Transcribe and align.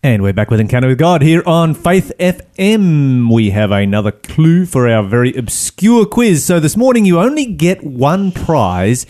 And 0.00 0.22
we're 0.22 0.32
back 0.32 0.48
with 0.48 0.60
Encounter 0.60 0.86
with 0.86 0.98
God 0.98 1.22
here 1.22 1.42
on 1.44 1.74
Faith 1.74 2.12
FM. 2.20 3.34
We 3.34 3.50
have 3.50 3.72
another 3.72 4.12
clue 4.12 4.64
for 4.64 4.88
our 4.88 5.02
very 5.02 5.34
obscure 5.34 6.06
quiz. 6.06 6.44
So 6.44 6.60
this 6.60 6.76
morning 6.76 7.04
you 7.04 7.18
only 7.18 7.44
get 7.44 7.82
one 7.82 8.30
prize 8.30 9.06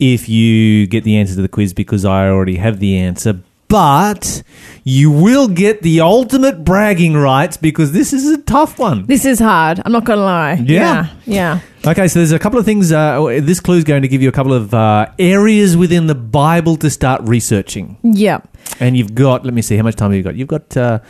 if 0.00 0.28
you 0.28 0.88
get 0.88 1.04
the 1.04 1.16
answer 1.18 1.36
to 1.36 1.42
the 1.42 1.48
quiz 1.48 1.72
because 1.72 2.04
I 2.04 2.28
already 2.28 2.56
have 2.56 2.80
the 2.80 2.96
answer. 2.96 3.42
But 3.68 4.42
you 4.84 5.10
will 5.10 5.48
get 5.48 5.82
the 5.82 6.00
ultimate 6.00 6.64
bragging 6.64 7.14
rights 7.14 7.56
because 7.56 7.92
this 7.92 8.12
is 8.12 8.28
a 8.30 8.38
tough 8.42 8.78
one. 8.78 9.06
This 9.06 9.24
is 9.24 9.38
hard. 9.40 9.80
I'm 9.84 9.92
not 9.92 10.04
going 10.04 10.18
to 10.18 10.24
lie. 10.24 10.52
Yeah. 10.54 11.08
Yeah. 11.24 11.60
Okay, 11.86 12.08
so 12.08 12.18
there's 12.18 12.32
a 12.32 12.38
couple 12.38 12.58
of 12.58 12.64
things. 12.64 12.92
Uh, 12.92 13.40
this 13.42 13.60
clue 13.60 13.76
is 13.76 13.84
going 13.84 14.02
to 14.02 14.08
give 14.08 14.22
you 14.22 14.28
a 14.28 14.32
couple 14.32 14.52
of 14.52 14.72
uh, 14.72 15.06
areas 15.18 15.76
within 15.76 16.06
the 16.06 16.14
Bible 16.14 16.76
to 16.76 16.90
start 16.90 17.22
researching. 17.24 17.98
Yeah. 18.02 18.40
And 18.80 18.96
you've 18.96 19.14
got, 19.14 19.44
let 19.44 19.54
me 19.54 19.62
see, 19.62 19.76
how 19.76 19.82
much 19.82 19.96
time 19.96 20.10
have 20.10 20.16
you 20.16 20.22
got? 20.22 20.34
You've 20.36 20.48
got 20.48 20.76
uh, 20.76 21.00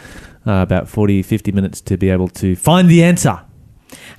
uh, 0.46 0.52
about 0.52 0.89
40, 0.89 1.23
50 1.23 1.52
minutes 1.52 1.80
to 1.83 1.97
be 1.97 2.11
able 2.11 2.28
to 2.28 2.56
find 2.56 2.89
the 2.89 3.02
answer. 3.05 3.41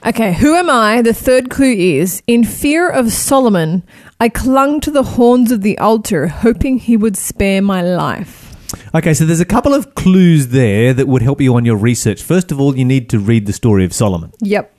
Okay, 0.06 0.34
who 0.34 0.54
am 0.54 0.70
I? 0.70 1.02
The 1.02 1.16
third 1.16 1.50
clue 1.50 1.74
is 1.74 2.22
In 2.28 2.44
fear 2.44 2.88
of 2.88 3.12
Solomon, 3.12 3.82
I 4.20 4.30
clung 4.30 4.80
to 4.82 4.92
the 4.92 5.02
horns 5.02 5.52
of 5.52 5.62
the 5.62 5.80
altar, 5.80 6.28
hoping 6.28 6.78
he 6.78 6.96
would 6.96 7.18
spare 7.18 7.60
my 7.60 7.82
life. 7.82 8.54
Okay, 8.94 9.16
so 9.16 9.26
there's 9.26 9.40
a 9.40 9.46
couple 9.46 9.74
of 9.74 9.96
clues 9.96 10.50
there 10.50 10.94
that 10.94 11.08
would 11.08 11.24
help 11.24 11.42
you 11.42 11.56
on 11.56 11.66
your 11.66 11.76
research. 11.76 12.22
First 12.22 12.52
of 12.52 12.60
all, 12.60 12.78
you 12.78 12.86
need 12.86 13.10
to 13.10 13.20
read 13.20 13.48
the 13.48 13.54
story 13.54 13.84
of 13.84 13.94
Solomon. 13.94 14.32
Yep. 14.42 14.78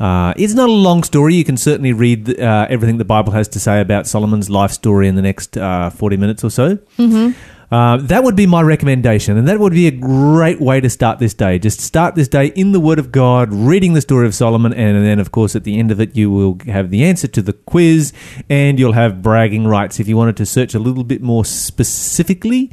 Uh, 0.00 0.32
it's 0.38 0.54
not 0.54 0.70
a 0.70 0.72
long 0.72 1.02
story. 1.02 1.34
You 1.34 1.44
can 1.44 1.58
certainly 1.58 1.92
read 1.92 2.40
uh, 2.40 2.66
everything 2.70 2.96
the 2.96 3.04
Bible 3.04 3.32
has 3.32 3.48
to 3.48 3.60
say 3.60 3.82
about 3.82 4.06
Solomon's 4.06 4.48
life 4.48 4.70
story 4.70 5.06
in 5.06 5.16
the 5.16 5.22
next 5.22 5.58
uh, 5.58 5.90
40 5.90 6.16
minutes 6.16 6.42
or 6.42 6.50
so. 6.50 6.76
Mm-hmm. 6.96 7.38
Uh, 7.70 7.96
that 7.96 8.22
would 8.22 8.36
be 8.36 8.46
my 8.46 8.62
recommendation, 8.62 9.36
and 9.36 9.48
that 9.48 9.58
would 9.58 9.72
be 9.72 9.88
a 9.88 9.90
great 9.90 10.60
way 10.60 10.80
to 10.80 10.88
start 10.88 11.18
this 11.18 11.34
day. 11.34 11.58
Just 11.58 11.80
start 11.80 12.14
this 12.14 12.28
day 12.28 12.46
in 12.48 12.72
the 12.72 12.78
Word 12.78 12.98
of 12.98 13.10
God, 13.10 13.52
reading 13.52 13.94
the 13.94 14.00
story 14.00 14.26
of 14.26 14.34
Solomon, 14.34 14.72
and 14.72 15.04
then, 15.04 15.18
of 15.18 15.32
course, 15.32 15.56
at 15.56 15.64
the 15.64 15.78
end 15.78 15.90
of 15.90 16.00
it, 16.00 16.16
you 16.16 16.30
will 16.30 16.58
have 16.66 16.90
the 16.90 17.04
answer 17.04 17.26
to 17.26 17.42
the 17.42 17.52
quiz, 17.52 18.12
and 18.48 18.78
you'll 18.78 18.92
have 18.92 19.20
bragging 19.20 19.66
rights. 19.66 19.98
If 19.98 20.06
you 20.06 20.16
wanted 20.16 20.36
to 20.36 20.46
search 20.46 20.74
a 20.74 20.78
little 20.78 21.04
bit 21.04 21.22
more 21.22 21.44
specifically, 21.44 22.70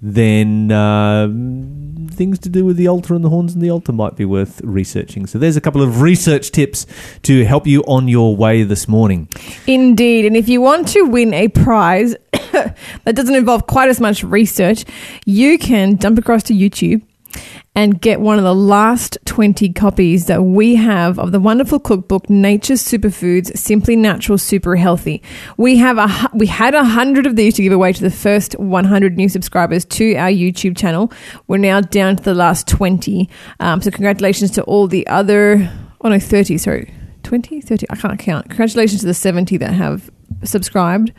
then 0.00 0.72
uh, 0.72 1.28
things 2.12 2.38
to 2.40 2.48
do 2.48 2.64
with 2.64 2.76
the 2.76 2.88
altar 2.88 3.14
and 3.14 3.24
the 3.24 3.28
horns 3.28 3.54
and 3.54 3.62
the 3.62 3.70
altar 3.70 3.92
might 3.92 4.16
be 4.16 4.24
worth 4.24 4.60
researching. 4.62 5.26
So 5.26 5.38
there's 5.38 5.56
a 5.56 5.60
couple 5.60 5.82
of 5.82 6.00
research 6.00 6.50
tips 6.50 6.86
to 7.22 7.44
help 7.44 7.66
you 7.66 7.82
on 7.82 8.08
your 8.08 8.36
way 8.36 8.62
this 8.62 8.88
morning. 8.88 9.28
Indeed. 9.66 10.24
And 10.26 10.36
if 10.36 10.48
you 10.48 10.60
want 10.60 10.88
to 10.88 11.02
win 11.02 11.34
a 11.34 11.48
prize 11.48 12.14
that 12.52 12.76
doesn't 13.14 13.34
involve 13.34 13.66
quite 13.66 13.88
as 13.88 14.00
much 14.00 14.22
research, 14.22 14.84
you 15.26 15.58
can 15.58 15.98
jump 15.98 16.18
across 16.18 16.42
to 16.44 16.54
YouTube 16.54 17.02
and 17.74 18.00
get 18.00 18.20
one 18.20 18.38
of 18.38 18.44
the 18.44 18.54
last 18.54 19.18
20 19.24 19.72
copies 19.72 20.26
that 20.26 20.42
we 20.42 20.74
have 20.74 21.18
of 21.18 21.32
the 21.32 21.40
wonderful 21.40 21.80
cookbook 21.80 22.28
Nature's 22.28 22.82
Superfoods 22.82 23.56
Simply 23.56 23.96
Natural 23.96 24.36
Super 24.36 24.76
Healthy. 24.76 25.22
We 25.56 25.76
have 25.78 25.98
a 25.98 26.30
we 26.34 26.46
had 26.46 26.74
a 26.74 26.84
hundred 26.84 27.26
of 27.26 27.36
these 27.36 27.54
to 27.54 27.62
give 27.62 27.72
away 27.72 27.92
to 27.92 28.02
the 28.02 28.10
first 28.10 28.58
100 28.58 29.16
new 29.16 29.28
subscribers 29.28 29.84
to 29.86 30.14
our 30.16 30.30
YouTube 30.30 30.76
channel. 30.76 31.12
We're 31.46 31.58
now 31.58 31.80
down 31.80 32.16
to 32.16 32.22
the 32.22 32.34
last 32.34 32.68
20. 32.68 33.28
Um, 33.60 33.80
so 33.80 33.90
congratulations 33.90 34.50
to 34.52 34.62
all 34.64 34.86
the 34.86 35.06
other 35.06 35.70
oh 36.02 36.08
no 36.08 36.18
30 36.18 36.58
sorry 36.58 36.92
20 37.22 37.60
30 37.60 37.86
I 37.90 37.96
can't 37.96 38.18
count. 38.18 38.48
Congratulations 38.48 39.00
to 39.00 39.06
the 39.06 39.14
70 39.14 39.56
that 39.58 39.72
have 39.72 40.10
subscribed. 40.44 41.12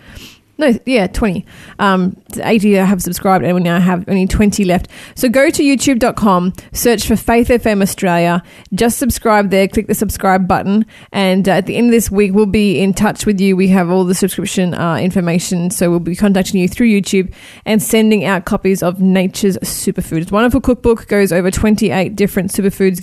No, 0.58 0.72
yeah, 0.86 1.08
20. 1.08 1.46
Um, 1.80 2.16
80 2.40 2.74
have 2.74 3.02
subscribed, 3.02 3.44
and 3.44 3.56
we 3.56 3.62
now 3.62 3.80
have 3.80 4.08
only 4.08 4.28
20 4.28 4.64
left. 4.66 4.88
So 5.16 5.28
go 5.28 5.50
to 5.50 5.64
youtube.com, 5.64 6.54
search 6.72 7.08
for 7.08 7.16
Faith 7.16 7.48
FM 7.48 7.82
Australia, 7.82 8.44
just 8.74 9.00
subscribe 9.00 9.50
there, 9.50 9.68
click 9.68 9.88
the 9.88 9.96
subscribe 9.96 10.48
button, 10.48 10.86
and 11.12 11.50
uh, 11.50 11.54
at 11.54 11.66
the 11.66 11.76
end 11.76 11.88
of 11.88 11.92
this 11.92 12.12
week, 12.12 12.34
we'll 12.34 12.46
be 12.46 12.80
in 12.80 12.94
touch 12.94 13.26
with 13.26 13.42
you. 13.42 13.56
We 13.56 13.68
have 13.70 13.90
all 13.90 14.04
the 14.04 14.14
subscription 14.14 14.76
uh, 14.76 14.98
information, 14.98 15.72
so 15.72 15.90
we'll 15.90 16.00
be 16.00 16.16
contacting 16.16 16.62
you 16.62 16.68
through 16.68 16.88
YouTube 16.88 17.34
and 17.66 17.82
sending 17.82 18.24
out 18.24 18.46
copies 18.46 18.84
of 18.84 19.02
Nature's 19.02 19.58
Superfood. 19.58 20.22
It's 20.22 20.32
a 20.32 20.36
wonderful 20.36 20.62
cookbook, 20.62 21.08
goes 21.08 21.32
over 21.32 21.50
28 21.50 22.16
different 22.16 22.52
superfoods, 22.52 23.02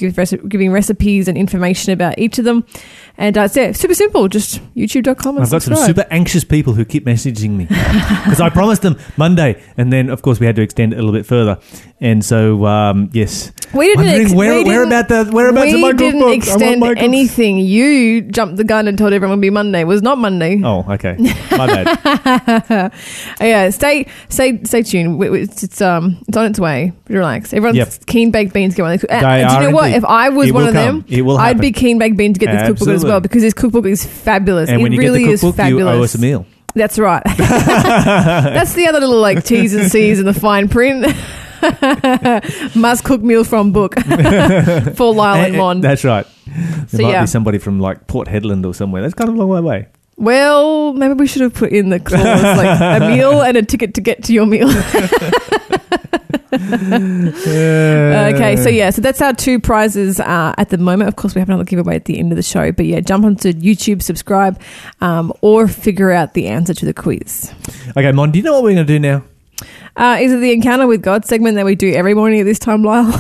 giving 0.49 0.71
recipes 0.71 1.27
and 1.27 1.37
information 1.37 1.93
about 1.93 2.17
each 2.17 2.39
of 2.39 2.45
them. 2.45 2.65
And 3.21 3.37
uh, 3.37 3.43
it's 3.43 3.55
yeah, 3.55 3.73
super 3.73 3.95
simple, 3.95 4.29
just 4.29 4.63
youtube.com 4.75 5.37
and 5.37 5.45
I've 5.45 5.51
got 5.51 5.61
some 5.63 5.75
subscribe. 5.75 5.87
super 5.87 6.07
anxious 6.11 6.43
people 6.43 6.73
who 6.73 6.87
keep 6.87 7.05
messaging 7.05 7.51
me 7.51 7.67
because 7.69 8.41
I 8.41 8.49
promised 8.49 8.81
them 8.81 8.97
Monday, 9.19 9.63
and 9.77 9.93
then 9.93 10.09
of 10.09 10.23
course 10.23 10.41
we 10.41 10.47
had 10.47 10.57
to 10.57 10.63
extend 10.63 10.95
it 10.95 10.97
a 10.99 11.03
little 11.03 11.13
bit 11.13 11.27
further. 11.27 11.59
And 12.03 12.25
so, 12.25 12.65
um, 12.65 13.11
yes, 13.13 13.53
We 13.75 13.87
didn't. 13.89 14.07
Ex- 14.07 14.33
where- 14.33 14.55
we 14.57 14.65
where 14.65 14.85
didn't- 14.87 14.87
about 14.87 15.09
the- 15.09 15.31
whereabouts 15.33 15.67
we 15.73 15.85
of 15.91 15.97
didn't? 15.99 16.33
Extend 16.33 16.83
anything. 16.97 17.59
You 17.59 18.23
jumped 18.23 18.57
the 18.57 18.65
gun 18.65 18.89
and 18.89 18.97
told 18.97 19.13
everyone 19.13 19.35
it 19.35 19.37
would 19.37 19.43
be 19.43 19.51
Monday. 19.51 19.81
It 19.83 19.87
was 19.87 20.01
not 20.01 20.17
Monday. 20.17 20.63
oh, 20.65 20.85
okay, 20.89 21.15
my 21.53 21.67
bad. 21.67 22.93
yeah, 23.41 23.69
stay, 23.69 24.07
stay, 24.31 24.65
stay 24.65 24.83
tuned. 24.83 25.23
It's, 25.23 25.63
it's 25.63 25.83
um, 25.83 26.17
it's 26.27 26.37
on 26.39 26.47
its 26.47 26.59
way. 26.59 26.93
Relax. 27.09 27.53
Everyone's 27.53 27.77
Yep. 27.77 28.07
keen 28.07 28.31
baked 28.31 28.55
beans. 28.55 28.75
Go 28.75 28.87
on. 28.87 28.93
And, 28.93 29.01
They 29.03 29.17
and 29.17 29.49
do 29.51 29.55
you 29.57 29.71
know 29.71 29.77
what? 29.77 29.91
If 29.93 30.05
I 30.07 30.31
was 30.31 30.51
one 30.53 30.67
of 30.69 30.73
them, 30.73 31.03
come. 31.03 31.25
Will 31.27 31.37
I'd 31.37 31.61
be 31.61 31.71
keen 31.71 31.99
baked 31.99 32.17
beans 32.17 32.39
to 32.39 32.47
get 32.47 32.51
this 32.53 32.67
cookbook 32.69 32.89
as 32.95 33.05
well 33.05 33.21
because 33.21 33.43
this 33.43 33.53
cookbook 33.55 33.85
is 33.85 34.07
fabulous. 34.07 34.71
And 34.71 34.81
it 34.81 34.97
really 34.97 35.25
get 35.25 35.33
is 35.35 35.41
cookbook, 35.43 35.67
you 35.67 35.77
fabulous. 35.77 35.97
owe 35.99 36.03
us 36.03 36.15
a 36.15 36.19
meal. 36.19 36.47
That's 36.75 36.99
right. 36.99 37.23
That's 37.37 38.73
the 38.73 38.87
other 38.87 39.01
little 39.01 39.21
like 39.21 39.45
T's 39.45 39.75
and 39.75 39.91
C's 39.91 40.19
in 40.19 40.25
the 40.25 40.33
fine 40.35 40.69
print. 40.71 41.05
Must 42.75 43.05
cook 43.05 43.23
meal 43.23 43.45
from 43.45 43.73
book 43.73 43.95
for 44.97 45.15
Lyle 45.15 45.45
and 45.45 45.55
Eh, 45.55 45.57
eh, 45.57 45.59
Mon. 45.59 45.81
That's 45.81 46.05
right. 46.05 46.27
There 46.47 46.87
So, 46.89 47.03
might 47.03 47.11
yeah. 47.11 47.21
be 47.23 47.27
somebody 47.27 47.59
from 47.59 47.81
like 47.81 48.07
Port 48.07 48.29
Hedland 48.29 48.67
or 48.67 48.75
somewhere. 48.75 49.03
That's 49.03 49.15
kind 49.15 49.29
of 49.29 49.37
a 49.37 49.39
long 49.39 49.49
way 49.49 49.59
away. 49.59 49.87
Well, 50.17 50.93
maybe 50.93 51.15
we 51.15 51.27
should 51.27 51.43
have 51.43 51.55
put 51.55 51.73
in 51.73 51.89
the 51.89 51.99
clause 52.01 52.23
like 52.23 53.01
a 53.03 53.09
meal 53.09 53.41
and 53.41 53.57
a 53.57 53.63
ticket 53.63 53.95
to 53.95 54.01
get 54.03 54.25
to 54.25 54.33
your 54.35 54.45
meal. 54.47 54.69
okay, 56.53 58.57
so 58.57 58.69
yeah, 58.69 58.91
so 58.91 59.01
that's 59.01 59.23
our 59.23 59.33
two 59.33 59.61
prizes 59.61 60.21
uh, 60.21 60.55
at 60.59 60.71
the 60.71 60.79
moment. 60.79 61.09
Of 61.09 61.17
course, 61.17 61.35
we 61.35 61.39
have 61.41 61.49
another 61.49 61.65
giveaway 61.65 61.97
at 61.97 62.05
the 62.05 62.19
end 62.19 62.33
of 62.33 62.37
the 62.37 62.43
show, 62.43 62.73
but 62.73 62.87
yeah, 62.87 63.01
jump 63.01 63.25
onto 63.25 63.53
YouTube, 63.53 64.03
subscribe, 64.03 64.61
um, 65.01 65.33
or 65.41 65.69
figure 65.69 66.11
out 66.11 66.35
the 66.35 66.49
answer 66.49 66.75
to 66.75 66.85
the 66.85 66.95
quiz. 66.95 67.53
Okay, 67.97 68.13
Mon, 68.13 68.31
do 68.31 68.39
you 68.39 68.43
know 68.43 68.53
what 68.55 68.63
we're 68.65 68.75
going 68.75 68.87
to 68.87 68.93
do 68.93 68.99
now? 68.99 69.23
Uh, 69.97 70.19
is 70.21 70.33
it 70.33 70.39
the 70.39 70.53
Encounter 70.53 70.87
with 70.87 71.03
God 71.03 71.25
segment 71.25 71.57
that 71.57 71.65
we 71.65 71.75
do 71.75 71.93
every 71.93 72.15
morning 72.15 72.41
at 72.41 72.45
this 72.45 72.59
time, 72.59 72.83
Lyle? 72.83 73.13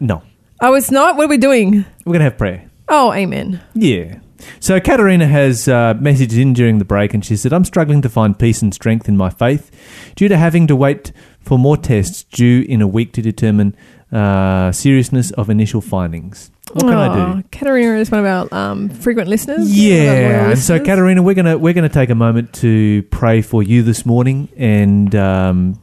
No, 0.00 0.22
oh, 0.60 0.74
it's 0.74 0.92
not. 0.92 1.16
What 1.16 1.24
are 1.24 1.28
we 1.28 1.38
doing? 1.38 1.84
we're 2.04 2.12
going 2.12 2.20
to 2.20 2.24
have 2.24 2.38
prayer. 2.38 2.70
Oh, 2.88 3.12
amen. 3.12 3.60
Yeah. 3.74 4.20
So 4.60 4.80
Katerina 4.80 5.26
has 5.26 5.68
uh, 5.68 5.94
messaged 5.94 6.40
in 6.40 6.52
during 6.52 6.78
the 6.78 6.84
break 6.84 7.12
and 7.14 7.24
she 7.24 7.36
said, 7.36 7.52
I'm 7.52 7.64
struggling 7.64 8.02
to 8.02 8.08
find 8.08 8.38
peace 8.38 8.62
and 8.62 8.72
strength 8.72 9.08
in 9.08 9.16
my 9.16 9.30
faith 9.30 9.70
due 10.14 10.28
to 10.28 10.36
having 10.36 10.66
to 10.68 10.76
wait 10.76 11.12
for 11.40 11.58
more 11.58 11.76
tests 11.76 12.22
due 12.24 12.64
in 12.68 12.80
a 12.80 12.86
week 12.86 13.12
to 13.14 13.22
determine 13.22 13.76
uh, 14.12 14.72
seriousness 14.72 15.30
of 15.32 15.50
initial 15.50 15.80
findings. 15.80 16.50
What 16.72 16.82
can 16.82 16.92
I 16.92 17.14
do? 17.14 17.20
Aw, 17.20 17.42
Katerina 17.50 17.96
is 17.96 18.10
one 18.10 18.20
of 18.20 18.26
our 18.26 18.54
um, 18.58 18.90
frequent 18.90 19.28
listeners. 19.28 19.58
One 19.58 19.66
of 19.66 19.70
our 19.70 19.76
Yeah, 19.76 20.54
so. 20.54 20.78
Katerina, 20.78 21.22
we're 21.22 21.34
gonna 21.34 21.56
we're 21.56 21.72
gonna 21.72 21.88
take 21.88 22.10
a 22.10 22.14
moment 22.14 22.52
to 22.54 23.02
pray 23.04 23.40
for 23.40 23.62
you 23.62 23.82
this 23.82 24.04
morning, 24.04 24.48
and 24.56 25.14
um, 25.14 25.80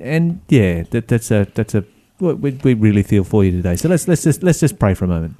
and 0.00 0.40
yeah, 0.48 0.84
that, 0.90 1.08
that's 1.08 1.30
a 1.30 1.46
that's 1.54 1.74
a 1.74 1.84
we, 2.20 2.34
we 2.34 2.74
really 2.74 3.02
feel 3.02 3.24
for 3.24 3.44
you 3.44 3.50
today. 3.50 3.76
So 3.76 3.88
let's 3.88 4.06
let's 4.06 4.22
just 4.22 4.42
let's 4.42 4.60
just 4.60 4.78
pray 4.78 4.94
for 4.94 5.04
a 5.04 5.08
moment. 5.08 5.36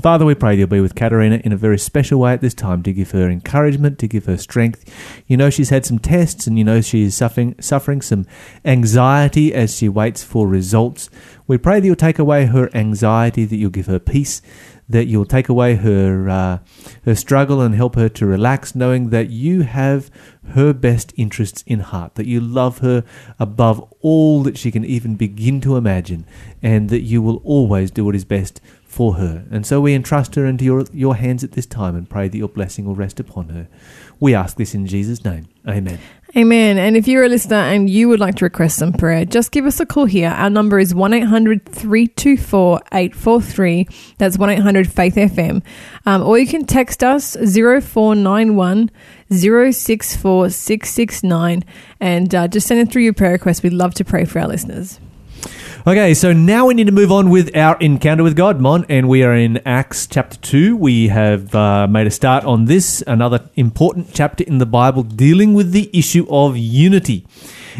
Father, 0.00 0.26
we 0.26 0.34
pray 0.34 0.54
you'll 0.54 0.66
be 0.66 0.80
with 0.80 0.94
Katerina 0.94 1.40
in 1.42 1.52
a 1.52 1.56
very 1.56 1.78
special 1.78 2.20
way 2.20 2.34
at 2.34 2.42
this 2.42 2.52
time 2.52 2.82
to 2.82 2.92
give 2.92 3.12
her 3.12 3.30
encouragement, 3.30 3.98
to 4.00 4.06
give 4.06 4.26
her 4.26 4.36
strength. 4.36 4.84
You 5.26 5.38
know 5.38 5.48
she's 5.48 5.70
had 5.70 5.86
some 5.86 5.98
tests, 5.98 6.46
and 6.46 6.58
you 6.58 6.64
know 6.64 6.82
she 6.82 7.04
is 7.04 7.14
suffering 7.14 7.54
suffering 7.60 8.02
some 8.02 8.26
anxiety 8.62 9.54
as 9.54 9.74
she 9.74 9.88
waits 9.88 10.22
for 10.22 10.46
results. 10.46 11.08
We 11.46 11.56
pray 11.56 11.80
that 11.80 11.86
you'll 11.86 11.96
take 11.96 12.18
away 12.18 12.44
her 12.44 12.68
anxiety, 12.76 13.46
that 13.46 13.56
you'll 13.56 13.70
give 13.70 13.86
her 13.86 13.98
peace, 13.98 14.42
that 14.86 15.06
you'll 15.06 15.24
take 15.24 15.48
away 15.48 15.76
her 15.76 16.28
uh, 16.28 16.58
her 17.06 17.14
struggle 17.14 17.62
and 17.62 17.74
help 17.74 17.94
her 17.94 18.10
to 18.10 18.26
relax, 18.26 18.74
knowing 18.74 19.08
that 19.10 19.30
you 19.30 19.62
have 19.62 20.10
her 20.50 20.74
best 20.74 21.14
interests 21.16 21.64
in 21.66 21.80
heart, 21.80 22.16
that 22.16 22.26
you 22.26 22.38
love 22.38 22.78
her 22.78 23.02
above 23.38 23.82
all 24.00 24.42
that 24.42 24.58
she 24.58 24.70
can 24.70 24.84
even 24.84 25.14
begin 25.14 25.62
to 25.62 25.76
imagine, 25.76 26.26
and 26.62 26.90
that 26.90 27.00
you 27.00 27.22
will 27.22 27.38
always 27.44 27.90
do 27.90 28.04
what 28.04 28.14
is 28.14 28.26
best 28.26 28.60
for 28.96 29.16
her. 29.16 29.44
And 29.50 29.66
so 29.66 29.78
we 29.82 29.92
entrust 29.92 30.36
her 30.36 30.46
into 30.46 30.64
your, 30.64 30.86
your 30.90 31.16
hands 31.16 31.44
at 31.44 31.52
this 31.52 31.66
time 31.66 31.94
and 31.94 32.08
pray 32.08 32.28
that 32.28 32.38
your 32.38 32.48
blessing 32.48 32.86
will 32.86 32.94
rest 32.94 33.20
upon 33.20 33.50
her. 33.50 33.68
We 34.20 34.34
ask 34.34 34.56
this 34.56 34.74
in 34.74 34.86
Jesus' 34.86 35.22
name. 35.22 35.48
Amen. 35.68 35.98
Amen. 36.34 36.78
And 36.78 36.96
if 36.96 37.06
you're 37.06 37.24
a 37.24 37.28
listener 37.28 37.58
and 37.58 37.90
you 37.90 38.08
would 38.08 38.20
like 38.20 38.36
to 38.36 38.46
request 38.46 38.78
some 38.78 38.94
prayer, 38.94 39.26
just 39.26 39.52
give 39.52 39.66
us 39.66 39.80
a 39.80 39.86
call 39.86 40.06
here. 40.06 40.30
Our 40.30 40.48
number 40.48 40.78
is 40.78 40.94
1 40.94 41.12
800 41.12 41.66
324 41.66 42.80
843. 42.90 43.86
That's 44.16 44.38
1 44.38 44.48
800 44.48 44.90
Faith 44.90 45.16
FM. 45.16 45.62
Um, 46.06 46.22
or 46.22 46.38
you 46.38 46.46
can 46.46 46.64
text 46.64 47.04
us 47.04 47.36
0491 47.36 48.90
064 49.30 50.48
669 50.48 51.64
and 52.00 52.34
uh, 52.34 52.48
just 52.48 52.66
send 52.66 52.80
it 52.80 52.90
through 52.90 53.02
your 53.02 53.12
prayer 53.12 53.32
request. 53.32 53.62
We'd 53.62 53.74
love 53.74 53.92
to 53.94 54.06
pray 54.06 54.24
for 54.24 54.38
our 54.38 54.48
listeners. 54.48 55.00
Okay, 55.88 56.14
so 56.14 56.32
now 56.32 56.66
we 56.66 56.74
need 56.74 56.88
to 56.88 56.92
move 56.92 57.12
on 57.12 57.30
with 57.30 57.56
our 57.56 57.76
encounter 57.78 58.24
with 58.24 58.34
God, 58.34 58.60
Mon, 58.60 58.84
and 58.88 59.08
we 59.08 59.22
are 59.22 59.32
in 59.32 59.58
Acts 59.64 60.08
chapter 60.08 60.36
2. 60.38 60.74
We 60.74 61.06
have 61.06 61.54
uh, 61.54 61.86
made 61.86 62.08
a 62.08 62.10
start 62.10 62.42
on 62.42 62.64
this, 62.64 63.04
another 63.06 63.48
important 63.54 64.12
chapter 64.12 64.42
in 64.42 64.58
the 64.58 64.66
Bible 64.66 65.04
dealing 65.04 65.54
with 65.54 65.70
the 65.70 65.88
issue 65.96 66.26
of 66.28 66.56
unity. 66.56 67.24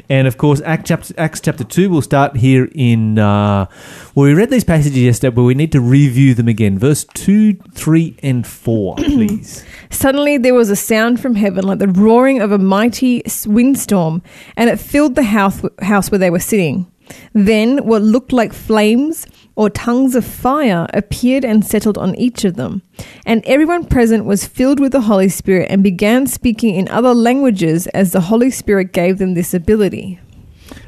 And 0.09 0.29
of 0.29 0.39
course, 0.39 0.61
Acts 0.65 0.87
chapter, 0.87 1.15
Acts 1.19 1.41
chapter 1.41 1.65
2 1.65 1.91
will 1.91 2.01
start 2.01 2.37
here 2.37 2.71
in. 2.77 3.19
Uh, 3.19 3.67
well, 4.15 4.27
we 4.27 4.35
read 4.35 4.51
these 4.51 4.63
passages 4.63 4.99
yesterday, 4.99 5.35
but 5.35 5.43
we 5.43 5.55
need 5.55 5.73
to 5.73 5.81
review 5.81 6.33
them 6.35 6.47
again. 6.47 6.79
Verse 6.79 7.03
2, 7.03 7.55
3, 7.55 8.19
and 8.23 8.47
4, 8.47 8.95
please. 8.99 9.65
Suddenly 9.91 10.39
there 10.39 10.55
was 10.55 10.71
a 10.71 10.77
sound 10.77 11.19
from 11.19 11.35
heaven 11.35 11.67
like 11.67 11.81
the 11.81 11.89
roaring 11.89 12.41
of 12.41 12.53
a 12.53 12.59
mighty 12.59 13.25
windstorm, 13.47 14.23
and 14.57 14.71
it 14.71 14.79
filled 14.79 15.17
the 15.17 15.25
house, 15.25 15.61
house 15.83 16.09
where 16.13 16.21
they 16.21 16.31
were 16.31 16.39
sitting. 16.39 16.87
Then 17.33 17.85
what 17.87 18.03
looked 18.03 18.33
like 18.33 18.53
flames 18.53 19.27
or 19.55 19.71
tongues 19.71 20.15
of 20.15 20.25
fire 20.25 20.87
appeared 20.93 21.45
and 21.45 21.65
settled 21.65 21.97
on 21.99 22.15
each 22.17 22.45
of 22.45 22.57
them. 22.57 22.83
And 23.25 23.45
everyone 23.47 23.85
present 23.87 24.25
was 24.25 24.47
filled 24.47 24.81
with 24.81 24.93
the 24.93 25.03
Holy 25.03 25.29
Spirit 25.29 25.69
and 25.71 25.83
began 25.83 26.27
speaking 26.27 26.75
in 26.75 26.89
other 26.89 27.15
languages 27.15 27.87
as 27.89 28.13
the 28.13 28.21
Holy 28.23 28.51
Spirit 28.51 28.93
gave 28.93 29.19
them 29.19 29.35
this 29.35 29.55
ability. 29.55 30.21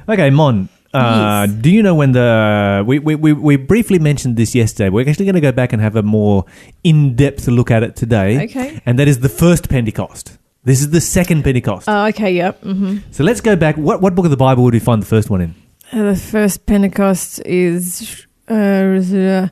Okay, 0.08 0.30
Mon. 0.30 0.68
Uh, 0.94 1.46
Yes. 1.48 1.56
Do 1.60 1.70
you 1.70 1.82
know 1.82 1.94
when 1.94 2.12
the 2.12 2.82
we, 2.86 2.98
we, 2.98 3.14
we, 3.14 3.32
we 3.34 3.56
briefly 3.56 3.98
mentioned 3.98 4.36
this 4.36 4.54
yesterday? 4.54 4.88
We're 4.88 5.08
actually 5.08 5.26
going 5.26 5.34
to 5.34 5.40
go 5.42 5.52
back 5.52 5.72
and 5.74 5.82
have 5.82 5.96
a 5.96 6.02
more 6.02 6.44
in 6.82 7.14
depth 7.14 7.46
look 7.46 7.70
at 7.70 7.82
it 7.82 7.94
today. 7.94 8.44
Okay. 8.44 8.80
and 8.86 8.98
that 8.98 9.06
is 9.06 9.20
the 9.20 9.28
first 9.28 9.68
Pentecost. 9.68 10.38
This 10.64 10.80
is 10.80 10.90
the 10.90 11.00
second 11.00 11.44
Pentecost. 11.44 11.88
Oh, 11.88 12.06
okay, 12.06 12.32
yep. 12.32 12.60
Mm-hmm. 12.62 12.98
so 13.10 13.22
let's 13.22 13.40
go 13.42 13.54
back. 13.54 13.76
What 13.76 14.00
what 14.00 14.14
book 14.14 14.24
of 14.24 14.30
the 14.30 14.36
Bible 14.36 14.64
would 14.64 14.74
we 14.74 14.80
find 14.80 15.00
the 15.02 15.06
first 15.06 15.28
one 15.30 15.40
in? 15.42 15.54
Uh, 15.92 16.02
the 16.02 16.16
first 16.16 16.66
Pentecost 16.66 17.40
is 17.46 18.26
uh, 18.50 18.54
uh, 18.54 19.48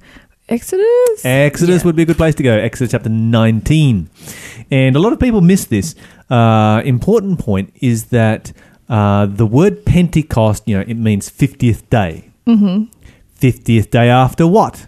Exodus. 0.49 1.25
Exodus 1.25 1.81
Yeah. 1.83 1.87
would 1.87 1.97
be 1.97 2.03
a 2.03 2.07
good 2.07 2.17
place 2.17 2.35
to 2.37 2.43
go. 2.43 2.53
Exodus 2.53 2.93
chapter 2.93 3.09
19. 3.09 4.09
And 4.71 4.97
a 4.97 4.99
lot 4.99 5.13
of 5.13 5.19
people 5.21 5.41
miss 5.41 5.65
this. 5.65 5.95
Uh, 6.29 6.83
important 6.85 7.39
point 7.39 7.73
is 7.81 8.07
that 8.07 8.53
uh, 8.89 9.27
the 9.27 9.47
word 9.47 9.85
Pentecost, 9.85 10.63
you 10.67 10.77
know, 10.77 10.85
it 10.87 10.95
means 10.97 11.29
50th 11.31 11.89
day. 11.91 12.31
hmm 12.47 12.85
50th 13.41 13.91
day 13.91 14.09
after 14.09 14.47
what? 14.47 14.87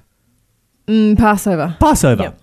Mm, 0.86 1.18
Passover. 1.18 1.76
Passover. 1.78 2.22
Yep. 2.22 2.40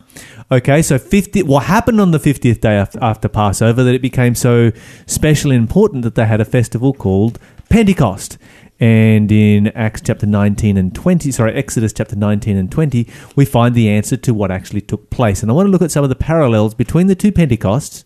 Okay, 0.52 0.82
so 0.84 1.00
50 1.00 1.42
what 1.44 1.64
happened 1.64 2.00
on 2.00 2.12
the 2.12 2.20
50th 2.20 2.62
day 2.62 2.76
after, 2.76 3.00
after 3.04 3.28
Passover 3.28 3.84
that 3.84 3.96
it 3.96 4.04
became 4.04 4.36
so 4.36 4.72
special 5.08 5.50
and 5.52 5.60
important 5.60 6.04
that 6.04 6.14
they 6.14 6.26
had 6.28 6.40
a 6.40 6.46
festival 6.46 6.94
called 6.94 7.40
Pentecost. 7.70 8.38
And 8.80 9.32
in 9.32 9.68
Acts 9.68 10.02
chapter 10.02 10.26
19 10.26 10.78
and 10.78 10.94
20, 10.94 11.32
sorry, 11.32 11.54
Exodus 11.54 11.94
chapter 11.94 12.16
19 12.16 12.58
and 12.58 12.72
20, 12.72 13.08
we 13.36 13.46
find 13.46 13.74
the 13.74 13.90
answer 13.90 14.18
to 14.18 14.34
what 14.34 14.52
actually 14.52 14.82
took 14.82 15.10
place. 15.10 15.42
And 15.42 15.50
I 15.50 15.54
want 15.54 15.68
to 15.68 15.72
look 15.72 15.82
at 15.82 15.92
some 15.92 16.04
of 16.04 16.10
the 16.10 16.16
parallels 16.16 16.76
between 16.76 17.08
the 17.08 17.16
two 17.16 17.32
Pentecosts 17.32 18.04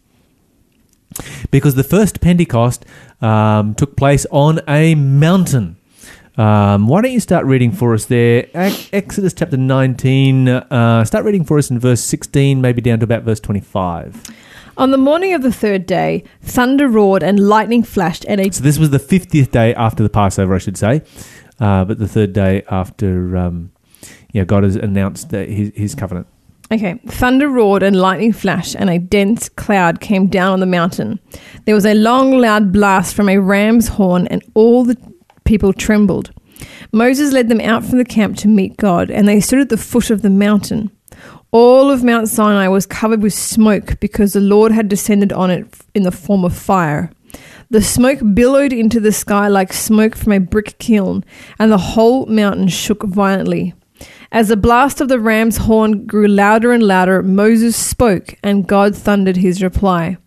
because 1.50 1.76
the 1.76 1.84
first 1.84 2.22
Pentecost 2.22 2.86
um, 3.22 3.74
took 3.76 3.96
place 3.98 4.26
on 4.32 4.60
a 4.68 4.96
mountain. 4.96 5.78
Um, 6.38 6.88
why 6.88 7.02
don't 7.02 7.12
you 7.12 7.20
start 7.20 7.46
reading 7.46 7.72
for 7.72 7.94
us 7.94 8.06
there? 8.06 8.48
Exodus 8.54 9.34
chapter 9.34 9.58
19. 9.58 10.48
Uh, 10.48 11.04
start 11.04 11.26
reading 11.26 11.44
for 11.44 11.58
us 11.58 11.70
in 11.70 11.80
verse 11.80 12.02
16, 12.02 12.62
maybe 12.62 12.82
down 12.82 13.00
to 13.00 13.04
about 13.04 13.24
verse 13.24 13.40
25. 13.40 14.24
On 14.78 14.92
the 14.92 14.98
morning 14.98 15.34
of 15.34 15.42
the 15.42 15.52
third 15.52 15.86
day, 15.86 16.24
thunder 16.42 16.88
roared 16.88 17.24
and 17.24 17.40
lightning 17.40 17.84
flashed, 17.84 18.26
and 18.28 18.40
a 18.40 18.52
So 18.52 18.64
this 18.64 18.80
was 18.80 18.90
the 18.90 19.00
50th 19.00 19.52
day 19.52 19.74
after 19.76 20.04
the 20.04 20.10
Passover, 20.10 20.56
I 20.56 20.60
should 20.60 20.78
say, 20.78 21.02
uh, 21.60 21.86
but 21.86 22.00
the 22.00 22.08
third 22.08 22.34
day 22.34 22.64
after 22.70 23.36
um, 23.36 23.72
yeah, 24.32 24.44
God 24.44 24.64
has 24.64 24.76
announced 24.76 25.30
that 25.30 25.50
his, 25.50 25.72
his 25.76 25.96
covenant. 25.96 26.28
Okay. 26.72 27.00
Thunder 27.08 27.50
roared 27.50 27.82
and 27.82 27.96
lightning 27.96 28.32
flashed, 28.32 28.76
and 28.76 28.90
a 28.90 29.00
dense 29.00 29.50
cloud 29.50 30.00
came 30.00 30.28
down 30.28 30.54
on 30.54 30.60
the 30.60 30.66
mountain. 30.68 31.20
There 31.66 31.76
was 31.76 31.86
a 31.86 31.96
long, 31.96 32.38
loud 32.38 32.72
blast 32.72 33.16
from 33.16 33.28
a 33.28 33.40
ram's 33.40 33.88
horn, 33.88 34.28
and 34.28 34.44
all 34.54 34.84
the 34.84 34.98
people 35.46 35.74
trembled. 35.74 36.32
Moses 36.92 37.32
led 37.34 37.50
them 37.50 37.62
out 37.62 37.84
from 37.84 37.98
the 37.98 38.06
camp 38.06 38.38
to 38.38 38.48
meet 38.48 38.78
God, 38.78 39.10
and 39.10 39.28
they 39.28 39.40
stood 39.40 39.60
at 39.60 39.70
the 39.70 39.78
foot 39.78 40.10
of 40.12 40.22
the 40.22 40.30
mountain. 40.30 40.92
All 41.52 41.90
of 41.90 42.04
Mount 42.04 42.30
Sinai 42.30 42.68
was 42.68 42.86
covered 42.86 43.24
with 43.24 43.34
smoke 43.34 44.00
because 44.00 44.34
the 44.34 44.40
Lord 44.40 44.72
had 44.72 44.88
descended 44.88 45.34
on 45.34 45.50
it 45.50 45.66
in 45.96 46.04
the 46.04 46.12
form 46.12 46.46
of 46.46 46.56
fire. 46.56 47.12
The 47.72 47.82
smoke 47.82 48.20
billowed 48.36 48.72
into 48.72 49.00
the 49.00 49.12
sky 49.12 49.48
like 49.48 49.74
smoke 49.74 50.16
from 50.16 50.34
a 50.34 50.40
brick 50.40 50.78
kiln, 50.78 51.26
and 51.58 51.72
the 51.72 51.78
whole 51.80 52.28
mountain 52.28 52.68
shook 52.68 53.02
violently. 53.02 53.74
As 54.32 54.50
the 54.50 54.58
blast 54.58 55.02
of 55.02 55.08
the 55.08 55.20
ram's 55.20 55.58
horn 55.58 56.06
grew 56.06 56.28
louder 56.28 56.72
and 56.72 56.84
louder, 56.84 57.24
Moses 57.24 57.76
spoke, 57.76 58.36
and 58.44 58.68
God 58.68 58.96
thundered 58.96 59.38
his 59.38 59.64
reply. 59.64 60.18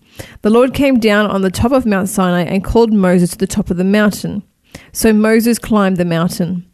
The 0.40 0.50
Lord 0.50 0.74
came 0.74 0.98
down 0.98 1.30
on 1.30 1.42
the 1.42 1.50
top 1.52 1.70
of 1.70 1.86
Mount 1.86 2.08
Sinai 2.08 2.42
and 2.42 2.64
called 2.64 2.92
Moses 2.92 3.30
to 3.30 3.38
the 3.38 3.46
top 3.46 3.70
of 3.70 3.76
the 3.76 3.84
mountain. 3.84 4.42
So 4.92 5.12
Moses 5.12 5.60
climbed 5.60 5.98
the 5.98 6.04
mountain. 6.04 6.66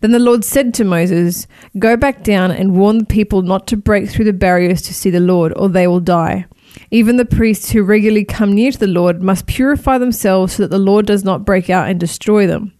Then 0.00 0.12
the 0.12 0.18
Lord 0.18 0.44
said 0.44 0.74
to 0.74 0.84
Moses, 0.84 1.46
Go 1.78 1.96
back 1.96 2.22
down 2.22 2.50
and 2.50 2.76
warn 2.76 2.98
the 2.98 3.04
people 3.04 3.42
not 3.42 3.66
to 3.68 3.76
break 3.76 4.08
through 4.08 4.24
the 4.24 4.32
barriers 4.32 4.82
to 4.82 4.94
see 4.94 5.10
the 5.10 5.20
Lord, 5.20 5.52
or 5.56 5.68
they 5.68 5.86
will 5.86 6.00
die. 6.00 6.46
Even 6.90 7.16
the 7.16 7.24
priests 7.24 7.70
who 7.70 7.82
regularly 7.82 8.24
come 8.24 8.52
near 8.52 8.72
to 8.72 8.78
the 8.78 8.86
Lord 8.86 9.22
must 9.22 9.46
purify 9.46 9.98
themselves 9.98 10.54
so 10.54 10.62
that 10.62 10.70
the 10.70 10.78
Lord 10.78 11.06
does 11.06 11.24
not 11.24 11.44
break 11.44 11.70
out 11.70 11.88
and 11.88 12.00
destroy 12.00 12.46
them. 12.46 12.72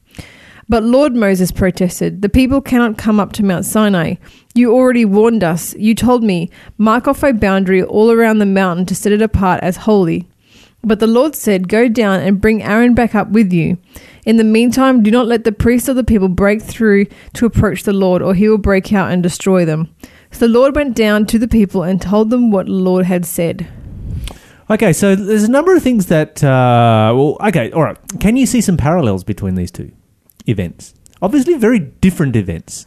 But 0.69 0.85
Lord 0.85 1.15
Moses 1.15 1.53
protested, 1.53 2.23
The 2.23 2.29
people 2.29 2.61
cannot 2.61 2.97
come 2.97 3.21
up 3.21 3.33
to 3.35 3.45
Mount 3.45 3.65
Sinai. 3.65 4.15
You 4.55 4.73
already 4.73 5.05
warned 5.05 5.45
us. 5.45 5.75
You 5.75 5.95
told 5.95 6.23
me, 6.23 6.51
Mark 6.79 7.07
off 7.07 7.23
a 7.23 7.33
boundary 7.33 7.83
all 7.83 8.11
around 8.11 8.39
the 8.39 8.47
mountain 8.47 8.87
to 8.87 8.95
set 8.95 9.13
it 9.13 9.21
apart 9.21 9.63
as 9.63 9.77
holy. 9.79 10.27
But 10.85 10.99
the 10.99 11.07
Lord 11.07 11.35
said, 11.35 11.69
Go 11.69 11.89
down 11.89 12.21
and 12.21 12.41
bring 12.41 12.63
Aaron 12.63 12.95
back 12.95 13.15
up 13.15 13.29
with 13.29 13.53
you. 13.53 13.79
In 14.25 14.37
the 14.37 14.45
meantime, 14.45 15.03
do 15.03 15.11
not 15.11 15.27
let 15.27 15.45
the 15.45 15.53
priests 15.53 15.89
of 15.89 15.97
the 15.97 16.05
people 16.05 16.29
break 16.29 16.63
through 16.63 17.07
to 17.35 17.47
approach 17.47 17.83
the 17.83 17.93
Lord, 17.93 18.23
or 18.23 18.35
he 18.35 18.49
will 18.49 18.59
break 18.59 18.93
out 18.93 19.11
and 19.11 19.23
destroy 19.23 19.65
them. 19.65 19.95
So 20.31 20.47
the 20.47 20.49
Lord 20.49 20.77
went 20.77 20.95
down 20.97 21.27
to 21.27 21.39
the 21.39 21.49
people 21.49 21.83
and 21.83 22.01
told 22.01 22.31
them 22.31 22.51
what 22.51 22.67
the 22.67 22.73
Lord 22.73 23.07
had 23.07 23.27
said. 23.27 23.67
Okay, 24.71 24.93
so 24.93 25.17
there's 25.17 25.43
a 25.43 25.51
number 25.51 25.75
of 25.75 25.83
things 25.83 26.07
that. 26.07 26.43
Uh, 26.43 27.13
well, 27.15 27.37
okay, 27.49 27.71
all 27.73 27.83
right. 27.83 27.99
Can 28.21 28.37
you 28.37 28.47
see 28.47 28.61
some 28.61 28.77
parallels 28.77 29.25
between 29.25 29.57
these 29.57 29.71
two 29.71 29.91
events? 30.47 30.95
Obviously, 31.21 31.55
very 31.55 31.79
different 31.79 32.37
events. 32.37 32.87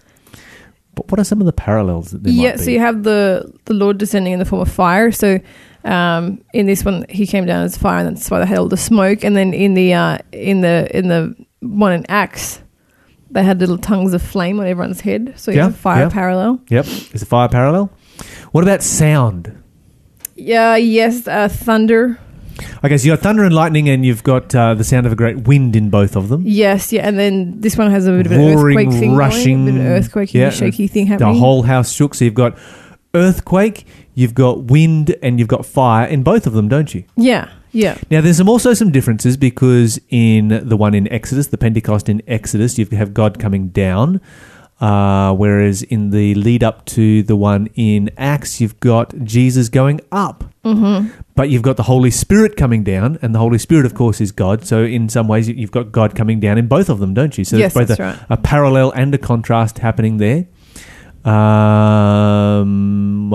But 0.96 1.12
what 1.12 1.20
are 1.20 1.24
some 1.24 1.40
of 1.42 1.46
the 1.46 1.54
parallels 1.54 2.12
that 2.12 2.24
there 2.24 2.34
yeah, 2.34 2.52
might 2.52 2.58
be? 2.58 2.64
so 2.64 2.72
you 2.72 2.80
have 2.80 3.04
the 3.04 3.54
the 3.66 3.74
Lord 3.74 3.98
descending 3.98 4.34
in 4.34 4.40
the 4.40 4.46
form 4.46 4.62
of 4.62 4.72
fire. 4.72 5.12
So 5.12 5.40
um, 5.84 6.42
in 6.54 6.66
this 6.66 6.84
one, 6.84 7.06
he 7.10 7.28
came 7.28 7.46
down 7.46 7.64
as 7.64 7.78
fire, 7.78 8.06
and 8.06 8.16
that's 8.16 8.30
why 8.32 8.40
they 8.40 8.46
had 8.46 8.58
all 8.58 8.68
the 8.68 8.78
smoke. 8.78 9.24
And 9.24 9.36
then 9.36 9.54
in 9.54 9.74
the 9.74 9.94
uh, 9.94 10.18
in 10.32 10.62
the 10.62 10.88
in 10.98 11.08
the 11.10 11.36
one 11.60 11.94
in 11.94 12.06
Acts, 12.10 12.62
they 13.30 13.44
had 13.44 13.60
little 13.60 13.78
tongues 13.78 14.14
of 14.14 14.22
flame 14.22 14.60
on 14.60 14.68
everyone's 14.68 15.02
head. 15.02 15.34
So 15.38 15.52
you 15.52 15.58
Yeah, 15.58 15.66
have 15.66 15.78
fire 15.78 16.04
yeah. 16.04 16.10
parallel. 16.10 16.60
Yep, 16.70 16.86
is 17.14 17.22
a 17.22 17.26
fire 17.26 17.50
parallel. 17.50 17.92
What 18.52 18.64
about 18.64 18.82
sound? 18.82 19.62
Yeah, 20.36 20.76
yes, 20.76 21.28
uh, 21.28 21.48
thunder. 21.50 22.20
Okay, 22.84 22.98
so 22.98 23.06
you 23.08 23.14
got 23.14 23.22
thunder 23.22 23.44
and 23.44 23.54
lightning, 23.54 23.90
and 23.90 24.06
you've 24.06 24.24
got 24.24 24.54
uh, 24.56 24.74
the 24.74 24.84
sound 24.84 25.06
of 25.06 25.12
a 25.12 25.16
great 25.16 25.48
wind 25.48 25.76
in 25.76 25.90
both 25.90 26.16
of 26.16 26.30
them. 26.30 26.44
Yes, 26.46 26.94
yeah, 26.94 27.08
and 27.08 27.18
then 27.20 27.60
this 27.62 27.78
one 27.78 27.92
has 27.92 28.08
a 28.08 28.12
bit 28.12 28.26
of 28.26 28.32
an 28.32 28.40
Roaring, 28.40 28.78
earthquake 28.78 29.00
thing, 29.00 29.16
rushing, 29.16 29.66
going, 29.66 29.70
a 29.70 29.72
bit 29.72 29.80
of 29.80 29.86
an 29.86 29.92
earthquake, 29.92 30.34
yeah, 30.34 30.50
shaky 30.50 30.88
thing 30.88 31.08
happening. 31.08 31.34
The 31.34 31.40
whole 31.40 31.64
house 31.64 31.92
shook. 31.92 32.16
So 32.16 32.26
you've 32.26 32.34
got 32.34 32.58
earthquake, 33.14 33.88
you've 34.14 34.34
got 34.34 34.64
wind, 34.64 35.16
and 35.22 35.40
you've 35.40 35.48
got 35.48 35.66
fire 35.66 36.08
in 36.08 36.24
both 36.24 36.48
of 36.48 36.54
them, 36.54 36.68
don't 36.68 36.94
you? 36.94 37.04
yeah, 37.16 37.50
yeah, 37.76 37.98
Now, 38.10 38.22
there's 38.22 38.38
some 38.38 38.48
also 38.48 38.74
some 38.74 38.90
differences 38.90 39.36
because 39.36 40.00
in 40.10 40.62
the 40.66 40.78
one 40.78 40.94
in 40.94 41.12
Exodus, 41.12 41.48
the 41.48 41.58
Pentecost 41.58 42.08
in 42.08 42.22
Exodus, 42.26 42.78
you 42.78 42.86
have 42.86 43.14
God 43.14 43.38
coming 43.38 43.68
down, 43.68 44.22
uh, 44.80 45.34
whereas 45.34 45.82
in 45.84 46.12
the 46.12 46.36
lead 46.36 46.64
up 46.64 46.86
to 46.86 47.22
the 47.24 47.36
one 47.36 47.68
in 47.76 48.12
Acts, 48.18 48.62
you've 48.62 48.80
got 48.80 49.14
Jesus 49.26 49.68
going 49.68 50.00
up. 50.10 50.46
mm-hmm. 50.64 51.10
But 51.36 51.50
you've 51.50 51.64
got 51.64 51.76
the 51.76 51.84
Holy 51.84 52.12
Spirit 52.12 52.56
coming 52.56 52.84
down, 52.84 53.20
and 53.22 53.36
the 53.36 53.40
Holy 53.40 53.58
Spirit, 53.58 53.86
of 53.86 53.94
course, 53.94 54.22
is 54.22 54.32
God. 54.32 54.66
So 54.66 54.84
in 54.84 55.10
some 55.10 55.28
ways, 55.28 55.50
you've 55.50 55.72
got 55.72 55.92
God 55.92 56.16
coming 56.16 56.40
down 56.40 56.58
in 56.58 56.68
both 56.68 56.90
of 56.90 57.00
them, 57.00 57.14
don't 57.14 57.38
you? 57.38 57.44
So 57.44 57.58
yes, 57.58 57.74
there's 57.74 57.90
both 57.90 58.00
a, 58.00 58.04
right. 58.04 58.20
a 58.30 58.38
parallel 58.38 58.92
and 58.92 59.14
a 59.14 59.18
contrast 59.18 59.80
happening 59.80 60.18
there. 60.18 60.48
Um, 61.30 63.34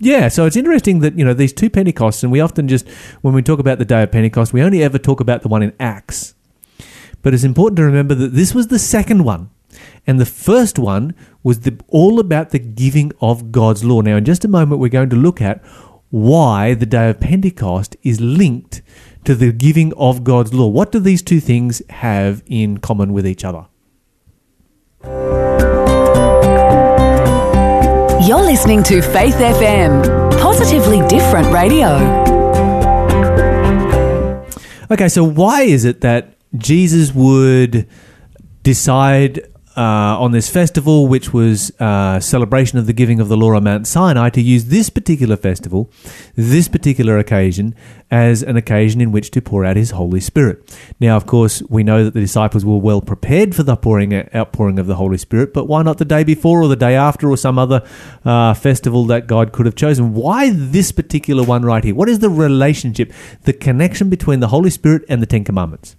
yeah, 0.00 0.28
so 0.28 0.46
it's 0.46 0.56
interesting 0.56 1.00
that 1.00 1.18
you 1.18 1.24
know 1.24 1.34
these 1.34 1.52
two 1.52 1.70
Pentecosts, 1.70 2.22
and 2.22 2.32
we 2.32 2.40
often 2.40 2.68
just 2.68 2.88
when 3.20 3.34
we 3.34 3.42
talk 3.42 3.58
about 3.58 3.78
the 3.78 3.84
day 3.84 4.02
of 4.02 4.10
Pentecost, 4.10 4.52
we 4.52 4.62
only 4.62 4.82
ever 4.82 4.98
talk 4.98 5.20
about 5.20 5.42
the 5.42 5.48
one 5.48 5.62
in 5.62 5.72
Acts. 5.78 6.34
But 7.22 7.34
it's 7.34 7.44
important 7.44 7.78
to 7.78 7.84
remember 7.84 8.14
that 8.14 8.32
this 8.32 8.54
was 8.54 8.68
the 8.68 8.78
second 8.78 9.24
one, 9.24 9.50
and 10.06 10.20
the 10.20 10.26
first 10.26 10.78
one 10.78 11.14
was 11.42 11.60
the, 11.60 11.80
all 11.88 12.20
about 12.20 12.50
the 12.50 12.58
giving 12.58 13.12
of 13.20 13.50
God's 13.50 13.84
law. 13.84 14.00
Now, 14.00 14.16
in 14.16 14.24
just 14.24 14.44
a 14.44 14.48
moment, 14.48 14.80
we're 14.80 14.88
going 14.88 15.10
to 15.10 15.16
look 15.16 15.40
at 15.40 15.64
why 16.10 16.74
the 16.74 16.86
day 16.86 17.10
of 17.10 17.20
Pentecost 17.20 17.96
is 18.02 18.20
linked 18.20 18.82
to 19.24 19.34
the 19.34 19.52
giving 19.52 19.92
of 19.94 20.24
God's 20.24 20.54
law. 20.54 20.68
What 20.68 20.92
do 20.92 21.00
these 21.00 21.22
two 21.22 21.40
things 21.40 21.82
have 21.90 22.42
in 22.46 22.78
common 22.78 23.12
with 23.12 23.26
each 23.26 23.44
other? 23.44 23.66
You're 28.26 28.42
listening 28.42 28.82
to 28.84 29.00
Faith 29.00 29.36
FM, 29.36 30.32
positively 30.40 31.06
different 31.08 31.52
radio. 31.52 31.96
Okay, 34.90 35.08
so 35.08 35.22
why 35.24 35.62
is 35.62 35.84
it 35.84 36.00
that 36.00 36.34
Jesus 36.56 37.12
would 37.12 37.86
decide 38.62 39.46
uh, 39.78 40.18
on 40.18 40.32
this 40.32 40.50
festival, 40.50 41.06
which 41.06 41.32
was 41.32 41.70
uh, 41.78 42.18
celebration 42.18 42.80
of 42.80 42.86
the 42.86 42.92
giving 42.92 43.20
of 43.20 43.28
the 43.28 43.36
law 43.36 43.54
on 43.54 43.62
Mount 43.62 43.86
Sinai, 43.86 44.28
to 44.30 44.42
use 44.42 44.64
this 44.64 44.90
particular 44.90 45.36
festival, 45.36 45.88
this 46.34 46.66
particular 46.66 47.16
occasion, 47.16 47.76
as 48.10 48.42
an 48.42 48.56
occasion 48.56 49.00
in 49.00 49.12
which 49.12 49.30
to 49.30 49.40
pour 49.40 49.64
out 49.64 49.76
His 49.76 49.92
Holy 49.92 50.18
Spirit. 50.18 50.76
Now, 50.98 51.16
of 51.16 51.26
course, 51.26 51.62
we 51.68 51.84
know 51.84 52.02
that 52.02 52.12
the 52.12 52.20
disciples 52.20 52.64
were 52.64 52.78
well 52.78 53.00
prepared 53.00 53.54
for 53.54 53.62
the 53.62 53.76
pouring 53.76 54.12
outpouring 54.34 54.80
of 54.80 54.88
the 54.88 54.96
Holy 54.96 55.16
Spirit, 55.18 55.54
but 55.54 55.68
why 55.68 55.84
not 55.84 55.98
the 55.98 56.04
day 56.04 56.24
before 56.24 56.60
or 56.60 56.66
the 56.66 56.74
day 56.74 56.96
after 56.96 57.30
or 57.30 57.36
some 57.36 57.56
other 57.56 57.86
uh, 58.24 58.54
festival 58.54 59.04
that 59.04 59.28
God 59.28 59.52
could 59.52 59.66
have 59.66 59.76
chosen? 59.76 60.12
Why 60.12 60.50
this 60.50 60.90
particular 60.90 61.44
one 61.44 61.62
right 61.62 61.84
here? 61.84 61.94
What 61.94 62.08
is 62.08 62.18
the 62.18 62.30
relationship, 62.30 63.12
the 63.42 63.52
connection 63.52 64.10
between 64.10 64.40
the 64.40 64.48
Holy 64.48 64.70
Spirit 64.70 65.04
and 65.08 65.22
the 65.22 65.26
Ten 65.26 65.44
Commandments? 65.44 65.94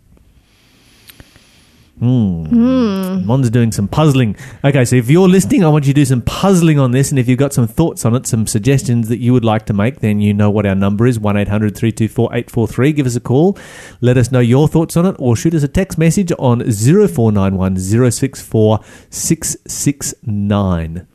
Hmm. 1.99 3.25
Mon's 3.25 3.49
doing 3.49 3.73
some 3.73 3.89
puzzling. 3.89 4.37
Okay, 4.63 4.85
so 4.85 4.95
if 4.95 5.09
you're 5.09 5.27
listening, 5.27 5.65
I 5.65 5.67
want 5.67 5.85
you 5.85 5.93
to 5.93 5.99
do 5.99 6.05
some 6.05 6.21
puzzling 6.21 6.79
on 6.79 6.91
this. 6.91 7.09
And 7.09 7.19
if 7.19 7.27
you've 7.27 7.37
got 7.39 7.51
some 7.51 7.67
thoughts 7.67 8.05
on 8.05 8.15
it, 8.15 8.25
some 8.25 8.47
suggestions 8.47 9.09
that 9.09 9.17
you 9.17 9.33
would 9.33 9.43
like 9.43 9.65
to 9.65 9.73
make, 9.73 9.99
then 9.99 10.21
you 10.21 10.33
know 10.33 10.49
what 10.49 10.65
our 10.65 10.75
number 10.75 11.05
is 11.07 11.19
1 11.19 11.35
800 11.35 11.75
324 11.75 12.25
843. 12.33 12.93
Give 12.93 13.05
us 13.05 13.17
a 13.17 13.19
call. 13.19 13.57
Let 13.99 14.15
us 14.15 14.31
know 14.31 14.39
your 14.39 14.69
thoughts 14.69 14.95
on 14.95 15.05
it 15.05 15.15
or 15.19 15.35
shoot 15.35 15.53
us 15.53 15.63
a 15.63 15.67
text 15.67 15.97
message 15.97 16.31
on 16.39 16.59
0491 16.61 17.77
064 18.11 18.79
669. 19.09 21.07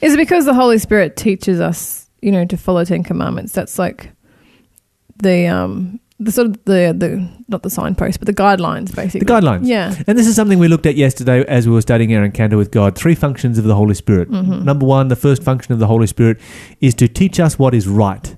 Is 0.00 0.14
it 0.14 0.16
because 0.16 0.44
the 0.44 0.54
Holy 0.54 0.78
Spirit 0.78 1.16
teaches 1.16 1.60
us, 1.60 2.08
you 2.20 2.30
know, 2.30 2.44
to 2.44 2.56
follow 2.56 2.84
Ten 2.84 3.02
Commandments? 3.02 3.52
That's 3.52 3.78
like 3.78 4.12
the 5.16 5.48
um 5.48 6.00
the 6.24 6.32
sort 6.32 6.48
of 6.48 6.64
the 6.64 6.94
the 6.96 7.28
not 7.48 7.62
the 7.62 7.70
signpost, 7.70 8.18
but 8.18 8.26
the 8.26 8.34
guidelines, 8.34 8.94
basically. 8.94 9.20
The 9.20 9.32
guidelines. 9.32 9.66
Yeah. 9.66 9.94
And 10.06 10.18
this 10.18 10.26
is 10.26 10.36
something 10.36 10.58
we 10.58 10.68
looked 10.68 10.86
at 10.86 10.96
yesterday 10.96 11.44
as 11.46 11.66
we 11.66 11.74
were 11.74 11.82
studying 11.82 12.14
our 12.14 12.24
encounter 12.24 12.56
with 12.56 12.70
God. 12.70 12.96
Three 12.96 13.14
functions 13.14 13.58
of 13.58 13.64
the 13.64 13.74
Holy 13.74 13.94
Spirit. 13.94 14.30
Mm-hmm. 14.30 14.64
Number 14.64 14.86
one, 14.86 15.08
the 15.08 15.16
first 15.16 15.42
function 15.42 15.72
of 15.72 15.78
the 15.78 15.86
Holy 15.86 16.06
Spirit 16.06 16.40
is 16.80 16.94
to 16.94 17.08
teach 17.08 17.40
us 17.40 17.58
what 17.58 17.74
is 17.74 17.88
right. 17.88 18.36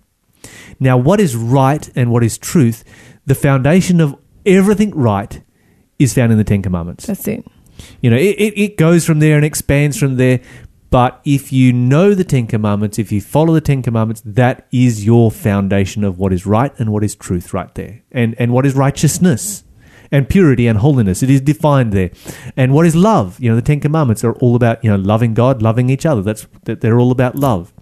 Now, 0.81 0.97
what 0.97 1.21
is 1.21 1.37
right 1.37 1.89
and 1.95 2.11
what 2.11 2.25
is 2.25 2.39
truth, 2.39 2.85
the 3.27 3.35
foundation 3.35 4.01
of 4.01 4.17
everything 4.45 4.91
right 4.91 5.41
is 5.99 6.15
found 6.15 6.33
in 6.33 6.39
the 6.39 6.45
Ten 6.45 6.63
Commandments. 6.63 7.07
That's 7.07 7.27
it. 7.29 7.45
You 8.01 8.11
know, 8.11 8.17
it, 8.17 8.37
it, 8.39 8.59
it 8.59 8.77
goes 8.77 9.05
from 9.05 9.19
there 9.19 9.37
and 9.37 9.45
expands 9.45 9.99
from 9.99 10.17
there. 10.17 10.41
But 10.95 11.21
if 11.25 11.53
you 11.53 11.73
know 11.73 12.15
the 12.15 12.23
Ten 12.23 12.47
Commandments, 12.47 13.01
if 13.01 13.11
you 13.11 13.21
follow 13.21 13.53
the 13.53 13.61
Ten 13.61 13.83
Commandments, 13.83 14.23
that 14.25 14.69
is 14.71 15.05
your 15.05 15.33
foundation 15.33 16.05
of 16.05 16.21
what 16.21 16.33
is 16.33 16.47
right 16.47 16.73
and 16.79 16.93
what 16.93 17.03
is 17.03 17.17
truth 17.17 17.53
right 17.53 17.75
there. 17.75 18.03
And, 18.13 18.37
and 18.39 18.53
what 18.53 18.65
is 18.65 18.77
righteousness 18.77 19.65
and 20.13 20.29
purity 20.29 20.69
and 20.69 20.79
holiness. 20.79 21.21
It 21.21 21.31
is 21.31 21.41
defined 21.41 21.93
there. 21.93 22.13
And 22.57 22.73
what 22.73 22.87
is 22.87 22.95
love? 22.95 23.41
You 23.41 23.51
know, 23.51 23.57
the 23.57 23.61
Ten 23.63 23.81
Commandments 23.81 24.23
are 24.23 24.35
all 24.35 24.55
about, 24.55 24.85
you 24.85 24.91
know, 24.91 24.95
loving 24.95 25.35
God, 25.35 25.63
loving 25.63 25.91
each 25.91 26.07
other. 26.07 26.23
That's, 26.23 26.47
that 26.63 26.81
they're 26.81 27.01
all 27.01 27.11
about 27.11 27.35
love. 27.35 27.73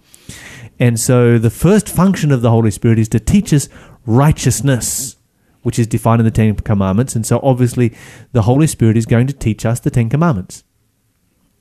And 0.79 0.99
so 0.99 1.37
the 1.37 1.51
first 1.51 1.87
function 1.87 2.31
of 2.31 2.41
the 2.41 2.49
Holy 2.49 2.71
Spirit 2.71 2.97
is 2.97 3.09
to 3.09 3.19
teach 3.19 3.53
us 3.53 3.69
righteousness, 4.07 5.17
which 5.61 5.77
is 5.77 5.85
defined 5.85 6.21
in 6.21 6.25
the 6.25 6.31
Ten 6.31 6.55
Commandments. 6.55 7.15
And 7.15 7.27
so 7.27 7.39
obviously 7.43 7.95
the 8.31 8.41
Holy 8.41 8.65
Spirit 8.65 8.97
is 8.97 9.05
going 9.05 9.27
to 9.27 9.33
teach 9.33 9.67
us 9.67 9.79
the 9.79 9.91
Ten 9.91 10.09
Commandments. 10.09 10.63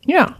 Yeah. 0.06 0.34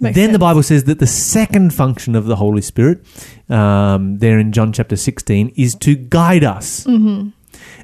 Then 0.00 0.12
Makes 0.14 0.32
the. 0.32 0.38
Bible 0.38 0.62
says 0.62 0.84
that 0.84 0.98
the 0.98 1.06
second 1.06 1.74
function 1.74 2.14
of 2.14 2.26
the 2.26 2.36
Holy 2.36 2.62
Spirit, 2.62 3.04
um, 3.48 4.18
there 4.18 4.38
in 4.38 4.52
John 4.52 4.72
chapter 4.72 4.96
16, 4.96 5.52
is 5.56 5.74
to 5.76 5.94
guide 5.94 6.44
us. 6.44 6.84
Mm-hmm. 6.84 7.30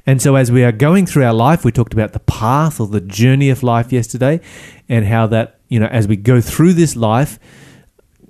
And 0.05 0.21
so, 0.21 0.35
as 0.35 0.51
we 0.51 0.63
are 0.63 0.71
going 0.71 1.05
through 1.05 1.23
our 1.23 1.33
life, 1.33 1.63
we 1.63 1.71
talked 1.71 1.93
about 1.93 2.13
the 2.13 2.19
path 2.19 2.79
or 2.79 2.87
the 2.87 3.01
journey 3.01 3.49
of 3.49 3.63
life 3.63 3.91
yesterday, 3.91 4.41
and 4.89 5.05
how 5.05 5.27
that, 5.27 5.59
you 5.69 5.79
know, 5.79 5.87
as 5.87 6.07
we 6.07 6.15
go 6.15 6.41
through 6.41 6.73
this 6.73 6.95
life, 6.95 7.39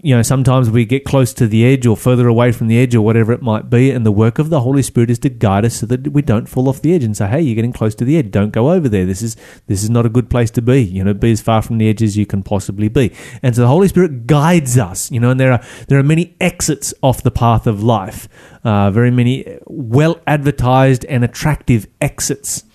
you 0.03 0.13
know, 0.13 0.21
sometimes 0.21 0.69
we 0.69 0.83
get 0.83 1.05
close 1.05 1.33
to 1.33 1.47
the 1.47 1.65
edge 1.65 1.85
or 1.87 1.95
further 1.95 2.27
away 2.27 2.51
from 2.51 2.67
the 2.67 2.77
edge 2.77 2.93
or 2.93 3.01
whatever 3.01 3.31
it 3.31 3.41
might 3.41 3.69
be. 3.69 3.89
And 3.89 4.05
the 4.05 4.11
work 4.11 4.37
of 4.37 4.49
the 4.49 4.59
Holy 4.59 4.81
Spirit 4.81 5.09
is 5.09 5.17
to 5.19 5.29
guide 5.29 5.63
us 5.63 5.75
so 5.75 5.85
that 5.85 6.09
we 6.09 6.21
don't 6.21 6.49
fall 6.49 6.67
off 6.67 6.81
the 6.81 6.93
edge 6.93 7.05
and 7.05 7.15
say, 7.15 7.25
hey, 7.27 7.39
you're 7.39 7.55
getting 7.55 7.71
close 7.71 7.95
to 7.95 8.05
the 8.05 8.17
edge. 8.17 8.29
Don't 8.29 8.51
go 8.51 8.73
over 8.73 8.89
there. 8.89 9.05
This 9.05 9.21
is, 9.21 9.37
this 9.67 9.81
is 9.81 9.89
not 9.89 10.05
a 10.05 10.09
good 10.09 10.29
place 10.29 10.51
to 10.51 10.61
be. 10.61 10.83
You 10.83 11.05
know, 11.05 11.13
be 11.13 11.31
as 11.31 11.39
far 11.39 11.61
from 11.61 11.77
the 11.77 11.87
edge 11.87 12.03
as 12.03 12.17
you 12.17 12.25
can 12.25 12.43
possibly 12.43 12.89
be. 12.89 13.13
And 13.41 13.55
so 13.55 13.61
the 13.61 13.67
Holy 13.67 13.87
Spirit 13.87 14.27
guides 14.27 14.77
us, 14.77 15.09
you 15.09 15.21
know, 15.21 15.29
and 15.29 15.39
there 15.39 15.53
are, 15.53 15.63
there 15.87 15.97
are 15.97 16.03
many 16.03 16.35
exits 16.41 16.93
off 17.01 17.23
the 17.23 17.31
path 17.31 17.65
of 17.65 17.81
life, 17.81 18.27
uh, 18.65 18.91
very 18.91 19.09
many 19.09 19.57
well 19.67 20.19
advertised 20.27 21.05
and 21.05 21.23
attractive 21.23 21.87
exits. 22.01 22.65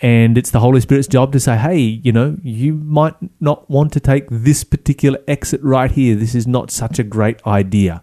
And 0.00 0.38
it's 0.38 0.50
the 0.50 0.60
Holy 0.60 0.80
Spirit's 0.80 1.08
job 1.08 1.32
to 1.32 1.40
say, 1.40 1.56
hey, 1.56 1.78
you 1.78 2.12
know, 2.12 2.36
you 2.42 2.74
might 2.74 3.14
not 3.40 3.68
want 3.68 3.92
to 3.94 4.00
take 4.00 4.26
this 4.30 4.62
particular 4.62 5.18
exit 5.26 5.60
right 5.62 5.90
here. 5.90 6.14
This 6.14 6.34
is 6.34 6.46
not 6.46 6.70
such 6.70 6.98
a 6.98 7.02
great 7.02 7.44
idea. 7.46 8.02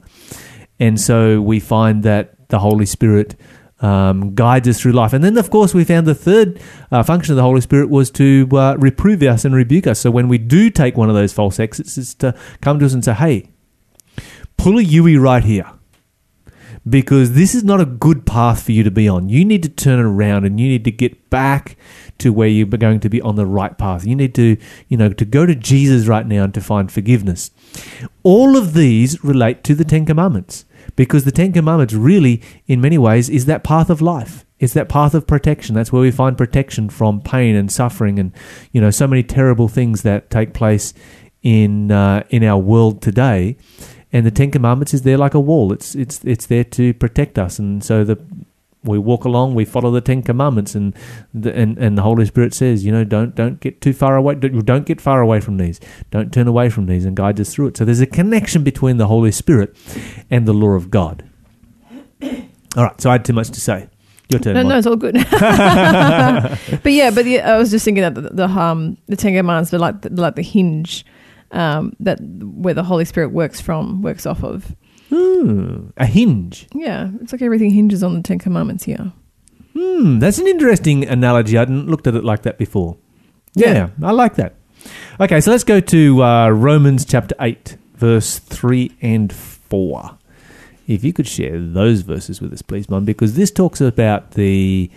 And 0.80 1.00
so 1.00 1.42
we 1.42 1.60
find 1.60 2.04
that 2.04 2.50
the 2.50 2.60
Holy 2.60 2.86
Spirit 2.86 3.36
um, 3.80 4.36
guides 4.36 4.68
us 4.68 4.82
through 4.82 4.92
life. 4.92 5.14
And 5.14 5.24
then, 5.24 5.38
of 5.38 5.50
course, 5.50 5.74
we 5.74 5.84
found 5.84 6.06
the 6.06 6.16
third 6.16 6.60
uh, 6.92 7.04
function 7.04 7.34
of 7.34 7.38
the 7.38 7.44
Holy 7.44 7.62
Spirit 7.62 7.90
was 7.90 8.12
to 8.12 8.48
uh, 8.52 8.75
reprove 8.78 9.22
us 9.24 9.46
and 9.46 9.56
rebuke 9.56 9.88
us. 9.88 10.00
So 10.00 10.12
when 10.12 10.28
we 10.28 10.38
do 10.38 10.70
take 10.70 10.98
one 10.98 11.10
of 11.10 11.16
those 11.16 11.34
false 11.34 11.60
exits, 11.60 11.98
it's 11.98 12.14
to 12.16 12.38
come 12.62 12.80
to 12.80 12.86
us 12.86 12.94
and 12.94 13.06
say, 13.06 13.14
hey, 13.14 13.50
pull 14.58 14.78
a 14.78 14.82
Yui 14.82 15.18
right 15.18 15.44
here 15.44 15.70
because 16.88 17.34
this 17.34 17.56
is 17.56 17.63
not 17.63 17.82
a 17.82 17.86
good 17.86 18.25
path 18.25 18.63
for 18.63 18.72
you 18.72 18.84
to 18.84 18.92
be 18.92 19.08
on. 19.08 19.30
You 19.30 19.44
need 19.44 19.63
to 19.63 19.70
turn 19.70 20.00
around 20.00 20.46
and 20.46 20.60
you 20.60 20.68
need 20.68 20.84
to 20.84 20.92
get 20.92 21.30
back 21.30 21.77
to 22.20 22.32
where 22.32 22.48
you're 22.48 22.68
going 22.68 23.00
to 23.00 23.10
be 23.10 23.22
on 23.22 23.36
the 23.36 23.46
right 23.46 23.75
path. 23.77 24.06
You 24.06 24.15
need 24.15 24.36
to, 24.36 24.58
you 24.88 24.98
know, 24.98 25.10
to 25.10 25.25
go 25.25 25.46
to 25.46 25.56
Jesus 25.56 26.08
right 26.08 26.25
now 26.25 26.44
and 26.44 26.54
to 26.54 26.62
find 26.62 26.92
forgiveness. 26.92 27.51
All 28.24 28.56
of 28.56 28.74
these 28.74 29.24
relate 29.24 29.63
to 29.65 29.75
the 29.75 29.84
Ten 29.84 30.06
Commandments 30.06 30.65
because 30.96 31.25
the 31.25 31.32
Ten 31.32 31.51
Commandments 31.54 31.94
really, 31.94 32.42
in 32.68 32.82
many 32.82 32.98
ways, 32.98 33.30
is 33.30 33.46
that 33.46 33.63
path 33.63 33.89
of 33.89 34.01
life. 34.01 34.46
It's 34.60 34.74
that 34.74 34.88
path 34.88 35.13
of 35.13 35.27
protection. 35.27 35.75
That's 35.75 35.92
where 35.92 36.01
we 36.01 36.12
find 36.12 36.38
protection 36.38 36.89
from 36.89 37.20
pain 37.20 37.56
and 37.56 37.70
suffering 37.72 38.20
and, 38.20 38.32
you 38.72 38.80
know, 38.80 38.92
so 38.92 39.08
many 39.08 39.24
terrible 39.24 39.68
things 39.68 40.04
that 40.04 40.30
take 40.30 40.54
place 40.54 40.94
in 41.42 41.92
uh, 41.92 42.24
in 42.30 42.44
our 42.44 42.58
world 42.58 43.01
today 43.01 43.56
and 44.16 44.26
the 44.26 44.32
Ten 44.32 44.50
Commandments 44.50 44.94
is 44.94 45.02
there 45.02 45.18
like 45.18 45.34
a 45.34 45.40
wall. 45.42 45.74
It's 45.74 45.94
it's 45.94 46.24
it's 46.24 46.46
there 46.46 46.64
to 46.64 46.94
protect 46.94 47.38
us, 47.38 47.60
and 47.60 47.84
so 47.84 48.06
the 48.06 48.18
we 48.82 48.98
walk 48.98 49.26
along, 49.26 49.56
we 49.56 49.66
follow 49.66 49.92
the 49.92 50.00
Ten 50.00 50.24
Commandments, 50.24 50.74
and 50.74 50.96
the, 51.34 51.54
and 51.54 51.78
and 51.78 51.98
the 51.98 52.02
Holy 52.02 52.26
Spirit 52.26 52.54
says, 52.54 52.86
you 52.86 52.94
know, 52.94 53.04
don't 53.04 53.36
don't 53.36 53.60
get 53.60 53.82
too 53.82 53.92
far 53.92 54.16
away, 54.16 54.36
don't, 54.36 54.66
don't 54.66 54.86
get 54.86 55.02
far 55.02 55.20
away 55.20 55.42
from 55.42 55.58
these, 55.58 55.82
don't 56.12 56.34
turn 56.34 56.48
away 56.48 56.70
from 56.70 56.86
these, 56.86 57.04
and 57.04 57.18
guide 57.18 57.38
us 57.42 57.54
through 57.54 57.68
it. 57.68 57.78
So 57.78 57.84
there's 57.84 58.00
a 58.00 58.06
connection 58.06 58.64
between 58.64 58.96
the 58.96 59.08
Holy 59.08 59.34
Spirit 59.34 59.76
and 60.32 60.48
the 60.48 60.54
law 60.54 60.70
of 60.70 60.90
God. 60.90 61.30
All 62.22 62.86
right, 62.86 63.02
so 63.02 63.10
I 63.10 63.14
had 63.14 63.26
too 63.26 63.34
much 63.34 63.50
to 63.50 63.60
say. 63.60 63.90
Your 64.30 64.40
turn. 64.40 64.54
No, 64.54 64.64
Mike. 64.64 64.70
no, 64.70 64.78
it's 64.78 64.88
all 64.88 64.96
good. 64.96 65.14
but 66.84 66.92
yeah, 66.92 67.12
but 67.12 67.26
the, 67.26 67.42
I 67.42 67.58
was 67.58 67.70
just 67.70 67.86
thinking 67.86 68.02
that 68.02 68.16
the, 68.16 68.22
the 68.22 68.48
um 68.48 68.98
the 69.08 69.16
Ten 69.16 69.36
Commandments 69.36 69.74
are 69.74 69.78
like 69.78 70.02
the, 70.02 70.10
like 70.10 70.36
the 70.36 70.42
hinge 70.42 71.06
um 71.52 71.96
that 72.00 72.20
where 72.22 72.74
the 72.74 72.84
Holy 72.84 73.06
Spirit 73.06 73.32
works 73.32 73.62
from 73.62 74.02
works 74.02 74.25
off 74.25 74.44
of. 74.44 74.75
Hmm, 75.10 75.90
a 75.98 76.06
hinge. 76.06 76.68
Yeah, 76.74 77.12
it's 77.22 77.32
like 77.32 77.42
everything 77.42 77.70
hinges 77.70 78.02
on 78.04 78.16
the 78.16 78.22
Ten 78.22 78.40
Commandments 78.40 78.84
here. 78.84 79.14
Hmm, 79.74 80.20
that's 80.20 80.40
an 80.40 80.48
interesting 80.48 81.06
analogy. 81.06 81.58
I 81.58 81.62
hadn't 81.62 81.88
looked 81.88 82.08
at 82.08 82.16
it 82.16 82.24
like 82.24 82.44
that 82.44 82.58
before. 82.58 82.98
Yeah, 83.54 83.90
I 84.02 84.12
like 84.12 84.36
that. 84.36 84.56
Okay, 85.20 85.42
so 85.42 85.52
let's 85.52 85.64
go 85.64 85.80
to 85.80 86.24
uh, 86.24 86.50
Romans 86.50 87.06
chapter 87.06 87.36
8, 87.40 87.78
verse 87.96 88.40
3 88.40 88.92
and 89.02 89.32
4. 89.32 90.18
If 90.88 91.04
you 91.04 91.14
could 91.14 91.28
share 91.28 91.60
those 91.60 92.02
verses 92.02 92.42
with 92.42 92.54
us, 92.54 92.62
please, 92.62 92.90
Mum, 92.90 93.06
because 93.06 93.36
this 93.36 93.52
talks 93.52 93.82
about 93.82 94.32
the 94.32 94.92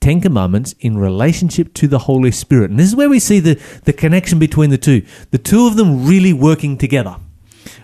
Ten 0.00 0.20
Commandments 0.20 0.74
in 0.80 0.96
relationship 0.98 1.74
to 1.74 1.88
the 1.88 1.98
Holy 2.00 2.30
Spirit. 2.30 2.70
And 2.70 2.78
this 2.78 2.88
is 2.88 2.96
where 2.96 3.08
we 3.08 3.18
see 3.18 3.40
the, 3.40 3.60
the 3.84 3.92
connection 3.92 4.38
between 4.38 4.70
the 4.70 4.78
two, 4.78 5.04
the 5.30 5.38
two 5.38 5.66
of 5.66 5.76
them 5.76 6.06
really 6.06 6.32
working 6.32 6.78
together. 6.78 7.16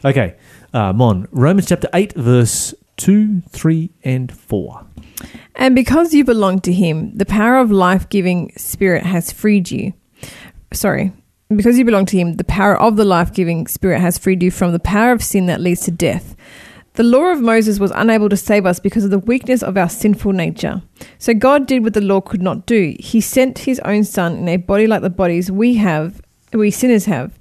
Okay, 0.04 0.36
uh, 0.72 0.92
Mon, 0.92 1.28
Romans 1.30 1.66
chapter 1.66 1.88
8, 1.92 2.14
verse 2.14 2.74
2, 2.96 3.40
3, 3.40 3.90
and 4.04 4.32
4. 4.32 4.86
And 5.56 5.74
because 5.74 6.12
you 6.14 6.24
belong 6.24 6.60
to 6.60 6.72
him, 6.72 7.16
the 7.16 7.26
power 7.26 7.58
of 7.58 7.70
life 7.70 8.08
giving 8.08 8.52
spirit 8.56 9.04
has 9.04 9.30
freed 9.32 9.70
you. 9.70 9.94
Sorry. 10.72 11.12
Because 11.54 11.78
you 11.78 11.84
belong 11.84 12.06
to 12.06 12.16
him, 12.16 12.34
the 12.34 12.44
power 12.44 12.76
of 12.76 12.96
the 12.96 13.04
life 13.04 13.32
giving 13.32 13.66
spirit 13.66 14.00
has 14.00 14.18
freed 14.18 14.42
you 14.42 14.50
from 14.50 14.72
the 14.72 14.80
power 14.80 15.12
of 15.12 15.22
sin 15.22 15.46
that 15.46 15.60
leads 15.60 15.82
to 15.82 15.90
death. 15.90 16.34
The 16.94 17.02
law 17.02 17.32
of 17.32 17.40
Moses 17.40 17.80
was 17.80 17.90
unable 17.92 18.28
to 18.28 18.36
save 18.36 18.64
us 18.64 18.78
because 18.78 19.02
of 19.02 19.10
the 19.10 19.18
weakness 19.18 19.64
of 19.64 19.76
our 19.76 19.88
sinful 19.88 20.32
nature. 20.32 20.80
So 21.18 21.34
God 21.34 21.66
did 21.66 21.82
what 21.82 21.94
the 21.94 22.00
law 22.00 22.20
could 22.20 22.40
not 22.40 22.66
do. 22.66 22.94
He 23.00 23.20
sent 23.20 23.58
his 23.58 23.80
own 23.80 24.04
son 24.04 24.36
in 24.36 24.48
a 24.48 24.58
body 24.58 24.86
like 24.86 25.02
the 25.02 25.10
bodies 25.10 25.50
we 25.50 25.74
have, 25.74 26.22
we 26.52 26.70
sinners 26.70 27.06
have. 27.06 27.36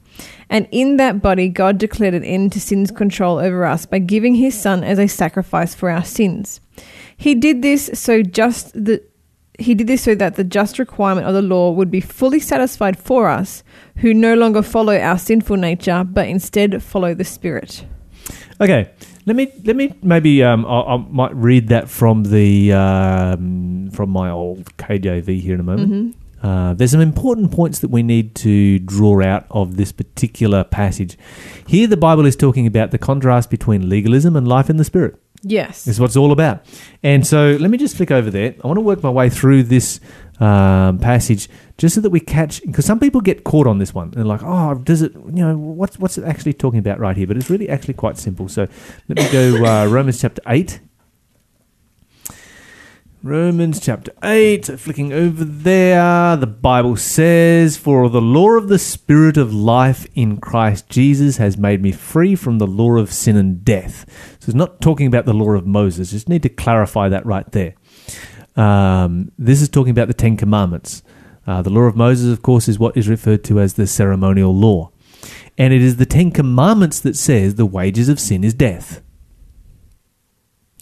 And 0.49 0.67
in 0.71 0.97
that 0.97 1.21
body, 1.21 1.49
God 1.49 1.77
declared 1.77 2.15
an 2.15 2.23
end 2.23 2.51
to 2.53 2.59
sin's 2.59 2.89
control 2.89 3.37
over 3.37 3.63
us 3.63 3.85
by 3.85 3.99
giving 3.99 4.33
his 4.33 4.59
son 4.59 4.83
as 4.83 4.97
a 4.97 5.07
sacrifice 5.07 5.75
for 5.75 5.91
our 5.91 6.03
sins. 6.03 6.59
He 7.15 7.35
did 7.35 7.61
this 7.61 7.91
so 7.93 8.23
just 8.23 8.73
the 8.73 9.03
he 9.59 9.75
did 9.75 9.85
this 9.85 10.01
so 10.01 10.15
that 10.15 10.33
the 10.35 10.43
just 10.43 10.79
requirement 10.79 11.27
of 11.27 11.35
the 11.35 11.41
law 11.43 11.69
would 11.69 11.91
be 11.91 12.01
fully 12.01 12.39
satisfied 12.39 12.97
for 12.97 13.29
us 13.29 13.63
who 13.97 14.11
no 14.11 14.33
longer 14.33 14.63
follow 14.63 14.97
our 14.97 15.19
sinful 15.19 15.57
nature 15.57 16.03
but 16.03 16.27
instead 16.27 16.81
follow 16.81 17.13
the 17.13 17.23
spirit. 17.23 17.85
Okay, 18.59 18.89
let 19.25 19.35
me 19.35 19.51
let 19.63 19.75
me 19.75 19.93
maybe 20.01 20.43
um, 20.43 20.65
I, 20.65 20.81
I 20.81 20.97
might 20.97 21.35
read 21.35 21.69
that 21.69 21.89
from 21.89 22.23
the 22.23 22.73
um, 22.73 23.89
from 23.91 24.09
my 24.09 24.29
old 24.29 24.65
KJV 24.77 25.39
here 25.39 25.53
in 25.53 25.59
a 25.59 25.63
moment. 25.63 26.15
Uh, 26.41 26.73
there's 26.73 26.91
some 26.91 26.99
important 26.99 27.51
points 27.53 27.79
that 27.79 27.89
we 27.89 28.03
need 28.03 28.35
to 28.35 28.77
draw 28.79 29.23
out 29.23 29.45
of 29.49 29.77
this 29.77 29.93
particular 29.93 30.65
passage. 30.65 31.17
Here, 31.65 31.87
the 31.87 31.95
Bible 31.95 32.25
is 32.25 32.35
talking 32.35 32.67
about 32.67 32.91
the 32.91 32.97
contrast 32.97 33.49
between 33.49 33.87
legalism 33.87 34.35
and 34.35 34.45
life 34.45 34.69
in 34.69 34.75
the 34.75 34.83
Spirit. 34.83 35.15
Yes. 35.41 35.87
Is 35.87 36.01
what 36.01 36.07
it's 36.07 36.17
all 36.17 36.33
about. 36.33 36.65
And 37.01 37.25
so, 37.25 37.57
let 37.59 37.69
me 37.69 37.77
just 37.77 37.95
flick 37.95 38.11
over 38.11 38.29
there. 38.29 38.55
I 38.61 38.67
want 38.67 38.77
to 38.77 38.81
work 38.81 39.01
my 39.03 39.09
way 39.09 39.29
through 39.29 39.63
this 39.63 40.01
um, 40.43 40.99
passage 40.99 41.47
just 41.77 41.95
so 41.95 42.01
that 42.01 42.09
we 42.09 42.19
catch 42.19 42.61
because 42.63 42.85
some 42.85 42.99
people 42.99 43.21
get 43.21 43.45
caught 43.45 43.65
on 43.65 43.77
this 43.77 43.93
one. 43.93 44.11
They're 44.11 44.25
like, 44.25 44.41
"Oh, 44.43 44.75
does 44.75 45.01
it? 45.01 45.13
You 45.13 45.31
know, 45.31 45.57
what's 45.57 45.97
what's 45.97 46.17
it 46.17 46.25
actually 46.25 46.53
talking 46.53 46.79
about 46.79 46.99
right 46.99 47.15
here?" 47.15 47.27
But 47.27 47.37
it's 47.37 47.49
really 47.49 47.69
actually 47.69 47.93
quite 47.93 48.17
simple. 48.17 48.49
So, 48.49 48.67
let 49.07 49.17
me 49.17 49.31
go 49.31 49.65
uh, 49.65 49.85
Romans 49.89 50.19
chapter 50.19 50.41
eight. 50.47 50.81
Romans 53.25 53.79
chapter 53.79 54.11
8, 54.21 54.65
flicking 54.77 55.13
over 55.13 55.45
there, 55.45 56.35
the 56.35 56.45
Bible 56.45 56.97
says, 56.97 57.77
For 57.77 58.09
the 58.09 58.19
law 58.19 58.57
of 58.57 58.67
the 58.67 58.77
Spirit 58.77 59.37
of 59.37 59.53
life 59.53 60.05
in 60.13 60.41
Christ 60.41 60.89
Jesus 60.89 61.37
has 61.37 61.57
made 61.57 61.81
me 61.81 61.93
free 61.93 62.35
from 62.35 62.57
the 62.57 62.67
law 62.67 62.97
of 62.97 63.13
sin 63.13 63.37
and 63.37 63.63
death. 63.63 64.05
So 64.41 64.49
it's 64.49 64.55
not 64.55 64.81
talking 64.81 65.07
about 65.07 65.25
the 65.25 65.33
law 65.33 65.51
of 65.51 65.65
Moses, 65.65 66.11
just 66.11 66.27
need 66.27 66.43
to 66.43 66.49
clarify 66.49 67.07
that 67.07 67.25
right 67.25 67.49
there. 67.53 67.75
Um, 68.55 69.31
this 69.37 69.61
is 69.61 69.69
talking 69.69 69.91
about 69.91 70.07
the 70.07 70.13
Ten 70.13 70.37
Commandments. 70.37 71.03
Uh, 71.45 71.61
the 71.61 71.69
law 71.69 71.81
of 71.81 71.95
Moses, 71.95 72.31
of 72.31 72.41
course, 72.41 72.67
is 72.67 72.79
what 72.79 72.95
is 72.95 73.09
referred 73.09 73.43
to 73.45 73.59
as 73.59 73.73
the 73.73 73.87
ceremonial 73.87 74.55
law. 74.55 74.91
And 75.57 75.73
it 75.73 75.81
is 75.81 75.97
the 75.97 76.05
Ten 76.05 76.31
Commandments 76.31 76.99
that 77.01 77.15
says 77.15 77.55
the 77.55 77.65
wages 77.65 78.09
of 78.09 78.19
sin 78.19 78.43
is 78.43 78.53
death. 78.53 79.01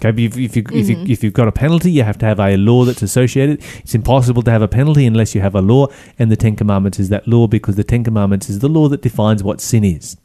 Okay, 0.04 0.24
if, 0.24 0.36
you, 0.36 0.46
if, 0.46 0.56
you, 0.56 0.64
if, 0.72 0.90
you, 0.90 1.06
if 1.08 1.24
you've 1.24 1.34
got 1.34 1.48
a 1.48 1.52
penalty, 1.52 1.92
you 1.92 2.04
have 2.04 2.18
to 2.20 2.26
have 2.26 2.40
a 2.40 2.58
law 2.58 2.86
that's 2.86 3.04
associated. 3.04 3.64
It's 3.80 3.94
impossible 3.94 4.42
to 4.44 4.52
have 4.52 4.64
a 4.64 4.68
penalty 4.68 5.06
unless 5.06 5.36
you 5.36 5.42
have 5.42 5.54
a 5.54 5.62
law, 5.62 5.88
and 6.18 6.32
the 6.32 6.36
Ten 6.36 6.56
Commandments 6.56 7.00
is 7.00 7.10
that 7.10 7.28
law 7.28 7.48
because 7.48 7.76
the 7.76 7.84
Ten 7.84 8.04
Commandments 8.04 8.50
is 8.50 8.60
the 8.60 8.70
law 8.70 8.88
that 8.90 9.04
defines 9.04 9.44
what 9.44 9.62
sin 9.62 9.84
is. 9.84 10.18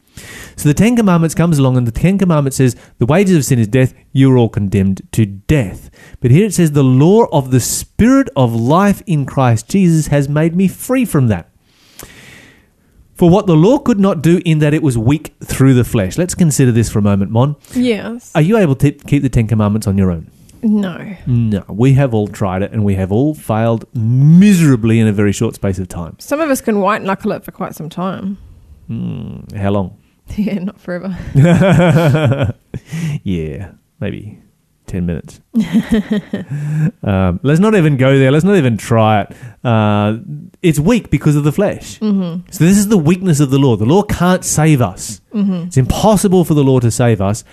So 0.55 0.67
the 0.69 0.73
Ten 0.73 0.95
Commandments 0.95 1.35
comes 1.35 1.59
along, 1.59 1.77
and 1.77 1.87
the 1.87 1.91
Ten 1.91 2.17
Commandments 2.17 2.57
says 2.57 2.75
the 2.97 3.05
wages 3.05 3.37
of 3.37 3.45
sin 3.45 3.59
is 3.59 3.67
death. 3.67 3.93
You're 4.11 4.37
all 4.37 4.49
condemned 4.49 5.01
to 5.13 5.25
death. 5.25 5.89
But 6.19 6.31
here 6.31 6.45
it 6.45 6.53
says 6.53 6.71
the 6.71 6.83
law 6.83 7.25
of 7.31 7.51
the 7.51 7.59
Spirit 7.59 8.29
of 8.35 8.53
life 8.53 9.01
in 9.05 9.25
Christ 9.25 9.69
Jesus 9.69 10.07
has 10.07 10.27
made 10.27 10.55
me 10.55 10.67
free 10.67 11.05
from 11.05 11.27
that. 11.27 11.49
For 13.13 13.31
what 13.31 13.47
the 13.47 13.55
law 13.55 13.79
could 13.79 13.99
not 13.99 14.21
do, 14.21 14.41
in 14.45 14.59
that 14.59 14.75
it 14.75 14.83
was 14.83 14.95
weak 14.95 15.33
through 15.43 15.73
the 15.73 15.83
flesh. 15.83 16.19
Let's 16.19 16.35
consider 16.35 16.71
this 16.71 16.89
for 16.91 16.99
a 16.99 17.01
moment, 17.01 17.31
Mon. 17.31 17.55
Yes. 17.73 18.31
Are 18.35 18.41
you 18.41 18.57
able 18.57 18.75
to 18.75 18.91
keep 18.91 19.23
the 19.23 19.29
Ten 19.29 19.47
Commandments 19.47 19.87
on 19.87 19.97
your 19.97 20.11
own? 20.11 20.29
No. 20.61 21.15
No, 21.25 21.63
we 21.67 21.93
have 21.93 22.13
all 22.13 22.27
tried 22.27 22.61
it 22.61 22.71
and 22.71 22.83
we 22.83 22.95
have 22.95 23.11
all 23.11 23.33
failed 23.33 23.85
miserably 23.95 24.99
in 24.99 25.07
a 25.07 25.11
very 25.13 25.31
short 25.31 25.55
space 25.55 25.79
of 25.79 25.87
time. 25.87 26.15
Some 26.19 26.39
of 26.41 26.49
us 26.49 26.61
can 26.61 26.79
white 26.79 27.01
knuckle 27.01 27.31
it 27.31 27.43
for 27.43 27.51
quite 27.51 27.75
some 27.75 27.89
time. 27.89 28.37
Hmm, 28.87 29.39
how 29.55 29.71
long? 29.71 29.97
Yeah, 30.37 30.59
not 30.59 30.79
forever. 30.79 31.17
yeah, 33.23 33.71
maybe 33.99 34.39
10 34.87 35.05
minutes. 35.05 35.41
um, 37.03 37.39
let's 37.43 37.59
not 37.59 37.75
even 37.75 37.97
go 37.97 38.17
there. 38.17 38.31
Let's 38.31 38.45
not 38.45 38.55
even 38.55 38.77
try 38.77 39.21
it. 39.21 39.35
Uh, 39.63 40.17
it's 40.61 40.79
weak 40.79 41.09
because 41.09 41.35
of 41.35 41.43
the 41.43 41.51
flesh. 41.51 41.99
Mm-hmm. 41.99 42.49
So, 42.51 42.63
this 42.63 42.77
is 42.77 42.87
the 42.87 42.97
weakness 42.97 43.39
of 43.39 43.51
the 43.51 43.59
law. 43.59 43.75
The 43.75 43.85
law 43.85 44.03
can't 44.03 44.45
save 44.45 44.81
us. 44.81 45.21
Mm-hmm. 45.33 45.67
It's 45.67 45.77
impossible 45.77 46.45
for 46.45 46.53
the 46.53 46.63
law 46.63 46.79
to 46.79 46.89
save 46.89 47.21
us 47.21 47.43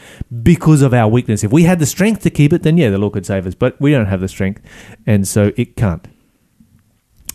because 0.42 0.80
of 0.80 0.94
our 0.94 1.08
weakness. 1.08 1.42
If 1.42 1.52
we 1.52 1.64
had 1.64 1.80
the 1.80 1.86
strength 1.86 2.22
to 2.22 2.30
keep 2.30 2.52
it, 2.52 2.62
then 2.62 2.76
yeah, 2.76 2.90
the 2.90 2.98
law 2.98 3.10
could 3.10 3.26
save 3.26 3.46
us. 3.46 3.54
But 3.54 3.80
we 3.80 3.90
don't 3.90 4.06
have 4.06 4.20
the 4.20 4.28
strength, 4.28 4.62
and 5.06 5.26
so 5.26 5.52
it 5.56 5.76
can't. 5.76 6.06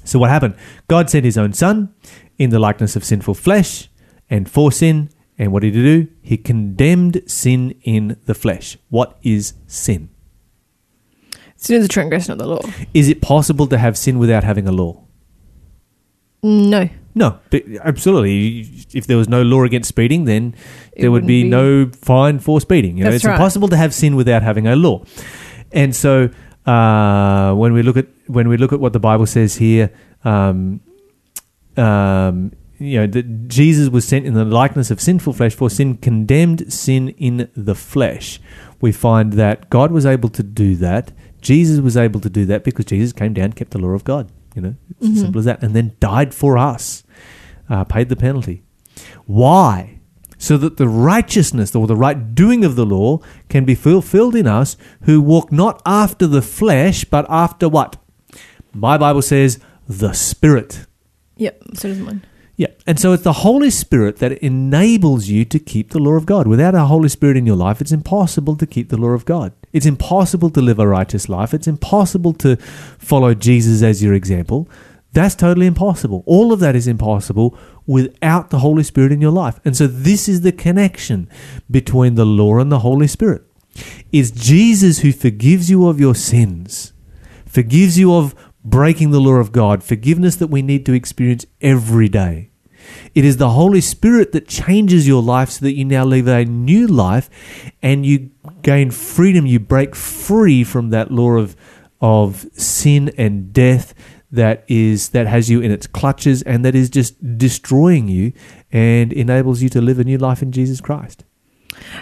So, 0.06 0.18
what 0.18 0.30
happened? 0.30 0.56
God 0.88 1.10
sent 1.10 1.26
his 1.26 1.38
own 1.38 1.54
son 1.54 1.94
in 2.38 2.50
the 2.50 2.60
likeness 2.60 2.96
of 2.96 3.04
sinful 3.04 3.36
flesh 3.36 3.90
and 4.30 4.50
for 4.50 4.72
sin. 4.72 5.10
And 5.40 5.54
what 5.54 5.62
did 5.64 5.74
he 5.74 5.82
do? 5.82 6.08
He 6.22 6.38
condemned 6.38 7.24
sin 7.26 7.74
in 7.84 8.18
the 8.26 8.36
flesh. 8.36 8.78
What 8.90 9.18
is 9.24 9.54
sin? 9.68 10.10
Sin 11.56 11.78
is 11.78 11.86
a 11.86 11.88
transgression 11.88 12.34
of 12.34 12.38
the 12.38 12.46
law. 12.46 12.62
Is 12.94 13.08
it 13.08 13.22
possible 13.22 13.66
to 13.68 13.78
have 13.78 13.98
sin 13.98 14.20
without 14.20 14.44
having 14.44 14.68
a 14.68 14.72
law? 14.72 15.06
No. 16.44 16.90
No, 17.16 17.40
absolutely. 17.84 18.66
If 18.94 19.08
there 19.08 19.18
was 19.18 19.28
no 19.28 19.42
law 19.42 19.64
against 19.64 19.90
speeding, 19.90 20.26
then 20.26 20.56
It 20.94 21.02
there 21.02 21.12
would 21.12 21.26
be, 21.26 21.44
be- 21.44 21.50
no 21.50 21.90
fine 21.92 22.40
for 22.40 22.62
speeding. 22.62 22.98
You 22.98 23.06
know, 23.06 23.12
it's 23.12 23.26
right. 23.26 23.34
impossible 23.34 23.68
to 23.70 23.78
have 23.78 23.94
sin 23.94 24.16
without 24.16 24.44
having 24.44 24.68
a 24.68 24.76
law. 24.76 25.04
And 25.72 25.96
so, 25.96 26.30
uh, 26.66 27.54
when 27.56 27.74
we 27.74 27.82
look 27.82 27.98
at 27.98 28.08
when 28.28 28.48
we 28.48 28.58
look 28.58 28.72
at 28.72 28.80
what 28.80 28.94
the 28.94 29.00
Bible 29.00 29.26
says 29.26 29.56
here, 29.56 29.92
um, 30.24 30.82
um, 31.76 32.52
you 32.80 33.00
know, 33.00 33.08
that 33.08 33.48
Jesus 33.48 33.90
was 33.90 34.08
sent 34.08 34.26
in 34.26 34.34
the 34.34 34.46
likeness 34.46 34.90
of 34.90 35.02
sinful 35.02 35.34
flesh, 35.34 35.54
for 35.54 35.70
sin 35.70 35.98
condemned 35.98 36.72
sin 36.72 37.10
in 37.10 37.50
the 37.56 37.76
flesh. 37.76 38.40
We 38.82 38.92
find 38.92 39.34
that 39.34 39.70
God 39.70 39.92
was 39.92 40.06
able 40.06 40.30
to 40.30 40.44
do 40.44 40.76
that. 40.78 41.12
Jesus 41.42 41.80
was 41.82 41.98
able 41.98 42.20
to 42.22 42.30
do 42.30 42.46
that 42.46 42.64
because 42.64 42.86
Jesus 42.86 43.14
came 43.14 43.34
down, 43.34 43.54
kept 43.54 43.72
the 43.72 43.80
law 43.80 43.90
of 43.90 44.04
God. 44.04 44.32
You 44.56 44.62
know, 44.62 44.76
it's 45.00 45.10
as 45.12 45.20
simple 45.22 45.40
as 45.40 45.46
that, 45.46 45.62
and 45.62 45.76
then 45.76 45.96
died 46.00 46.34
for 46.34 46.58
us, 46.58 47.04
uh, 47.70 47.84
paid 47.84 48.10
the 48.10 48.16
penalty. 48.16 48.64
Why? 49.26 50.00
So 50.38 50.58
that 50.58 50.78
the 50.78 50.88
righteousness 50.88 51.76
or 51.76 51.86
the 51.86 51.96
right 51.96 52.34
doing 52.34 52.64
of 52.64 52.76
the 52.76 52.86
law 52.86 53.20
can 53.50 53.66
be 53.66 53.76
fulfilled 53.76 54.36
in 54.36 54.48
us 54.48 54.78
who 55.04 55.22
walk 55.22 55.52
not 55.52 55.82
after 55.86 56.26
the 56.28 56.42
flesh, 56.42 57.04
but 57.04 57.26
after 57.30 57.68
what? 57.68 57.98
My 58.74 58.98
Bible 58.98 59.22
says 59.22 59.60
the 59.88 60.14
Spirit. 60.14 60.86
Yep. 61.36 61.64
So 61.76 61.90
does 61.90 62.00
mine. 62.00 62.24
Yeah. 62.60 62.68
And 62.86 63.00
so 63.00 63.14
it's 63.14 63.24
the 63.24 63.32
Holy 63.32 63.70
Spirit 63.70 64.18
that 64.18 64.34
enables 64.34 65.30
you 65.30 65.46
to 65.46 65.60
keep 65.60 65.92
the 65.92 65.98
law 65.98 66.16
of 66.16 66.26
God. 66.26 66.46
Without 66.46 66.76
a 66.76 66.88
Holy 66.88 67.08
Spirit 67.08 67.38
in 67.38 67.46
your 67.46 67.56
life, 67.56 67.80
it's 67.80 67.94
impossible 67.94 68.58
to 68.58 68.68
keep 68.68 68.90
the 68.90 68.98
law 68.98 69.12
of 69.12 69.24
God. 69.24 69.54
It's 69.72 69.86
impossible 69.86 70.50
to 70.50 70.62
live 70.62 70.78
a 70.78 70.86
righteous 70.86 71.30
life. 71.30 71.54
It's 71.54 71.68
impossible 71.68 72.34
to 72.34 72.58
follow 72.98 73.34
Jesus 73.34 73.82
as 73.82 74.04
your 74.04 74.14
example. 74.14 74.68
That's 75.14 75.36
totally 75.36 75.68
impossible. 75.68 76.22
All 76.26 76.52
of 76.52 76.60
that 76.60 76.76
is 76.76 76.86
impossible 76.86 77.58
without 77.88 78.50
the 78.50 78.60
Holy 78.60 78.84
Spirit 78.84 79.14
in 79.14 79.22
your 79.22 79.32
life. 79.32 79.62
And 79.64 79.78
so 79.78 79.88
this 79.88 80.28
is 80.28 80.42
the 80.42 80.52
connection 80.52 81.30
between 81.72 82.16
the 82.16 82.26
law 82.26 82.58
and 82.58 82.70
the 82.70 82.80
Holy 82.80 83.08
Spirit. 83.08 83.44
It's 84.12 84.32
Jesus 84.32 85.00
who 85.00 85.14
forgives 85.14 85.70
you 85.70 85.88
of 85.88 85.98
your 85.98 86.14
sins, 86.14 86.92
forgives 87.46 87.98
you 87.98 88.14
of 88.14 88.36
breaking 88.66 89.12
the 89.12 89.22
law 89.22 89.36
of 89.36 89.54
God, 89.54 89.82
forgiveness 89.82 90.36
that 90.36 90.48
we 90.48 90.62
need 90.62 90.86
to 90.88 90.94
experience 90.94 91.46
every 91.62 92.10
day. 92.10 92.49
It 93.16 93.26
is 93.26 93.38
the 93.38 93.50
Holy 93.50 93.82
Spirit 93.82 94.32
that 94.32 94.48
changes 94.48 95.08
your 95.08 95.22
life 95.22 95.50
so 95.50 95.66
that 95.66 95.76
you 95.76 95.86
now 95.86 96.06
live 96.06 96.28
a 96.28 96.46
new 96.46 96.88
life 96.88 97.30
and 97.82 98.06
you 98.06 98.32
gain 98.62 98.92
freedom. 98.92 99.46
You 99.46 99.60
break 99.60 99.96
free 99.96 100.64
from 100.64 100.90
that 100.90 101.12
law 101.12 101.38
of, 101.38 101.56
of 102.02 102.46
sin 102.54 103.12
and 103.18 103.52
death 103.54 103.94
that 104.32 104.64
is 104.68 105.10
that 105.10 105.26
has 105.26 105.50
you 105.50 105.60
in 105.60 105.72
its 105.72 105.88
clutches 105.88 106.42
and 106.44 106.64
that 106.64 106.76
is 106.76 106.90
just 106.90 107.38
destroying 107.38 108.08
you 108.08 108.32
and 108.72 109.12
enables 109.12 109.62
you 109.62 109.70
to 109.70 109.82
live 109.82 110.00
a 110.00 110.04
new 110.04 110.18
life 110.18 110.42
in 110.42 110.52
Jesus 110.52 110.82
Christ. 110.82 111.24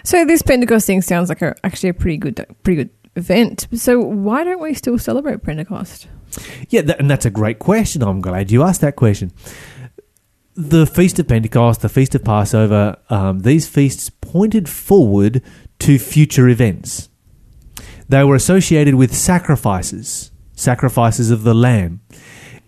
So 0.03 0.25
this 0.25 0.41
Pentecost 0.41 0.87
thing 0.87 1.01
sounds 1.01 1.29
like 1.29 1.41
a, 1.41 1.55
actually 1.63 1.89
a 1.89 1.93
pretty 1.93 2.17
good, 2.17 2.45
pretty 2.63 2.83
good 2.83 2.89
event. 3.15 3.67
So 3.73 3.99
why 3.99 4.43
don't 4.43 4.61
we 4.61 4.73
still 4.73 4.97
celebrate 4.97 5.43
Pentecost? 5.43 6.07
Yeah, 6.69 6.81
that, 6.81 6.99
and 6.99 7.09
that's 7.09 7.25
a 7.25 7.29
great 7.29 7.59
question. 7.59 8.01
I'm 8.03 8.21
glad 8.21 8.51
you 8.51 8.63
asked 8.63 8.81
that 8.81 8.95
question. 8.95 9.31
The 10.59 10.87
Feast 10.87 11.19
of 11.19 11.27
Pentecost, 11.27 11.81
the 11.81 11.87
Feast 11.87 12.15
of 12.15 12.23
Passover, 12.23 12.97
um, 13.11 13.41
these 13.41 13.67
feasts 13.67 14.09
pointed 14.09 14.67
forward 14.67 15.43
to 15.77 15.99
future 15.99 16.49
events. 16.49 17.09
They 18.09 18.23
were 18.23 18.33
associated 18.33 18.95
with 18.95 19.13
sacrifices, 19.15 20.31
sacrifices 20.53 21.29
of 21.29 21.43
the 21.43 21.53
Lamb. 21.53 22.01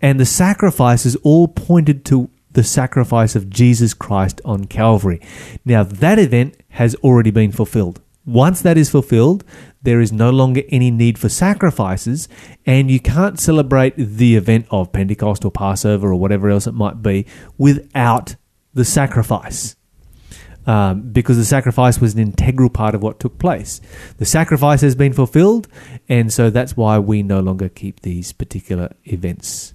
And 0.00 0.20
the 0.20 0.24
sacrifices 0.24 1.16
all 1.24 1.48
pointed 1.48 2.04
to 2.06 2.30
the 2.52 2.62
sacrifice 2.62 3.34
of 3.34 3.50
Jesus 3.50 3.92
Christ 3.92 4.40
on 4.44 4.66
Calvary. 4.66 5.20
Now, 5.64 5.82
that 5.82 6.20
event 6.20 6.62
has 6.68 6.94
already 6.96 7.32
been 7.32 7.50
fulfilled. 7.50 8.00
Once 8.26 8.60
that 8.62 8.76
is 8.76 8.90
fulfilled, 8.90 9.44
there 9.82 10.00
is 10.00 10.12
no 10.12 10.30
longer 10.30 10.62
any 10.68 10.90
need 10.90 11.18
for 11.18 11.28
sacrifices, 11.28 12.28
and 12.66 12.90
you 12.90 13.00
can't 13.00 13.40
celebrate 13.40 13.94
the 13.96 14.36
event 14.36 14.66
of 14.70 14.92
Pentecost 14.92 15.44
or 15.44 15.50
Passover 15.50 16.12
or 16.12 16.16
whatever 16.16 16.50
else 16.50 16.66
it 16.66 16.74
might 16.74 17.02
be 17.02 17.26
without 17.58 18.36
the 18.74 18.84
sacrifice. 18.84 19.76
um, 20.66 21.10
because 21.12 21.36
the 21.36 21.44
sacrifice 21.44 22.00
was 22.00 22.14
an 22.14 22.20
integral 22.20 22.70
part 22.70 22.94
of 22.94 23.02
what 23.02 23.18
took 23.18 23.38
place. 23.38 23.80
The 24.18 24.26
sacrifice 24.26 24.80
has 24.82 24.94
been 24.94 25.12
fulfilled, 25.12 25.68
and 26.08 26.32
so 26.32 26.50
that's 26.50 26.76
why 26.76 26.98
we 26.98 27.22
no 27.22 27.40
longer 27.40 27.68
keep 27.68 28.00
these 28.00 28.32
particular 28.32 28.94
events. 29.04 29.74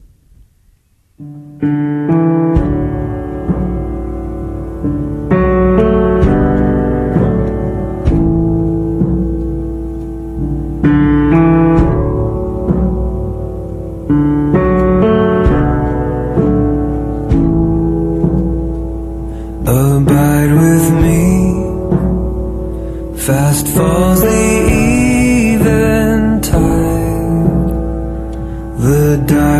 The 29.25 29.55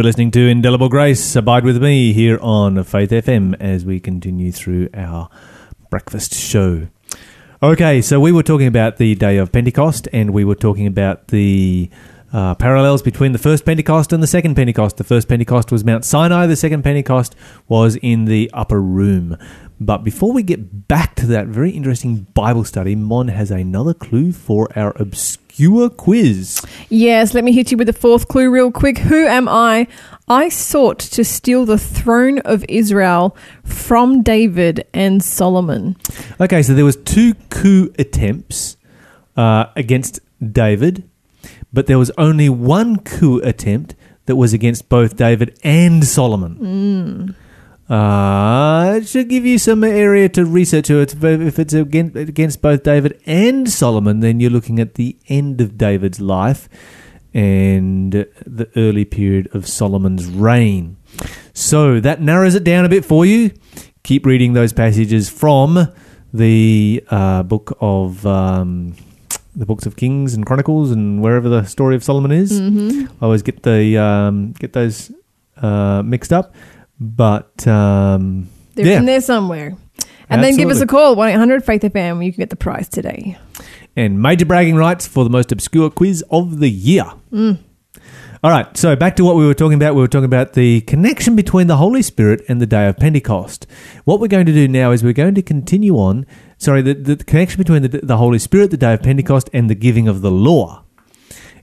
You're 0.00 0.06
listening 0.06 0.30
to 0.30 0.48
Indelible 0.48 0.88
Grace. 0.88 1.36
Abide 1.36 1.62
with 1.62 1.82
me 1.82 2.14
here 2.14 2.38
on 2.40 2.82
Faith 2.84 3.10
FM 3.10 3.54
as 3.60 3.84
we 3.84 4.00
continue 4.00 4.50
through 4.50 4.88
our 4.94 5.28
breakfast 5.90 6.32
show. 6.32 6.88
Okay, 7.62 8.00
so 8.00 8.18
we 8.18 8.32
were 8.32 8.42
talking 8.42 8.66
about 8.66 8.96
the 8.96 9.14
day 9.14 9.36
of 9.36 9.52
Pentecost 9.52 10.08
and 10.10 10.30
we 10.30 10.42
were 10.42 10.54
talking 10.54 10.86
about 10.86 11.28
the 11.28 11.90
uh, 12.32 12.54
parallels 12.54 13.02
between 13.02 13.32
the 13.32 13.38
first 13.38 13.66
Pentecost 13.66 14.10
and 14.14 14.22
the 14.22 14.26
second 14.26 14.54
Pentecost. 14.54 14.96
The 14.96 15.04
first 15.04 15.28
Pentecost 15.28 15.70
was 15.70 15.84
Mount 15.84 16.06
Sinai, 16.06 16.46
the 16.46 16.56
second 16.56 16.82
Pentecost 16.82 17.36
was 17.68 17.96
in 17.96 18.24
the 18.24 18.50
upper 18.54 18.80
room. 18.80 19.36
But 19.78 19.98
before 19.98 20.32
we 20.32 20.42
get 20.42 20.88
back 20.88 21.14
to 21.16 21.26
that 21.26 21.48
very 21.48 21.72
interesting 21.72 22.26
Bible 22.32 22.64
study, 22.64 22.96
Mon 22.96 23.28
has 23.28 23.50
another 23.50 23.92
clue 23.92 24.32
for 24.32 24.66
our 24.74 24.94
obscure 24.96 25.49
quiz. 25.90 26.64
Yes, 26.88 27.34
let 27.34 27.44
me 27.44 27.52
hit 27.52 27.70
you 27.70 27.76
with 27.76 27.86
the 27.86 27.92
fourth 27.92 28.28
clue 28.28 28.50
real 28.50 28.70
quick. 28.70 28.98
Who 28.98 29.26
am 29.26 29.48
I? 29.48 29.86
I 30.28 30.48
sought 30.48 30.98
to 31.00 31.24
steal 31.24 31.64
the 31.64 31.78
throne 31.78 32.38
of 32.40 32.64
Israel 32.68 33.36
from 33.64 34.22
David 34.22 34.86
and 34.94 35.22
Solomon. 35.22 35.96
Okay, 36.40 36.62
so 36.62 36.72
there 36.72 36.84
was 36.84 36.96
two 36.96 37.34
coup 37.50 37.92
attempts 37.98 38.76
uh, 39.36 39.66
against 39.76 40.20
David, 40.40 41.02
but 41.72 41.86
there 41.86 41.98
was 41.98 42.10
only 42.16 42.48
one 42.48 43.00
coup 43.00 43.40
attempt 43.40 43.94
that 44.26 44.36
was 44.36 44.52
against 44.52 44.88
both 44.88 45.16
David 45.16 45.58
and 45.64 46.04
Solomon. 46.04 47.34
Uh, 47.90 48.98
it 48.98 49.08
should 49.08 49.28
give 49.28 49.44
you 49.44 49.58
some 49.58 49.82
area 49.82 50.28
to 50.28 50.44
research. 50.44 50.90
If 50.90 51.58
it's 51.58 51.74
against, 51.74 52.16
against 52.16 52.62
both 52.62 52.84
David 52.84 53.20
and 53.26 53.68
Solomon, 53.68 54.20
then 54.20 54.38
you're 54.38 54.50
looking 54.50 54.78
at 54.78 54.94
the 54.94 55.18
end 55.28 55.60
of 55.60 55.76
David's 55.76 56.20
life 56.20 56.68
and 57.34 58.12
the 58.12 58.70
early 58.76 59.04
period 59.04 59.48
of 59.54 59.66
Solomon's 59.66 60.26
reign. 60.26 60.98
So 61.52 61.98
that 61.98 62.20
narrows 62.20 62.54
it 62.54 62.62
down 62.62 62.84
a 62.84 62.88
bit 62.88 63.04
for 63.04 63.26
you. 63.26 63.50
Keep 64.04 64.24
reading 64.24 64.52
those 64.52 64.72
passages 64.72 65.28
from 65.28 65.92
the 66.32 67.04
uh, 67.10 67.42
book 67.42 67.76
of 67.80 68.24
um, 68.24 68.94
the 69.56 69.66
books 69.66 69.84
of 69.84 69.96
Kings 69.96 70.32
and 70.34 70.46
Chronicles 70.46 70.92
and 70.92 71.20
wherever 71.20 71.48
the 71.48 71.64
story 71.64 71.96
of 71.96 72.04
Solomon 72.04 72.30
is. 72.30 72.60
Mm-hmm. 72.60 73.12
I 73.20 73.24
always 73.24 73.42
get 73.42 73.64
the 73.64 73.98
um, 73.98 74.52
get 74.52 74.72
those 74.72 75.10
uh, 75.56 76.02
mixed 76.04 76.32
up, 76.32 76.54
but 77.00 77.66
um, 77.66 78.48
They're 78.74 78.86
yeah, 78.86 78.98
in 78.98 79.06
there 79.06 79.20
somewhere. 79.20 79.76
And 80.28 80.44
then 80.44 80.56
give 80.56 80.70
us 80.70 80.80
a 80.80 80.86
call, 80.86 81.16
1 81.16 81.28
800 81.30 81.64
Faith 81.64 81.82
FM. 81.82 82.24
You 82.24 82.32
can 82.32 82.38
get 82.38 82.50
the 82.50 82.56
prize 82.56 82.88
today. 82.88 83.36
and 83.96 84.22
major 84.22 84.46
bragging 84.46 84.76
rights 84.76 85.06
for 85.06 85.24
the 85.24 85.30
most 85.30 85.50
obscure 85.50 85.90
quiz 85.90 86.22
of 86.30 86.60
the 86.60 86.70
year. 86.70 87.04
All 88.42 88.50
right, 88.50 88.74
so 88.76 88.96
back 88.96 89.16
to 89.16 89.24
what 89.24 89.36
we 89.36 89.44
were 89.44 89.54
talking 89.54 89.74
about. 89.74 89.94
We 89.94 90.00
were 90.00 90.08
talking 90.08 90.24
about 90.24 90.54
the 90.54 90.80
connection 90.82 91.36
between 91.36 91.66
the 91.66 91.76
Holy 91.76 92.00
Spirit 92.00 92.42
and 92.48 92.58
the 92.58 92.66
day 92.66 92.86
of 92.86 92.96
Pentecost. 92.96 93.66
What 94.04 94.18
we're 94.18 94.28
going 94.28 94.46
to 94.46 94.52
do 94.52 94.66
now 94.66 94.92
is 94.92 95.02
we're 95.04 95.12
going 95.12 95.34
to 95.34 95.42
continue 95.42 95.96
on. 95.96 96.26
Sorry, 96.56 96.80
the, 96.80 96.94
the 96.94 97.16
connection 97.16 97.58
between 97.58 97.82
the, 97.82 97.88
the 97.88 98.16
Holy 98.16 98.38
Spirit, 98.38 98.70
the 98.70 98.78
day 98.78 98.94
of 98.94 99.02
Pentecost, 99.02 99.50
and 99.52 99.68
the 99.68 99.74
giving 99.74 100.08
of 100.08 100.22
the 100.22 100.30
law. 100.30 100.84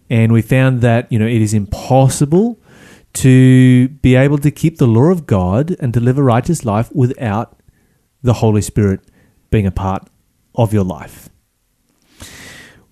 And 0.09 0.31
we 0.31 0.41
found 0.43 0.81
that 0.81 1.11
you 1.11 1.17
know 1.17 1.25
it 1.25 1.41
is 1.41 1.53
impossible 1.53 2.59
to 3.21 3.87
be 4.01 4.15
able 4.15 4.37
to 4.39 4.51
keep 4.51 4.77
the 4.77 4.87
law 4.87 5.11
of 5.11 5.25
God 5.25 5.75
and 5.79 5.93
to 5.93 5.99
live 5.99 6.17
a 6.17 6.23
righteous 6.23 6.65
life 6.65 6.91
without 6.93 7.59
the 8.21 8.33
Holy 8.33 8.61
Spirit 8.61 9.01
being 9.49 9.65
a 9.65 9.71
part 9.71 10.07
of 10.55 10.73
your 10.73 10.83
life. 10.83 11.29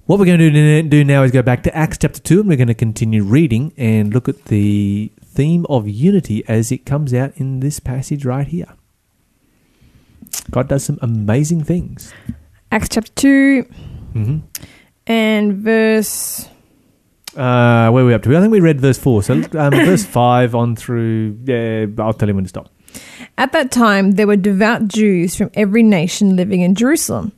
What 0.06 0.20
we're 0.20 0.26
going 0.26 0.40
to 0.40 0.84
do- 0.84 1.04
now 1.04 1.24
is 1.24 1.32
go 1.32 1.42
back 1.42 1.64
to 1.64 1.76
Acts 1.76 1.98
chapter 1.98 2.20
2 2.20 2.42
and 2.42 2.50
we're 2.50 2.58
going 2.58 2.68
to 2.68 2.76
continue 2.76 3.24
reading 3.24 3.74
and 3.76 4.14
look 4.14 4.30
at 4.30 4.46
the 4.46 5.12
theme 5.24 5.66
of 5.68 5.88
unity 5.88 6.44
as 6.48 6.72
it 6.72 6.86
comes 6.86 7.14
out 7.14 7.34
in 7.38 7.60
this 7.60 7.80
passage 7.80 8.24
right 8.24 8.48
here. 8.48 8.74
God 10.52 10.68
does 10.68 10.84
some 10.84 11.00
amazing 11.02 11.64
things. 11.64 12.14
Acts 12.72 12.90
chapter 12.90 13.12
2 13.14 13.64
hmm 14.14 14.38
and 15.08 15.54
verse. 15.58 16.50
Uh, 17.36 17.90
where 17.92 18.04
are 18.04 18.08
we 18.08 18.14
up 18.14 18.24
to? 18.24 18.36
I 18.36 18.40
think 18.40 18.52
we 18.52 18.60
read 18.60 18.80
verse 18.80 18.98
4. 18.98 19.24
So 19.24 19.34
um, 19.34 19.44
verse 19.54 20.06
5 20.06 20.56
on 20.56 20.76
through. 20.76 21.38
Yeah, 21.44 21.86
I'll 22.00 22.14
tell 22.14 22.30
you 22.30 22.36
when 22.36 22.46
to 22.46 22.50
stop. 22.50 22.70
At 23.38 23.52
that 23.52 23.72
time, 23.72 24.12
there 24.12 24.28
were 24.28 24.38
devout 24.38 24.88
Jews 24.88 25.36
from 25.36 25.52
every 25.54 25.84
nation 25.84 26.36
living 26.36 26.62
in 26.62 26.76
Jerusalem. 26.76 27.34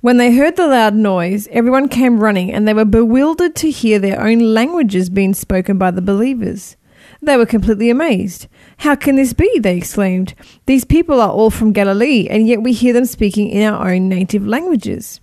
When 0.00 0.16
they 0.16 0.34
heard 0.34 0.56
the 0.56 0.66
loud 0.66 0.94
noise, 0.94 1.48
everyone 1.48 1.88
came 1.88 2.20
running, 2.20 2.52
and 2.52 2.66
they 2.66 2.74
were 2.74 2.84
bewildered 2.84 3.54
to 3.56 3.70
hear 3.70 3.98
their 3.98 4.20
own 4.20 4.54
languages 4.54 5.10
being 5.10 5.34
spoken 5.34 5.78
by 5.78 5.90
the 5.90 6.02
believers. 6.02 6.76
They 7.22 7.36
were 7.36 7.46
completely 7.46 7.90
amazed. 7.90 8.46
How 8.78 8.94
can 8.94 9.16
this 9.16 9.32
be? 9.32 9.58
They 9.58 9.76
exclaimed. 9.76 10.34
These 10.66 10.84
people 10.84 11.20
are 11.20 11.30
all 11.30 11.50
from 11.50 11.72
Galilee, 11.72 12.26
and 12.30 12.48
yet 12.48 12.62
we 12.62 12.72
hear 12.72 12.92
them 12.92 13.04
speaking 13.04 13.50
in 13.50 13.70
our 13.72 13.90
own 13.92 14.08
native 14.08 14.46
languages. 14.46 15.20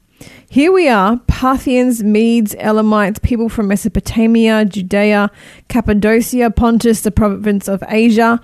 Here 0.50 0.72
we 0.72 0.88
are, 0.88 1.18
Parthians, 1.28 2.04
Medes, 2.04 2.56
Elamites, 2.56 3.20
people 3.20 3.50
from 3.50 3.68
Mesopotamia, 3.68 4.64
Judea, 4.66 5.30
Cappadocia, 5.68 6.50
Pontus, 6.52 7.02
the 7.02 7.12
province 7.12 7.68
of 7.68 7.84
Asia, 7.90 8.40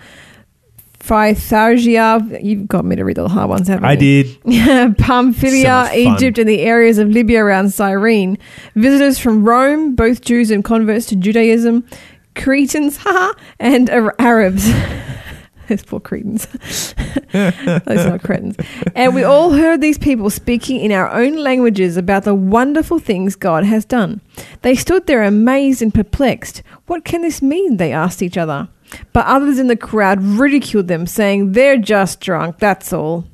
Phrygia. 0.99 2.19
You've 2.41 2.67
got 2.67 2.83
me 2.83 2.97
to 2.97 3.03
read 3.05 3.17
all 3.19 3.27
the 3.29 3.33
hard 3.33 3.49
ones, 3.49 3.67
haven't 3.69 3.85
I 3.85 3.93
you? 3.93 4.23
did. 4.43 4.97
Pamphylia, 4.97 5.87
So. 5.89 5.95
Egypt, 5.95 6.37
and 6.37 6.49
the 6.49 6.59
areas 6.61 6.97
of 6.97 7.07
Libya 7.07 7.41
around 7.43 7.69
Cyrene. 7.73 8.37
Visitors 8.75 9.17
from 9.17 9.45
Rome, 9.45 9.95
both 9.95 10.21
Jews 10.21 10.51
and 10.51 10.63
converts 10.63 11.05
to 11.07 11.15
Judaism. 11.15 11.85
Cretans, 12.35 12.97
haha, 13.01 13.33
and 13.59 13.89
Arabs. 14.19 14.69
Those 15.67 15.83
poor 15.83 15.99
Cretans. 15.99 16.45
Those 17.33 18.05
are 18.05 18.19
cretins. 18.19 18.55
And 18.95 19.15
we 19.15 19.23
all 19.23 19.51
heard 19.51 19.81
these 19.81 19.97
people 19.97 20.29
speaking 20.29 20.79
in 20.79 20.91
our 20.91 21.09
own 21.09 21.35
languages 21.37 21.97
about 21.97 22.23
the 22.23 22.35
wonderful 22.35 22.99
things 22.99 23.35
God 23.35 23.63
has 23.63 23.85
done. 23.85 24.21
They 24.61 24.75
stood 24.75 25.07
there 25.07 25.23
amazed 25.23 25.81
and 25.81 25.93
perplexed. 25.93 26.61
What 26.85 27.05
can 27.05 27.21
this 27.21 27.41
mean? 27.41 27.77
They 27.77 27.91
asked 27.91 28.21
each 28.21 28.37
other. 28.37 28.69
But 29.11 29.25
others 29.25 29.57
in 29.57 29.67
the 29.67 29.75
crowd 29.75 30.21
ridiculed 30.21 30.87
them, 30.87 31.07
saying, 31.07 31.53
They're 31.53 31.77
just 31.77 32.19
drunk, 32.19 32.59
that's 32.59 32.93
all. 32.93 33.25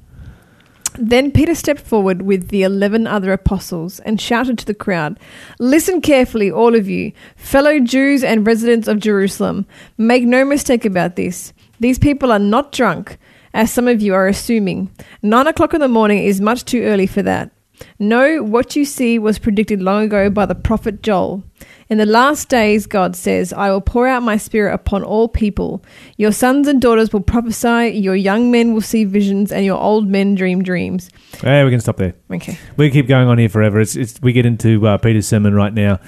Then 0.98 1.32
Peter 1.32 1.56
stepped 1.56 1.82
forward 1.82 2.24
with 2.24 2.50
the 2.50 2.63
eleven 2.63 3.08
other 3.08 3.32
apostles 3.32 4.00
and 4.00 4.20
shouted 4.20 4.58
to 4.60 4.65
the 4.65 4.74
crowd, 4.74 5.20
Listen 5.60 6.02
carefully, 6.02 6.52
all 6.52 6.76
of 6.76 6.89
you, 6.89 7.12
fellow 7.36 7.80
Jews 7.80 8.24
and 8.24 8.46
residents 8.48 8.88
of 8.88 9.00
Jerusalem. 9.00 9.65
Make 9.98 10.24
no 10.24 10.44
mistake 10.44 10.86
about 10.86 11.15
this. 11.15 11.54
These 11.80 12.00
people 12.00 12.32
are 12.32 12.39
not 12.39 12.72
drunk, 12.72 13.18
as 13.54 13.72
some 13.72 13.88
of 13.88 14.02
you 14.02 14.13
are 14.13 14.28
assuming. 14.28 14.92
Nine 15.22 15.48
o'clock 15.48 15.74
in 15.74 15.82
the 15.82 15.88
morning 15.88 16.24
is 16.24 16.42
much 16.42 16.65
too 16.65 16.84
early 16.84 17.08
for 17.08 17.22
that. 17.24 17.52
No, 17.98 18.44
what 18.44 18.76
you 18.76 18.84
see 18.84 19.18
was 19.18 19.39
predicted 19.39 19.82
long 19.82 20.04
ago 20.04 20.30
by 20.30 20.46
the 20.46 20.56
prophet 20.56 21.02
Joel. 21.02 21.44
In 21.89 21.98
the 21.98 22.06
last 22.06 22.50
days, 22.50 22.86
God 22.86 23.15
says, 23.15 23.52
I 23.52 23.72
will 23.72 23.82
pour 23.82 24.08
out 24.08 24.22
my 24.22 24.38
spirit 24.38 24.74
upon 24.74 25.04
all 25.04 25.28
people. 25.28 25.84
Your 26.18 26.32
sons 26.32 26.68
and 26.68 26.82
daughters 26.82 27.12
will 27.12 27.22
prophesy, 27.22 27.98
your 27.98 28.15
young 28.15 28.52
men 28.52 28.74
will 28.74 28.82
see 28.82 29.06
visions, 29.06 29.52
and 29.52 29.65
your 29.65 29.80
old 29.80 30.08
men 30.08 30.36
dream 30.36 30.62
dreams. 30.62 31.10
Hey, 31.42 31.63
we 31.63 31.72
can 31.72 31.80
stop 31.80 31.98
there. 31.98 32.13
Okay. 32.32 32.60
We 32.78 32.92
keep 32.92 33.08
going 33.08 33.28
on 33.28 33.38
here 33.38 33.50
forever. 33.50 33.80
It's, 33.80 33.96
it's 33.96 34.22
we 34.22 34.34
get 34.34 34.46
into 34.46 34.86
uh, 34.86 34.98
Peter's 34.98 35.28
sermon 35.28 35.56
right 35.56 35.74
now, 35.74 36.00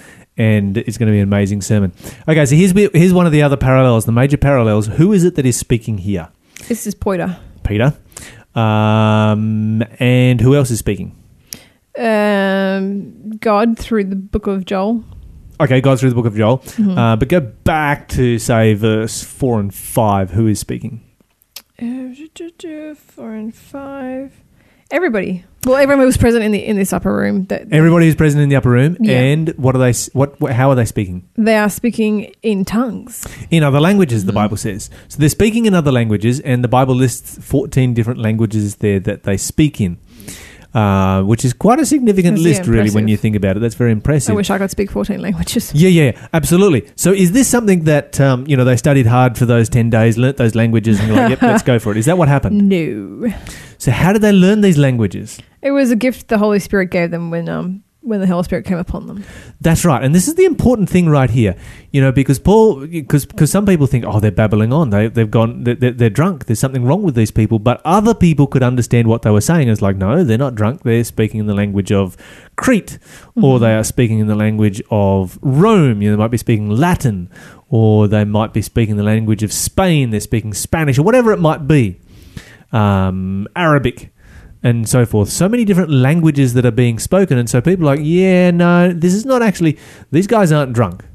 and 0.41 0.77
it's 0.77 0.97
going 0.97 1.07
to 1.07 1.11
be 1.13 1.19
an 1.19 1.27
amazing 1.27 1.61
sermon. 1.61 1.93
Okay, 2.27 2.45
so 2.45 2.55
here's 2.55 2.71
here's 2.71 3.13
one 3.13 3.25
of 3.27 3.31
the 3.31 3.43
other 3.43 3.57
parallels, 3.57 4.05
the 4.05 4.11
major 4.11 4.37
parallels. 4.37 4.87
Who 4.87 5.13
is 5.13 5.23
it 5.23 5.35
that 5.35 5.45
is 5.45 5.55
speaking 5.55 5.99
here? 5.99 6.29
This 6.67 6.87
is 6.87 6.95
Peter. 6.95 7.37
Peter, 7.63 7.93
um, 8.55 9.83
and 9.99 10.41
who 10.41 10.55
else 10.55 10.71
is 10.71 10.79
speaking? 10.79 11.15
Um, 11.97 13.37
God 13.37 13.77
through 13.77 14.05
the 14.05 14.15
book 14.15 14.47
of 14.47 14.65
Joel. 14.65 15.03
Okay, 15.59 15.79
God 15.79 15.99
through 15.99 16.09
the 16.09 16.15
book 16.15 16.25
of 16.25 16.35
Joel, 16.35 16.63
uh, 16.97 17.15
but 17.17 17.27
go 17.29 17.39
back 17.39 18.07
to 18.09 18.39
say 18.39 18.73
verse 18.73 19.23
four 19.23 19.59
and 19.59 19.73
five. 19.73 20.31
Who 20.31 20.47
is 20.47 20.59
speaking? 20.59 21.01
Uh, 21.79 22.13
Four 22.95 23.33
and 23.33 23.53
five. 23.53 24.33
Everybody. 24.91 25.45
Well, 25.65 25.77
everyone 25.77 26.05
was 26.05 26.17
present 26.17 26.43
in 26.43 26.51
the 26.51 26.59
in 26.65 26.75
this 26.75 26.91
upper 26.91 27.15
room. 27.15 27.45
That 27.45 27.67
Everybody 27.71 28.05
who's 28.07 28.15
present 28.15 28.41
in 28.41 28.49
the 28.49 28.55
upper 28.55 28.69
room, 28.71 28.97
Yeah. 28.99 29.19
and 29.19 29.49
what 29.57 29.75
are 29.75 29.79
they? 29.79 29.89
s- 29.91 30.09
What, 30.13 30.39
what? 30.41 30.51
How 30.53 30.69
are 30.69 30.75
they 30.75 30.85
speaking? 30.85 31.23
they 31.37 31.55
are 31.55 31.69
speaking 31.69 32.33
in 32.41 32.65
tongues. 32.65 33.25
In 33.51 33.63
other 33.63 33.79
languages, 33.79 34.25
the 34.25 34.31
mm-hmm. 34.31 34.35
Bible 34.37 34.57
says. 34.57 34.89
So 35.07 35.19
they're 35.19 35.29
speaking 35.29 35.65
in 35.67 35.73
other 35.73 35.91
languages, 35.91 36.39
and 36.41 36.63
the 36.63 36.67
Bible 36.67 36.95
lists 36.95 37.37
14 37.41 37.93
different 37.93 38.19
languages 38.19 38.77
there 38.77 38.99
that 39.01 39.23
they 39.23 39.37
speak 39.37 39.79
in, 39.79 39.97
uh, 40.73 41.21
which 41.23 41.43
is 41.45 41.53
quite 41.53 41.79
a 41.79 41.85
significant 41.85 42.37
That's, 42.37 42.45
yeah, 42.45 42.57
list, 42.59 42.69
really, 42.69 42.89
when 42.91 43.07
you 43.07 43.17
think 43.17 43.35
about 43.35 43.57
it. 43.57 43.59
That's 43.59 43.75
very 43.75 43.91
impressive. 43.91 44.31
I 44.31 44.35
wish 44.35 44.49
I 44.49 44.57
could 44.57 44.71
speak 44.71 44.89
fourteen 44.91 45.21
languages. 45.21 45.73
yeah, 45.73 45.89
yeah, 45.89 46.27
absolutely. 46.33 46.87
So 46.95 47.11
is 47.11 47.31
this 47.33 47.47
something 47.47 47.83
that, 47.85 48.19
um, 48.21 48.45
you 48.47 48.55
know, 48.57 48.63
they 48.63 48.77
studied 48.77 49.05
hard 49.05 49.37
for 49.37 49.45
those 49.45 49.67
10 49.69 49.89
days, 49.89 50.17
learnt 50.17 50.37
those 50.37 50.55
languages, 50.55 50.99
and 50.99 51.13
like, 51.13 51.29
yep, 51.31 51.41
let's 51.41 51.63
go 51.63 51.77
for 51.79 51.91
it? 51.91 51.97
Is 51.97 52.05
that 52.05 52.17
what 52.17 52.27
happened? 52.27 52.61
No, 52.71 53.33
So 53.77 53.91
how 53.91 54.13
did 54.13 54.21
they 54.21 54.31
learn 54.31 54.61
these 54.61 54.77
languages? 54.77 55.39
it 55.61 55.71
was 55.71 55.91
a 55.91 55.95
gift 55.95 56.27
the 56.29 56.37
Holy 56.37 56.59
Spirit 56.59 56.89
gave 56.89 57.11
them 57.11 57.29
when 57.31 57.47
um 57.49 57.83
when 58.01 58.19
the 58.19 58.27
Holy 58.27 58.43
Spirit 58.43 58.65
came 58.65 58.79
upon 58.79 59.05
them. 59.05 59.23
That's 59.61 59.85
right, 59.85 60.03
and 60.03 60.13
this 60.13 60.27
is 60.27 60.35
the 60.35 60.45
important 60.45 60.89
thing 60.89 61.07
right 61.07 61.29
here, 61.29 61.55
you 61.91 62.01
know, 62.01 62.11
because 62.11 62.39
Paul, 62.39 62.87
because 62.87 63.25
because 63.25 63.51
some 63.51 63.65
people 63.65 63.85
think, 63.85 64.05
oh, 64.07 64.19
they're 64.19 64.31
babbling 64.31 64.73
on, 64.73 64.89
they 64.89 65.07
they've 65.07 65.29
gone, 65.29 65.63
they're, 65.63 65.75
they're, 65.75 66.09
drunk. 66.09 66.45
There's 66.45 66.59
something 66.59 66.83
wrong 66.83 67.03
with 67.03 67.15
these 67.15 67.31
people, 67.31 67.59
but 67.59 67.79
other 67.85 68.13
people 68.13 68.47
could 68.47 68.63
understand 68.63 69.07
what 69.07 69.21
they 69.21 69.29
were 69.29 69.41
saying. 69.41 69.69
It's 69.69 69.81
like, 69.81 69.97
no, 69.97 70.23
they're 70.23 70.37
not 70.37 70.55
drunk. 70.55 70.83
They're 70.83 71.03
speaking 71.03 71.39
in 71.39 71.45
the 71.45 71.53
language 71.53 71.91
of 71.91 72.17
Crete, 72.55 72.97
or 73.35 73.59
they 73.59 73.75
are 73.75 73.83
speaking 73.83 74.19
in 74.19 74.27
the 74.27 74.35
language 74.35 74.81
of 74.89 75.37
Rome. 75.41 76.01
You 76.01 76.09
know, 76.09 76.15
they 76.15 76.21
might 76.21 76.31
be 76.31 76.37
speaking 76.37 76.69
Latin, 76.69 77.29
or 77.69 78.07
they 78.07 78.25
might 78.25 78.51
be 78.51 78.61
speaking 78.61 78.97
the 78.97 79.03
language 79.03 79.43
of 79.43 79.53
Spain. 79.53 80.09
They're 80.09 80.19
speaking 80.19 80.53
Spanish, 80.53 80.97
or 80.97 81.03
whatever 81.03 81.31
it 81.31 81.39
might 81.39 81.67
be, 81.67 81.99
um, 82.71 83.47
Arabic 83.55 84.11
and 84.63 84.87
so 84.87 85.05
forth. 85.05 85.29
So 85.29 85.49
many 85.49 85.65
different 85.65 85.89
languages 85.89 86.53
that 86.53 86.65
are 86.65 86.71
being 86.71 86.99
spoken, 86.99 87.37
and 87.37 87.49
so 87.49 87.61
people 87.61 87.89
are 87.89 87.95
like, 87.95 88.05
yeah, 88.05 88.51
no, 88.51 88.91
this 88.93 89.13
is 89.13 89.25
not 89.25 89.41
actually. 89.41 89.77
These 90.11 90.27
guys 90.27 90.51
aren't 90.51 90.73
drunk. 90.73 91.05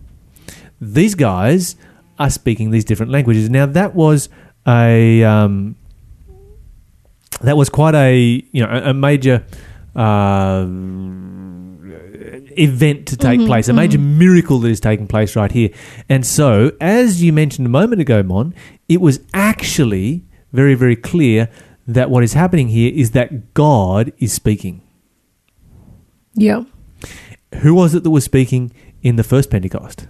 These 0.81 1.15
guys 1.15 1.77
are 2.19 2.31
speaking 2.31 2.71
these 2.71 2.85
different 2.85 3.13
languages. 3.13 3.49
Now 3.49 3.67
that 3.67 3.95
was 3.95 4.29
a 4.67 5.23
um, 5.23 5.77
that 7.43 7.57
was 7.57 7.69
quite 7.69 7.95
a 7.95 8.43
you 8.53 8.65
know 8.65 8.71
a, 8.71 8.91
a 8.91 8.95
major. 8.95 9.45
Uh, 9.95 10.67
event 12.59 13.07
to 13.07 13.17
take 13.17 13.41
place, 13.47 13.69
a 13.69 13.73
major 13.73 13.99
miracle 13.99 14.59
that 14.59 14.69
is 14.69 14.81
taking 14.81 15.07
place 15.07 15.37
right 15.37 15.53
here. 15.53 15.71
And 16.09 16.27
so, 16.27 16.73
as 16.81 17.23
you 17.23 17.33
mentioned 17.33 17.67
a 17.67 17.71
moment 17.71 18.01
ago, 18.01 18.23
Mon, 18.23 18.55
it 18.89 19.01
was 19.01 19.21
actually 19.35 20.25
very, 20.53 20.75
very 20.75 20.97
clear 20.97 21.49
that 21.87 22.11
what 22.11 22.23
is 22.23 22.33
happening 22.33 22.69
here 22.69 22.93
is 22.95 23.13
that 23.13 23.55
God 23.55 24.13
is 24.19 24.33
speaking. 24.33 24.83
Yeah. 26.35 26.65
Who 27.61 27.75
was 27.75 27.95
it 27.95 28.03
that 28.03 28.11
was 28.11 28.25
speaking 28.25 28.73
in 29.03 29.17
the 29.17 29.25
first 29.25 29.51
Pentecost? 29.51 30.09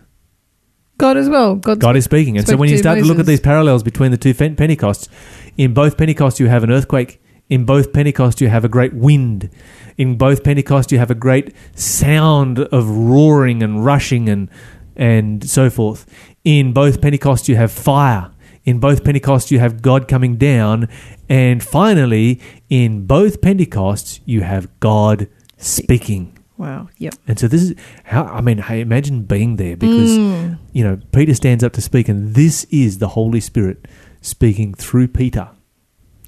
God 0.99 1.17
as 1.17 1.29
well. 1.29 1.57
God's 1.57 1.81
God 1.81 1.97
is 1.97 2.05
speaking. 2.05 2.39
And 2.39 2.47
so 2.47 2.57
when 2.57 2.71
you 2.71 2.79
start 2.79 2.99
to 2.99 3.05
look 3.05 3.19
at 3.19 3.27
these 3.27 3.41
parallels 3.41 3.83
between 3.83 4.11
the 4.11 4.17
two 4.17 4.33
Pentecosts, 4.33 5.09
in 5.57 5.75
both 5.75 5.97
Pentecosts 5.97 6.41
you 6.41 6.49
have 6.49 6.65
an 6.65 6.71
earthquake. 6.71 7.23
In 7.49 7.65
both 7.65 7.93
Pentecosts 7.93 8.41
you 8.41 8.49
have 8.49 8.65
a 8.65 8.69
great 8.69 8.95
wind. 8.95 9.51
In 9.99 10.17
both 10.17 10.43
Pentecosts 10.43 10.91
you 10.91 10.99
have 10.99 11.11
a 11.11 11.15
great 11.15 11.55
sound 11.75 12.59
of 12.59 12.89
roaring 12.89 13.63
and 13.63 13.85
rushing 13.85 14.29
and 14.29 14.49
and 14.97 15.49
so 15.49 15.69
forth. 15.69 16.07
In 16.45 16.73
both 16.73 17.01
Pentecosts 17.03 17.49
you 17.49 17.57
have 17.57 17.71
fire. 17.71 18.31
In 18.67 18.81
both 18.81 19.05
Pentecosts 19.05 19.51
you 19.51 19.59
have 19.61 19.81
God 19.81 20.09
coming 20.09 20.37
down. 20.37 20.89
And 21.29 21.63
finally, 21.63 22.41
in 22.69 23.07
both 23.07 23.41
Pentecosts 23.41 24.21
you 24.27 24.43
have 24.43 24.69
God 24.81 25.29
speaking. 25.57 26.37
Wow. 26.59 26.89
Yep. 26.99 27.15
And 27.29 27.39
so 27.39 27.49
this 27.49 27.63
is 27.63 27.75
how 28.05 28.25
I 28.25 28.41
mean, 28.41 28.59
hey, 28.59 28.81
imagine 28.81 29.23
being 29.23 29.57
there 29.57 29.77
because 29.77 30.11
Mm. 30.19 30.59
you 30.73 30.83
know 30.85 30.99
Peter 31.13 31.35
stands 31.35 31.63
up 31.63 31.73
to 31.75 31.81
speak, 31.81 32.09
and 32.09 32.35
this 32.35 32.65
is 32.71 32.99
the 32.99 33.09
Holy 33.09 33.41
Spirit 33.41 33.87
speaking 34.21 34.75
through 34.75 35.09
Peter. 35.09 35.49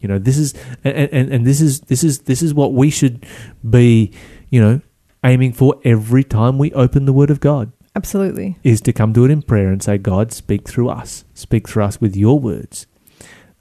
You 0.01 0.09
know, 0.09 0.19
this 0.19 0.39
is 0.39 0.55
and, 0.85 1.09
and, 1.13 1.33
and 1.33 1.47
this 1.47 1.61
is 1.61 1.81
this 1.83 2.05
is 2.05 2.21
this 2.21 2.43
is 2.43 2.55
what 2.55 2.73
we 2.73 2.91
should 2.91 3.25
be, 3.69 4.13
you 4.51 4.61
know, 4.61 4.81
aiming 5.25 5.55
for 5.55 5.81
every 5.83 6.23
time 6.25 6.59
we 6.59 6.73
open 6.75 7.05
the 7.07 7.13
Word 7.13 7.31
of 7.31 7.41
God 7.41 7.73
Absolutely. 7.97 8.57
is 8.63 8.81
to 8.83 8.93
come 8.93 9.13
to 9.15 9.25
it 9.25 9.31
in 9.31 9.43
prayer 9.43 9.69
and 9.73 9.83
say, 9.83 9.99
God, 9.99 10.33
speak 10.33 10.69
through 10.69 10.89
us, 10.89 11.25
speak 11.35 11.69
through 11.69 11.85
us 11.85 12.01
with 12.01 12.15
your 12.17 12.39
words 12.39 12.87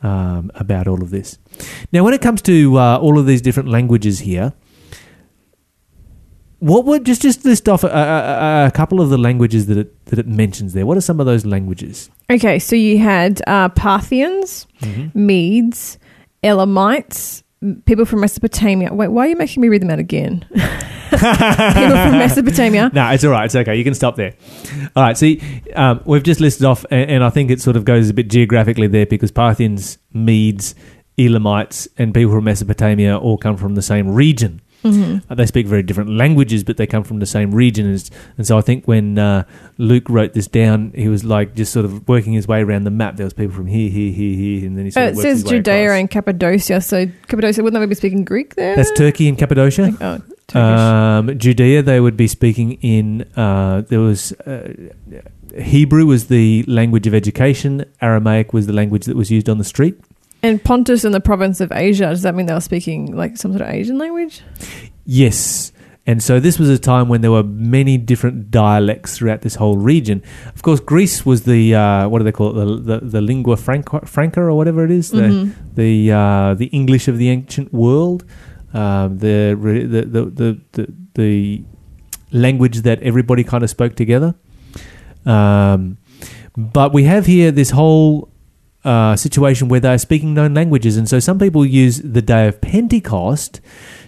um, 0.03 0.51
about 0.55 0.87
all 0.87 1.01
of 1.01 1.09
this. 1.09 1.39
Now, 1.91 2.03
when 2.03 2.13
it 2.13 2.21
comes 2.21 2.41
to 2.43 2.77
uh, 2.77 2.97
all 2.99 3.17
of 3.17 3.25
these 3.25 3.41
different 3.41 3.69
languages 3.69 4.19
here, 4.19 4.53
what 6.59 6.85
would 6.85 7.05
just 7.05 7.21
just 7.21 7.45
list 7.45 7.69
off 7.69 7.83
a, 7.83 7.87
a, 7.87 8.65
a- 8.67 8.71
couple 8.71 8.99
of 8.99 9.09
the 9.09 9.17
languages 9.17 9.67
that 9.67 9.77
it 9.77 10.05
that 10.05 10.17
it 10.19 10.27
mentions 10.27 10.73
there? 10.73 10.85
What 10.87 10.97
are 10.97 11.01
some 11.01 11.19
of 11.19 11.25
those 11.27 11.45
languages? 11.45 12.09
Okay, 12.31 12.57
so 12.59 12.75
you 12.75 12.97
had 12.97 13.41
uh, 13.47 13.69
Parthians, 13.69 14.65
Medes, 15.13 15.99
Elamites, 16.43 17.43
people 17.85 18.05
from 18.05 18.21
Mesopotamia. 18.21 18.93
Wait, 18.93 19.09
why 19.09 19.25
are 19.25 19.29
you 19.29 19.35
making 19.35 19.61
me 19.61 19.69
read 19.69 19.81
them 19.81 19.89
out 19.89 19.99
again? 19.99 20.45
people 21.09 21.17
from 21.17 22.11
Mesopotamia. 22.17 22.91
No, 22.93 23.09
it's 23.09 23.23
all 23.23 23.31
right. 23.31 23.45
It's 23.45 23.55
okay. 23.55 23.75
You 23.75 23.83
can 23.83 23.93
stop 23.93 24.15
there. 24.15 24.33
All 24.95 25.03
right. 25.03 25.17
See, 25.17 25.41
um, 25.75 26.01
we've 26.05 26.23
just 26.23 26.39
listed 26.39 26.65
off, 26.65 26.85
and, 26.91 27.09
and 27.09 27.23
I 27.23 27.29
think 27.29 27.51
it 27.51 27.61
sort 27.61 27.75
of 27.75 27.85
goes 27.85 28.09
a 28.09 28.13
bit 28.13 28.29
geographically 28.29 28.87
there 28.87 29.05
because 29.05 29.31
Parthians, 29.31 29.97
Medes, 30.13 30.75
Elamites, 31.17 31.87
and 31.97 32.13
people 32.13 32.33
from 32.33 32.43
Mesopotamia 32.43 33.17
all 33.17 33.37
come 33.37 33.57
from 33.57 33.75
the 33.75 33.81
same 33.81 34.09
region. 34.09 34.61
Uh, 34.85 35.35
they 35.35 35.45
speak 35.45 35.67
very 35.67 35.83
different 35.83 36.09
languages, 36.09 36.63
but 36.63 36.77
they 36.77 36.87
come 36.87 37.03
from 37.03 37.19
the 37.19 37.25
same 37.25 37.53
region. 37.53 37.85
And, 37.87 38.09
and 38.37 38.47
so 38.47 38.57
I 38.57 38.61
think 38.61 38.85
when 38.85 39.19
uh, 39.19 39.43
Luke 39.77 40.07
wrote 40.09 40.31
this 40.33 40.47
down, 40.47 40.93
he 40.95 41.09
was 41.09 41.25
like 41.25 41.55
just 41.55 41.73
sort 41.73 41.83
of 41.85 42.07
working 42.07 42.33
his 42.33 42.47
way 42.47 42.61
around 42.61 42.85
the 42.85 42.91
map. 42.91 43.17
There 43.17 43.25
was 43.25 43.33
people 43.33 43.53
from 43.53 43.67
here, 43.67 43.89
here, 43.89 44.11
here, 44.13 44.35
here, 44.35 44.65
and 44.67 44.77
then 44.77 44.85
he 44.85 44.89
Uh, 44.91 44.93
sort 44.93 45.11
of 45.11 45.17
it 45.19 45.21
says 45.21 45.43
Judea 45.43 45.83
across. 45.85 45.99
and 45.99 46.09
Cappadocia. 46.09 46.81
So 46.81 47.05
Cappadocia, 47.27 47.63
wouldn't 47.63 47.81
they 47.81 47.85
be 47.85 47.95
speaking 47.95 48.23
Greek 48.23 48.55
there? 48.55 48.75
That's 48.77 48.91
Turkey 48.91 49.27
and 49.27 49.37
Cappadocia. 49.37 49.91
Oh, 49.99 50.21
Turkish. 50.47 50.55
Um, 50.55 51.37
Judea, 51.37 51.81
they 51.81 51.99
would 51.99 52.15
be 52.15 52.27
speaking 52.27 52.73
in. 52.81 53.23
Uh, 53.35 53.81
there 53.81 53.99
was 53.99 54.31
uh, 54.45 54.71
Hebrew 55.59 56.05
was 56.05 56.27
the 56.27 56.63
language 56.67 57.07
of 57.07 57.13
education. 57.13 57.83
Aramaic 58.01 58.53
was 58.53 58.67
the 58.67 58.73
language 58.73 59.05
that 59.05 59.15
was 59.17 59.31
used 59.31 59.49
on 59.49 59.57
the 59.57 59.63
street. 59.65 59.99
And 60.47 60.63
Pontus 60.63 61.03
in 61.03 61.11
the 61.11 61.19
province 61.19 61.61
of 61.61 61.71
Asia. 61.71 62.05
Does 62.05 62.21
that 62.21 62.35
mean 62.35 62.45
they 62.45 62.53
were 62.53 62.61
speaking 62.61 63.15
like 63.15 63.37
some 63.37 63.51
sort 63.51 63.61
of 63.61 63.69
Asian 63.69 63.97
language? 63.97 64.41
Yes, 65.05 65.71
and 66.05 66.23
so 66.23 66.39
this 66.39 66.57
was 66.57 66.69
a 66.69 66.79
time 66.79 67.09
when 67.09 67.19
there 67.21 67.31
were 67.31 67.43
many 67.43 67.97
different 67.97 68.49
dialects 68.49 69.17
throughout 69.17 69.41
this 69.41 69.55
whole 69.55 69.77
region. 69.77 70.23
Of 70.55 70.61
course, 70.61 70.79
Greece 70.79 71.25
was 71.25 71.43
the 71.43 71.75
uh, 71.75 72.07
what 72.07 72.19
do 72.19 72.23
they 72.23 72.31
call 72.31 72.57
it? 72.57 72.65
The 72.65 72.99
the, 72.99 73.05
the 73.05 73.21
lingua 73.21 73.57
franca, 73.57 74.05
franca 74.05 74.39
or 74.41 74.53
whatever 74.53 74.85
it 74.85 74.91
is. 74.91 75.11
The 75.11 75.53
the 75.75 76.11
uh, 76.11 76.53
the 76.53 76.67
English 76.67 77.09
of 77.09 77.17
the 77.17 77.29
ancient 77.29 77.73
world. 77.73 78.23
Um, 78.73 79.17
the, 79.17 79.57
the, 79.59 80.01
the 80.05 80.25
the 80.25 80.61
the 80.71 80.93
the 81.15 81.63
language 82.31 82.81
that 82.81 83.01
everybody 83.01 83.43
kind 83.43 83.63
of 83.63 83.69
spoke 83.69 83.95
together. 83.95 84.35
Um, 85.25 85.97
but 86.55 86.93
we 86.93 87.03
have 87.03 87.25
here 87.25 87.51
this 87.51 87.71
whole 87.71 88.29
uh, 88.87 89.15
situation 89.15 89.67
where 89.67 89.79
they 89.79 89.93
are 89.93 89.97
speaking 89.97 90.33
known 90.33 90.53
languages, 90.53 90.97
and 90.97 91.07
so 91.09 91.19
some 91.19 91.37
people 91.39 91.65
use 91.65 91.99
the 92.01 92.21
day 92.21 92.47
of 92.47 92.61
Pentecost 92.61 93.59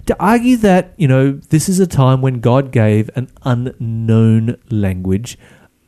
to 0.06 0.16
argue 0.20 0.58
that 0.58 0.94
you 0.98 1.08
know 1.08 1.32
this 1.56 1.68
is 1.70 1.80
a 1.80 1.88
time 1.88 2.22
when 2.22 2.40
God 2.40 2.72
gave 2.72 3.10
an 3.16 3.28
unknown 3.44 4.58
language, 4.72 5.38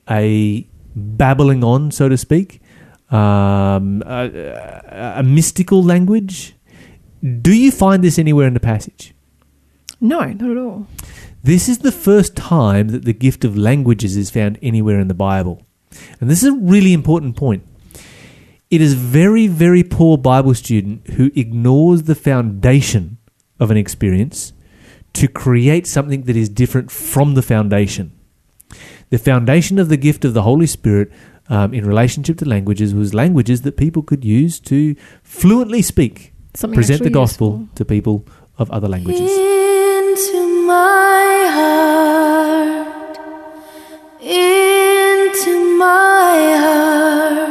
a 0.09 0.67
babbling 0.95 1.63
on, 1.63 1.91
so 1.91 2.09
to 2.09 2.17
speak, 2.17 2.61
um, 3.09 4.03
a, 4.05 4.27
a- 4.35 5.13
a 5.19 5.23
mystical 5.23 5.81
language. 5.83 6.55
Do 7.41 7.53
you 7.53 7.71
find 7.71 8.03
this 8.03 8.17
anywhere 8.19 8.47
in 8.47 8.53
the 8.55 8.59
passage? 8.59 9.13
No, 9.99 10.19
not 10.25 10.49
at 10.51 10.57
all. 10.57 10.87
This 11.43 11.69
is 11.69 11.79
the 11.79 11.91
first 11.91 12.35
time 12.35 12.89
that 12.89 13.05
the 13.05 13.13
gift 13.13 13.45
of 13.45 13.55
languages 13.57 14.17
is 14.17 14.29
found 14.31 14.57
anywhere 14.61 14.99
in 14.99 15.07
the 15.07 15.13
Bible. 15.13 15.61
And 16.19 16.29
this 16.29 16.41
is 16.43 16.49
a 16.49 16.57
really 16.57 16.93
important 16.93 17.35
point. 17.35 17.63
It 18.71 18.81
is 18.81 18.93
very, 18.93 19.47
very 19.47 19.83
poor 19.83 20.17
Bible 20.17 20.53
student 20.53 21.05
who 21.09 21.29
ignores 21.35 22.03
the 22.03 22.15
foundation 22.15 23.17
of 23.59 23.69
an 23.69 23.75
experience 23.75 24.53
to 25.13 25.27
create 25.27 25.85
something 25.85 26.21
that 26.23 26.37
is 26.37 26.47
different 26.47 26.89
from 26.89 27.33
the 27.33 27.41
foundation. 27.41 28.13
The 29.09 29.17
foundation 29.17 29.77
of 29.77 29.89
the 29.89 29.97
gift 29.97 30.23
of 30.23 30.33
the 30.33 30.43
Holy 30.43 30.67
Spirit 30.67 31.11
um, 31.49 31.73
in 31.73 31.85
relationship 31.85 32.37
to 32.37 32.45
languages 32.45 32.95
was 32.95 33.13
languages 33.13 33.63
that 33.63 33.75
people 33.75 34.03
could 34.03 34.23
use 34.23 34.57
to 34.61 34.95
fluently 35.21 35.81
speak, 35.81 36.31
Something 36.53 36.75
present 36.75 37.03
the 37.03 37.09
gospel 37.09 37.59
useful. 37.59 37.75
to 37.75 37.83
people 37.83 38.25
of 38.57 38.71
other 38.71 38.87
languages. 38.87 39.29
Into 39.29 40.65
my 40.65 41.47
heart, 41.57 43.17
into 44.21 45.77
my 45.77 46.55
heart, 46.63 47.50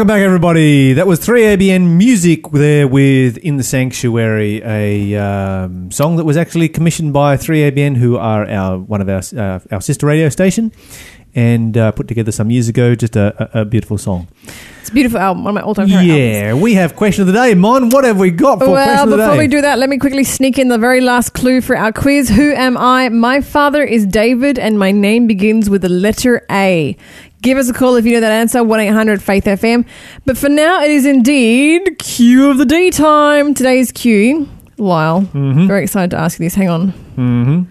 Welcome 0.00 0.16
back, 0.16 0.22
everybody. 0.22 0.94
That 0.94 1.06
was 1.06 1.20
3ABN 1.20 1.98
Music 1.98 2.50
there 2.52 2.88
with 2.88 3.36
In 3.36 3.58
the 3.58 3.62
Sanctuary, 3.62 4.62
a 4.64 5.14
um, 5.16 5.90
song 5.90 6.16
that 6.16 6.24
was 6.24 6.38
actually 6.38 6.70
commissioned 6.70 7.12
by 7.12 7.36
3ABN, 7.36 7.98
who 7.98 8.16
are 8.16 8.48
our 8.48 8.78
one 8.78 9.02
of 9.02 9.10
our 9.10 9.20
uh, 9.38 9.60
our 9.70 9.82
sister 9.82 10.06
radio 10.06 10.30
station, 10.30 10.72
and 11.34 11.76
uh, 11.76 11.92
put 11.92 12.08
together 12.08 12.32
some 12.32 12.50
years 12.50 12.66
ago. 12.66 12.94
Just 12.94 13.14
a, 13.14 13.58
a, 13.58 13.60
a 13.60 13.64
beautiful 13.66 13.98
song. 13.98 14.28
It's 14.80 14.88
a 14.88 14.92
beautiful 14.94 15.18
album, 15.18 15.44
one 15.44 15.50
of 15.50 15.56
my 15.56 15.60
all-time 15.60 15.88
favorite 15.88 16.08
albums. 16.08 16.18
Yeah, 16.18 16.54
we 16.54 16.72
have 16.72 16.96
question 16.96 17.20
of 17.20 17.26
the 17.26 17.34
day. 17.34 17.52
Mon, 17.52 17.90
what 17.90 18.04
have 18.04 18.18
we 18.18 18.30
got 18.30 18.60
for 18.60 18.70
Well, 18.70 18.82
question 18.82 19.02
of 19.02 19.10
the 19.10 19.16
before 19.18 19.36
we 19.36 19.48
do 19.48 19.60
that, 19.60 19.78
let 19.78 19.90
me 19.90 19.98
quickly 19.98 20.24
sneak 20.24 20.58
in 20.58 20.68
the 20.68 20.78
very 20.78 21.02
last 21.02 21.34
clue 21.34 21.60
for 21.60 21.76
our 21.76 21.92
quiz. 21.92 22.30
Who 22.30 22.52
am 22.52 22.78
I? 22.78 23.10
My 23.10 23.42
father 23.42 23.84
is 23.84 24.06
David, 24.06 24.58
and 24.58 24.78
my 24.78 24.92
name 24.92 25.26
begins 25.26 25.68
with 25.68 25.82
the 25.82 25.90
letter 25.90 26.46
A. 26.50 26.96
Give 27.42 27.56
us 27.56 27.68
a 27.70 27.72
call 27.72 27.96
if 27.96 28.04
you 28.04 28.12
know 28.12 28.20
that 28.20 28.32
answer, 28.32 28.62
1 28.62 28.80
800 28.80 29.22
Faith 29.22 29.44
FM. 29.44 29.86
But 30.26 30.36
for 30.36 30.48
now, 30.50 30.82
it 30.82 30.90
is 30.90 31.06
indeed 31.06 31.98
Q 31.98 32.50
of 32.50 32.58
the 32.58 32.66
D 32.66 32.90
time. 32.90 33.54
Today's 33.54 33.90
Q, 33.92 34.46
Lyle. 34.76 35.22
Mm-hmm. 35.22 35.66
Very 35.66 35.84
excited 35.84 36.10
to 36.10 36.18
ask 36.18 36.38
you 36.38 36.44
this. 36.46 36.54
Hang 36.54 36.68
on. 36.68 36.88
hmm 36.90 37.62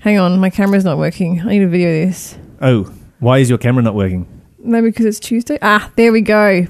Hang 0.00 0.18
on. 0.18 0.38
My 0.38 0.50
camera's 0.50 0.84
not 0.84 0.98
working. 0.98 1.40
I 1.40 1.44
need 1.48 1.58
to 1.60 1.68
video 1.68 1.88
this. 2.06 2.36
Oh, 2.60 2.92
why 3.18 3.38
is 3.38 3.48
your 3.48 3.58
camera 3.58 3.82
not 3.82 3.94
working? 3.94 4.26
Maybe 4.58 4.88
because 4.90 5.06
it's 5.06 5.18
Tuesday. 5.18 5.58
Ah, 5.62 5.90
there 5.96 6.12
we 6.12 6.20
go. 6.20 6.66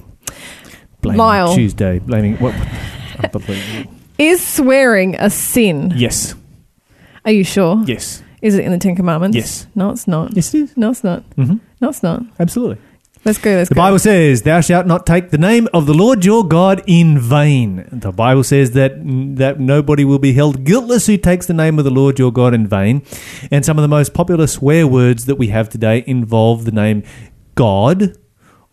Blaming 1.02 1.18
Lyle. 1.18 1.54
Tuesday. 1.54 1.98
Blaming 1.98 2.36
what? 2.36 2.54
Is 4.18 4.46
swearing 4.46 5.16
a 5.16 5.30
sin? 5.30 5.92
yes. 5.96 6.34
Are 7.24 7.32
you 7.32 7.42
sure? 7.42 7.82
Yes. 7.86 8.22
Is 8.42 8.54
it 8.54 8.64
in 8.64 8.72
the 8.72 8.78
Ten 8.78 8.94
Commandments? 8.96 9.36
Yes. 9.36 9.66
No, 9.74 9.90
it's 9.90 10.06
not. 10.06 10.34
Yes, 10.36 10.52
it 10.54 10.62
is. 10.62 10.76
No, 10.76 10.90
it's 10.90 11.04
not. 11.04 11.22
hmm 11.36 11.54
No, 11.80 11.88
it's 11.88 12.02
not. 12.02 12.22
Absolutely. 12.38 12.78
Let's 13.24 13.38
go. 13.38 13.50
Let's 13.50 13.70
The 13.70 13.74
go. 13.74 13.80
Bible 13.80 13.98
says, 13.98 14.42
"Thou 14.42 14.60
shalt 14.60 14.86
not 14.86 15.04
take 15.04 15.30
the 15.30 15.38
name 15.38 15.66
of 15.74 15.86
the 15.86 15.94
Lord 15.94 16.24
your 16.24 16.46
God 16.46 16.80
in 16.86 17.18
vain." 17.18 17.84
The 17.90 18.12
Bible 18.12 18.44
says 18.44 18.70
that 18.72 18.92
that 19.36 19.58
nobody 19.58 20.04
will 20.04 20.20
be 20.20 20.32
held 20.34 20.62
guiltless 20.64 21.06
who 21.06 21.16
takes 21.16 21.46
the 21.46 21.54
name 21.54 21.78
of 21.80 21.84
the 21.84 21.90
Lord 21.90 22.20
your 22.20 22.30
God 22.32 22.54
in 22.54 22.68
vain. 22.68 23.02
And 23.50 23.64
some 23.64 23.78
of 23.78 23.82
the 23.82 23.88
most 23.88 24.14
popular 24.14 24.46
swear 24.46 24.86
words 24.86 25.24
that 25.24 25.36
we 25.36 25.48
have 25.48 25.68
today 25.68 26.04
involve 26.06 26.66
the 26.66 26.70
name 26.72 27.02
God 27.56 28.16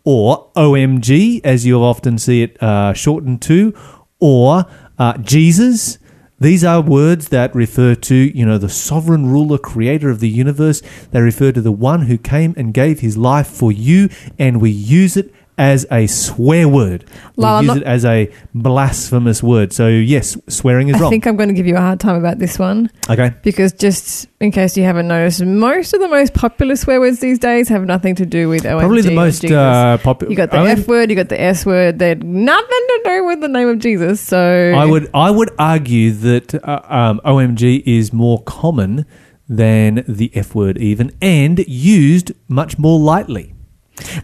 or 0.04 0.50
OMG, 0.54 1.40
as 1.42 1.66
you'll 1.66 1.82
often 1.82 2.18
see 2.18 2.42
it 2.42 2.62
uh, 2.62 2.92
shortened 2.92 3.40
to, 3.42 3.74
or 4.20 4.66
uh, 4.98 5.16
Jesus. 5.18 5.98
These 6.44 6.62
are 6.62 6.82
words 6.82 7.28
that 7.30 7.54
refer 7.54 7.94
to, 7.94 8.14
you 8.14 8.44
know, 8.44 8.58
the 8.58 8.68
sovereign 8.68 9.30
ruler, 9.30 9.56
creator 9.56 10.10
of 10.10 10.20
the 10.20 10.28
universe. 10.28 10.82
They 11.10 11.22
refer 11.22 11.52
to 11.52 11.62
the 11.62 11.72
one 11.72 12.02
who 12.02 12.18
came 12.18 12.52
and 12.58 12.74
gave 12.74 13.00
his 13.00 13.16
life 13.16 13.46
for 13.46 13.72
you, 13.72 14.10
and 14.38 14.60
we 14.60 14.68
use 14.68 15.16
it 15.16 15.33
as 15.56 15.86
a 15.90 16.06
swear 16.06 16.68
word. 16.68 17.04
We 17.36 17.42
Lyle, 17.42 17.62
use 17.62 17.66
not- 17.68 17.76
it 17.78 17.82
as 17.84 18.04
a 18.04 18.30
blasphemous 18.54 19.42
word. 19.42 19.72
So, 19.72 19.88
yes, 19.88 20.36
swearing 20.48 20.88
is 20.88 20.94
wrong. 20.94 21.00
I 21.00 21.04
wrong. 21.04 21.10
think 21.10 21.26
I'm 21.26 21.36
going 21.36 21.48
to 21.48 21.54
give 21.54 21.66
you 21.66 21.76
a 21.76 21.80
hard 21.80 22.00
time 22.00 22.16
about 22.16 22.38
this 22.38 22.58
one 22.58 22.90
okay. 23.08 23.32
because 23.42 23.72
just 23.72 24.28
in 24.40 24.50
case 24.50 24.76
you 24.76 24.84
haven't 24.84 25.08
noticed, 25.08 25.42
most 25.44 25.94
of 25.94 26.00
the 26.00 26.08
most 26.08 26.34
popular 26.34 26.76
swear 26.76 27.00
words 27.00 27.20
these 27.20 27.38
days 27.38 27.68
have 27.68 27.84
nothing 27.84 28.14
to 28.16 28.26
do 28.26 28.48
with 28.48 28.64
OMG 28.64 28.80
Probably 28.80 29.02
the 29.02 29.12
or 29.12 29.14
most 29.14 29.42
Jesus. 29.42 29.56
uh, 29.56 29.98
popular. 30.02 30.30
you 30.30 30.36
got 30.36 30.50
the 30.50 30.58
F 30.58 30.88
word, 30.88 31.10
you 31.10 31.16
got 31.16 31.28
the 31.28 31.40
S 31.40 31.64
word. 31.64 31.98
They're 31.98 32.14
nothing 32.16 32.68
to 32.68 33.00
do 33.04 33.24
with 33.24 33.40
the 33.40 33.48
name 33.48 33.68
of 33.68 33.78
Jesus. 33.78 34.20
So 34.20 34.72
I 34.76 34.84
would 34.84 35.08
I 35.14 35.30
would 35.30 35.50
argue 35.58 36.10
that 36.12 36.54
uh, 36.64 36.80
um, 36.88 37.20
OMG 37.24 37.82
is 37.86 38.12
more 38.12 38.42
common 38.42 39.06
than 39.48 40.04
the 40.08 40.30
F 40.34 40.54
word 40.54 40.78
even 40.78 41.12
and 41.20 41.58
used 41.68 42.32
much 42.48 42.78
more 42.78 42.98
lightly. 42.98 43.53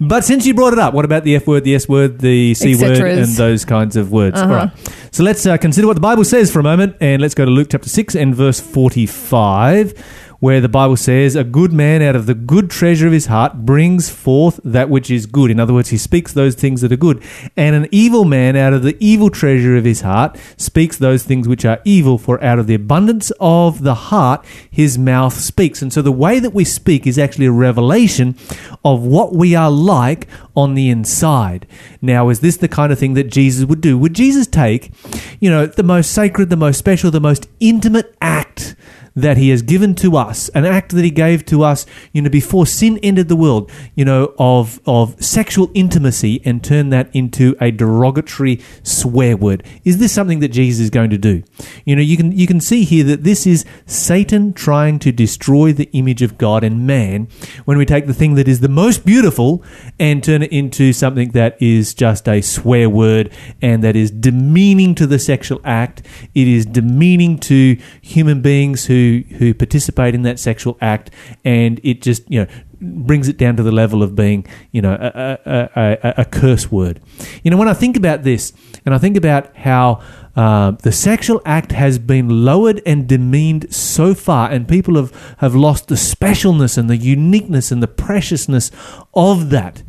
But 0.01 0.25
since 0.25 0.47
you 0.47 0.55
brought 0.55 0.73
it 0.73 0.79
up, 0.79 0.95
what 0.95 1.05
about 1.05 1.25
the 1.25 1.37
F 1.37 1.47
word, 1.47 1.65
the 1.65 1.75
S 1.75 1.89
word, 1.89 2.19
the 2.19 2.55
C 2.55 2.75
word, 2.75 2.99
and 3.01 3.29
those 3.37 3.65
kinds 3.65 3.97
of 3.97 4.11
words? 4.11 4.39
Uh-huh. 4.39 4.53
All 4.53 4.67
right. 4.67 4.71
So 5.13 5.23
let's 5.23 5.47
uh, 5.47 5.57
consider 5.59 5.87
what 5.87 5.95
the 5.95 6.01
Bible 6.01 6.25
says 6.25 6.53
for 6.53 6.61
a 6.61 6.63
moment, 6.63 6.97
and 7.01 7.23
let's 7.23 7.35
go 7.35 7.45
to 7.45 7.51
Luke 7.51 7.69
chapter 7.71 7.89
6 7.89 8.15
and 8.17 8.35
verse 8.35 8.61
45, 8.61 9.95
where 10.41 10.61
the 10.61 10.69
Bible 10.69 10.97
says, 10.97 11.37
A 11.37 11.45
good 11.45 11.73
man 11.73 12.03
out 12.03 12.17
of 12.17 12.27
the 12.27 12.35
good 12.35 12.71
treasure 12.71 13.07
of 13.07 13.13
his 13.13 13.27
heart 13.27 13.65
brings 13.65 14.11
forth 14.11 14.59
that 14.65 14.89
which 14.89 15.11
is 15.11 15.27
good. 15.27 15.51
In 15.51 15.61
other 15.61 15.75
words, 15.75 15.91
he 15.91 15.99
speaks 15.99 16.33
those 16.33 16.55
things 16.55 16.81
that 16.81 16.91
are 16.91 16.97
good. 16.97 17.23
And 17.57 17.77
an 17.77 17.89
evil 17.93 18.25
man 18.25 18.57
out 18.57 18.73
of 18.73 18.83
the 18.83 18.97
evil 18.99 19.31
treasure 19.31 19.77
of 19.77 19.85
his 19.85 20.01
heart 20.01 20.39
speaks 20.57 20.97
those 20.97 21.23
things 21.23 21.47
which 21.47 21.65
are 21.65 21.81
evil, 21.85 22.19
for 22.19 22.43
out 22.43 22.59
of 22.59 22.67
the 22.67 22.75
abundance 22.75 23.31
of 23.39 23.83
the 23.83 23.95
heart 23.95 24.45
his 24.71 24.99
mouth 24.99 25.35
speaks. 25.35 25.83
And 25.83 25.93
so 25.93 26.03
the 26.03 26.11
way 26.11 26.41
that 26.41 26.55
we 26.55 26.65
speak 26.65 27.07
is 27.07 27.19
actually 27.19 27.47
a 27.47 27.53
revelation 27.53 28.37
of 28.85 29.05
what 29.05 29.35
we 29.35 29.55
are 29.55 29.71
like 29.71 30.27
on 30.57 30.75
the 30.75 30.89
inside. 30.89 31.67
Now, 32.01 32.31
is 32.31 32.41
this 32.41 32.57
the 32.57 32.69
kind 32.69 32.93
of 32.93 32.99
thing 32.99 33.15
that 33.15 33.31
Jesus 33.31 33.67
would 33.67 33.83
do? 33.83 33.99
Would 33.99 34.15
Jesus 34.15 34.47
take, 34.47 34.91
you 35.39 35.51
know, 35.51 35.67
the 35.67 35.83
most 35.83 36.13
sacred, 36.13 36.49
the 36.49 36.57
most 36.57 36.79
special, 36.79 37.11
the 37.11 37.21
most 37.21 37.47
intimate 37.61 38.17
act 38.23 38.75
that 39.21 39.37
he 39.37 39.51
has 39.51 39.63
given 39.63 39.95
to 39.97 40.17
us, 40.17 40.49
an 40.51 40.65
act 40.65 40.93
that 40.93 41.05
he 41.05 41.11
gave 41.11 41.45
to 41.47 41.63
us, 41.63 41.87
you 42.13 42.23
know, 42.23 42.31
before 42.31 42.67
sin 42.67 42.99
entered 43.03 43.29
the 43.29 43.37
world, 43.37 43.71
you 43.95 44.05
know, 44.05 44.35
of 44.39 44.81
of 44.87 45.23
sexual 45.23 45.71
intimacy 45.75 46.41
and 46.45 46.63
turn 46.63 46.91
that 46.91 47.09
into 47.15 47.57
a 47.61 47.71
derogatory 47.71 48.61
swear 48.83 49.37
word. 49.37 49.63
Is 49.85 49.99
this 49.99 50.13
something 50.13 50.41
that 50.41 50.49
Jesus 50.49 50.85
is 50.85 50.91
going 50.91 51.11
to 51.11 51.19
do? 51.19 51.43
You 51.85 51.97
know, 51.97 52.03
you 52.03 52.17
can 52.17 52.33
you 52.33 52.47
can 52.47 52.61
see 52.61 52.85
here 52.85 53.05
that 53.05 53.25
this 53.25 53.47
is 53.47 53.65
Satan 53.87 54.53
trying 54.53 54.99
to 55.01 55.13
destroy 55.13 55.73
the 55.73 55.91
image 55.93 56.23
of 56.23 56.39
God 56.39 56.65
and 56.65 56.87
man 56.87 57.29
when 57.65 57.79
we 57.79 57.87
take 57.87 58.07
the 58.07 58.15
thing 58.15 58.35
that 58.35 58.49
is 58.49 58.61
the 58.61 58.69
most 58.69 59.05
beautiful 59.05 59.65
and 59.99 60.23
turn 60.23 60.43
it 60.43 60.53
into 60.53 60.93
something 60.93 61.31
that 61.31 61.61
is 61.61 61.95
just 61.95 62.29
a 62.29 62.41
swear 62.41 62.89
word 62.89 63.33
and 63.61 63.83
that 63.85 63.97
is 63.97 64.11
demeaning 64.11 64.95
to 64.95 65.07
the 65.07 65.19
sexual 65.19 65.61
act. 65.65 66.03
It 66.35 66.49
is 66.49 66.67
demeaning 66.67 67.39
to 67.41 67.77
human 68.01 68.43
beings 68.43 68.87
who 68.87 69.10
who 69.19 69.55
participate 69.55 70.15
in 70.15 70.23
that 70.23 70.39
sexual 70.39 70.77
act, 70.81 71.11
and 71.45 71.81
it 71.83 72.03
just 72.03 72.31
you 72.31 72.41
know 72.41 72.47
brings 72.81 73.29
it 73.29 73.37
down 73.37 73.57
to 73.57 73.63
the 73.63 73.73
level 73.73 74.03
of 74.03 74.15
being 74.15 74.47
you 74.73 74.81
know 74.81 74.93
a, 74.93 75.39
a, 75.45 75.99
a, 76.03 76.15
a, 76.19 76.25
curse 76.25 76.71
word. 76.73 77.01
You 77.43 77.51
know 77.51 77.57
when 77.57 77.69
I 77.69 77.75
think 77.75 77.97
about 77.97 78.23
this, 78.23 78.53
and 78.85 78.95
I 78.95 78.99
think 78.99 79.17
about 79.17 79.57
how. 79.57 80.03
Uh, 80.37 80.71
the 80.71 80.93
sexual 80.93 81.43
act 81.45 81.73
has 81.73 81.99
been 81.99 82.45
lowered 82.45 82.81
and 82.87 83.09
demeaned 83.09 83.75
so 83.75 84.15
far, 84.15 84.49
and 84.49 84.69
people 84.69 84.95
have, 84.95 85.35
have 85.39 85.57
lost 85.57 85.89
the 85.89 85.97
specialness 85.97 86.79
and 86.79 86.89
the 86.89 86.97
uniqueness 86.97 87.73
and 87.73 87.83
the 87.83 87.89
preciousness 87.89 88.71
of 89.13 89.51
that. 89.51 89.83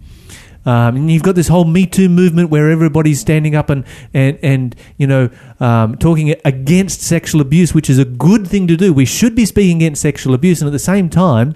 Um, 0.65 0.95
and 0.95 1.11
you've 1.11 1.23
got 1.23 1.35
this 1.35 1.47
whole 1.47 1.65
Me 1.65 1.85
Too 1.85 2.09
movement 2.09 2.49
where 2.49 2.69
everybody's 2.69 3.19
standing 3.19 3.55
up 3.55 3.69
and, 3.69 3.83
and, 4.13 4.37
and 4.43 4.75
you 4.97 5.07
know, 5.07 5.29
um, 5.59 5.97
talking 5.97 6.35
against 6.45 7.01
sexual 7.01 7.41
abuse, 7.41 7.73
which 7.73 7.89
is 7.89 7.97
a 7.97 8.05
good 8.05 8.47
thing 8.47 8.67
to 8.67 8.77
do. 8.77 8.93
We 8.93 9.05
should 9.05 9.35
be 9.35 9.45
speaking 9.45 9.77
against 9.77 10.01
sexual 10.01 10.33
abuse. 10.33 10.61
And 10.61 10.67
at 10.67 10.71
the 10.71 10.79
same 10.79 11.09
time, 11.09 11.55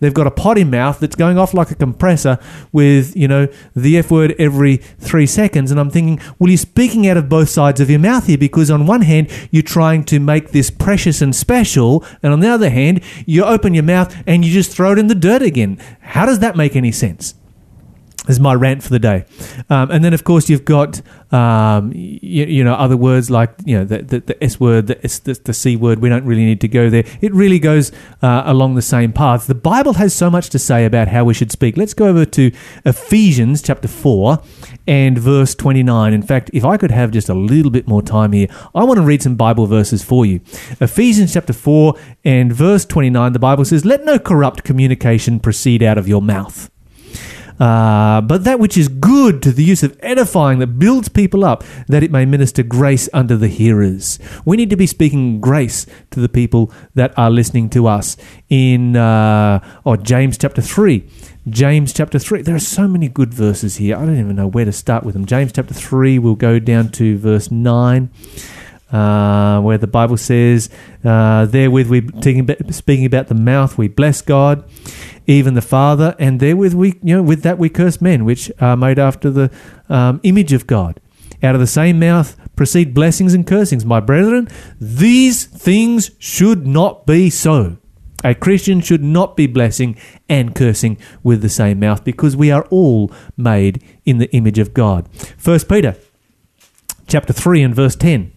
they've 0.00 0.14
got 0.14 0.26
a 0.26 0.30
potty 0.30 0.64
mouth 0.64 1.00
that's 1.00 1.16
going 1.16 1.38
off 1.38 1.54
like 1.54 1.70
a 1.70 1.74
compressor 1.74 2.38
with, 2.72 3.16
you 3.16 3.28
know, 3.28 3.48
the 3.74 3.98
F 3.98 4.10
word 4.10 4.34
every 4.38 4.76
three 4.76 5.26
seconds. 5.26 5.70
And 5.70 5.78
I'm 5.78 5.90
thinking, 5.90 6.20
well, 6.38 6.48
you're 6.48 6.58
speaking 6.58 7.06
out 7.08 7.16
of 7.16 7.28
both 7.28 7.48
sides 7.48 7.80
of 7.80 7.90
your 7.90 8.00
mouth 8.00 8.26
here 8.26 8.38
because 8.38 8.70
on 8.70 8.86
one 8.86 9.02
hand, 9.02 9.30
you're 9.50 9.62
trying 9.62 10.04
to 10.04 10.18
make 10.18 10.50
this 10.50 10.70
precious 10.70 11.20
and 11.20 11.34
special. 11.34 12.04
And 12.22 12.32
on 12.32 12.40
the 12.40 12.48
other 12.48 12.70
hand, 12.70 13.02
you 13.26 13.44
open 13.44 13.74
your 13.74 13.84
mouth 13.84 14.14
and 14.26 14.44
you 14.44 14.52
just 14.52 14.72
throw 14.72 14.92
it 14.92 14.98
in 14.98 15.08
the 15.08 15.14
dirt 15.14 15.42
again. 15.42 15.78
How 16.00 16.26
does 16.26 16.38
that 16.40 16.56
make 16.56 16.76
any 16.76 16.92
sense? 16.92 17.34
Is 18.28 18.40
my 18.40 18.54
rant 18.54 18.82
for 18.82 18.90
the 18.90 18.98
day. 18.98 19.24
Um, 19.70 19.90
and 19.90 20.04
then, 20.04 20.12
of 20.12 20.24
course, 20.24 20.50
you've 20.50 20.64
got 20.64 21.00
um, 21.32 21.92
you, 21.94 22.46
you 22.46 22.64
know 22.64 22.74
other 22.74 22.96
words 22.96 23.30
like 23.30 23.50
you 23.64 23.78
know 23.78 23.84
the, 23.84 24.02
the, 24.02 24.20
the 24.20 24.44
S 24.44 24.60
word, 24.60 24.86
the, 24.88 25.04
S, 25.04 25.18
the 25.20 25.34
the 25.34 25.54
C 25.54 25.76
word. 25.76 26.00
We 26.00 26.08
don't 26.08 26.24
really 26.24 26.44
need 26.44 26.60
to 26.62 26.68
go 26.68 26.90
there. 26.90 27.04
It 27.20 27.32
really 27.34 27.58
goes 27.58 27.92
uh, 28.22 28.42
along 28.46 28.74
the 28.74 28.82
same 28.82 29.12
path. 29.12 29.46
The 29.46 29.54
Bible 29.54 29.94
has 29.94 30.14
so 30.14 30.30
much 30.30 30.50
to 30.50 30.58
say 30.58 30.84
about 30.84 31.08
how 31.08 31.24
we 31.24 31.34
should 31.34 31.52
speak. 31.52 31.76
Let's 31.76 31.94
go 31.94 32.06
over 32.06 32.24
to 32.24 32.52
Ephesians 32.84 33.62
chapter 33.62 33.88
four 33.88 34.42
and 34.86 35.18
verse 35.18 35.54
twenty 35.54 35.82
nine. 35.82 36.12
In 36.12 36.22
fact, 36.22 36.50
if 36.52 36.64
I 36.64 36.76
could 36.76 36.90
have 36.90 37.10
just 37.10 37.28
a 37.28 37.34
little 37.34 37.70
bit 37.70 37.86
more 37.86 38.02
time 38.02 38.32
here, 38.32 38.48
I 38.74 38.84
want 38.84 38.98
to 38.98 39.04
read 39.04 39.22
some 39.22 39.36
Bible 39.36 39.66
verses 39.66 40.02
for 40.02 40.26
you. 40.26 40.40
Ephesians 40.80 41.32
chapter 41.32 41.52
four 41.52 41.94
and 42.24 42.52
verse 42.52 42.84
twenty 42.84 43.10
nine. 43.10 43.32
The 43.32 43.38
Bible 43.38 43.64
says, 43.64 43.84
"Let 43.84 44.04
no 44.04 44.18
corrupt 44.18 44.64
communication 44.64 45.38
proceed 45.40 45.82
out 45.82 45.98
of 45.98 46.08
your 46.08 46.22
mouth." 46.22 46.70
Uh, 47.58 48.20
but 48.20 48.44
that 48.44 48.58
which 48.58 48.76
is 48.76 48.88
good 48.88 49.42
to 49.42 49.52
the 49.52 49.64
use 49.64 49.82
of 49.82 49.96
edifying 50.00 50.58
that 50.58 50.78
builds 50.78 51.08
people 51.08 51.44
up, 51.44 51.64
that 51.88 52.02
it 52.02 52.10
may 52.10 52.24
minister 52.24 52.62
grace 52.62 53.08
unto 53.12 53.36
the 53.36 53.48
hearers. 53.48 54.18
We 54.44 54.56
need 54.56 54.70
to 54.70 54.76
be 54.76 54.86
speaking 54.86 55.40
grace 55.40 55.86
to 56.10 56.20
the 56.20 56.28
people 56.28 56.72
that 56.94 57.16
are 57.18 57.30
listening 57.30 57.70
to 57.70 57.86
us. 57.86 58.16
In 58.48 58.96
uh, 58.96 59.60
oh, 59.84 59.96
James 59.96 60.38
chapter 60.38 60.60
3. 60.60 61.08
James 61.48 61.92
chapter 61.92 62.18
3. 62.18 62.42
There 62.42 62.54
are 62.54 62.60
so 62.60 62.88
many 62.88 63.08
good 63.08 63.32
verses 63.32 63.76
here. 63.76 63.96
I 63.96 64.00
don't 64.00 64.18
even 64.18 64.36
know 64.36 64.48
where 64.48 64.64
to 64.64 64.72
start 64.72 65.04
with 65.04 65.14
them. 65.14 65.26
James 65.26 65.52
chapter 65.52 65.74
3, 65.74 66.18
we'll 66.18 66.34
go 66.34 66.58
down 66.58 66.90
to 66.92 67.16
verse 67.18 67.50
9. 67.50 68.10
Uh, 68.92 69.60
where 69.60 69.78
the 69.78 69.86
Bible 69.86 70.16
says, 70.16 70.70
uh, 71.04 71.46
"Therewith 71.46 71.88
we 71.88 72.08
speaking 72.70 73.04
about 73.04 73.28
the 73.28 73.34
mouth, 73.34 73.76
we 73.76 73.88
bless 73.88 74.22
God, 74.22 74.64
even 75.26 75.54
the 75.54 75.62
Father, 75.62 76.14
and 76.18 76.40
therewith 76.40 76.74
we, 76.74 76.98
you 77.02 77.16
know, 77.16 77.22
with 77.22 77.42
that 77.42 77.58
we 77.58 77.68
curse 77.68 78.00
men, 78.00 78.24
which 78.24 78.50
are 78.60 78.76
made 78.76 78.98
after 78.98 79.30
the 79.30 79.50
um, 79.88 80.20
image 80.22 80.52
of 80.52 80.66
God. 80.66 81.00
Out 81.42 81.54
of 81.54 81.60
the 81.60 81.66
same 81.66 81.98
mouth 81.98 82.36
proceed 82.54 82.94
blessings 82.94 83.34
and 83.34 83.46
cursings. 83.46 83.84
My 83.84 84.00
brethren, 84.00 84.48
these 84.80 85.44
things 85.44 86.10
should 86.18 86.66
not 86.66 87.06
be 87.06 87.30
so." 87.30 87.78
A 88.24 88.34
Christian 88.34 88.80
should 88.80 89.04
not 89.04 89.36
be 89.36 89.46
blessing 89.46 89.96
and 90.28 90.54
cursing 90.54 90.98
with 91.22 91.42
the 91.42 91.48
same 91.48 91.78
mouth 91.78 92.02
because 92.02 92.34
we 92.34 92.50
are 92.50 92.64
all 92.70 93.12
made 93.36 93.84
in 94.04 94.18
the 94.18 94.28
image 94.34 94.58
of 94.58 94.74
God. 94.74 95.06
First 95.36 95.68
Peter 95.68 95.96
chapter 97.06 97.32
3 97.32 97.62
and 97.62 97.74
verse 97.74 97.94
10. 97.94 98.32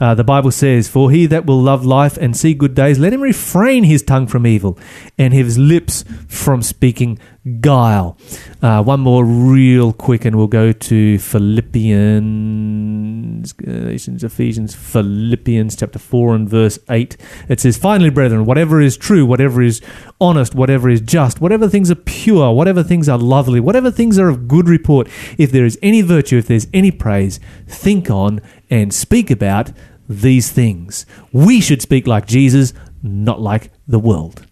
Uh, 0.00 0.14
the 0.14 0.24
Bible 0.24 0.50
says, 0.50 0.88
For 0.88 1.10
he 1.10 1.26
that 1.26 1.44
will 1.46 1.60
love 1.60 1.84
life 1.84 2.16
and 2.16 2.36
see 2.36 2.54
good 2.54 2.74
days, 2.74 2.98
let 2.98 3.12
him 3.12 3.20
refrain 3.20 3.84
his 3.84 4.02
tongue 4.02 4.26
from 4.26 4.46
evil 4.46 4.78
and 5.18 5.34
his 5.34 5.58
lips 5.58 6.04
from 6.28 6.62
speaking 6.62 7.18
guile. 7.60 8.16
Uh, 8.62 8.82
one 8.82 9.00
more 9.00 9.24
real 9.24 9.92
quick, 9.92 10.24
and 10.24 10.36
we'll 10.36 10.46
go 10.46 10.72
to 10.72 11.18
Philippians, 11.18 13.52
Galatians, 13.52 14.24
Ephesians, 14.24 14.74
Philippians 14.74 15.76
chapter 15.76 15.98
4 15.98 16.34
and 16.34 16.48
verse 16.48 16.78
8. 16.88 17.16
It 17.48 17.60
says, 17.60 17.76
Finally, 17.78 18.10
brethren, 18.10 18.44
whatever 18.44 18.80
is 18.80 18.96
true, 18.96 19.26
whatever 19.26 19.62
is 19.62 19.80
honest, 20.20 20.54
whatever 20.54 20.88
is 20.88 21.00
just, 21.00 21.40
whatever 21.40 21.68
things 21.68 21.90
are 21.90 21.96
pure, 21.96 22.52
whatever 22.52 22.82
things 22.82 23.08
are 23.08 23.18
lovely, 23.18 23.60
whatever 23.60 23.90
things 23.90 24.18
are 24.18 24.28
of 24.28 24.48
good 24.48 24.68
report, 24.68 25.08
if 25.38 25.52
there 25.52 25.64
is 25.64 25.78
any 25.82 26.02
virtue, 26.02 26.38
if 26.38 26.46
there's 26.46 26.66
any 26.72 26.90
praise, 26.90 27.40
think 27.66 28.10
on 28.10 28.40
and 28.70 28.92
speak 28.92 29.30
about 29.30 29.72
these 30.08 30.50
things. 30.50 31.06
We 31.32 31.60
should 31.60 31.82
speak 31.82 32.06
like 32.06 32.26
Jesus, 32.26 32.72
not 33.02 33.40
like 33.40 33.70
the 33.86 33.98
world. 33.98 34.46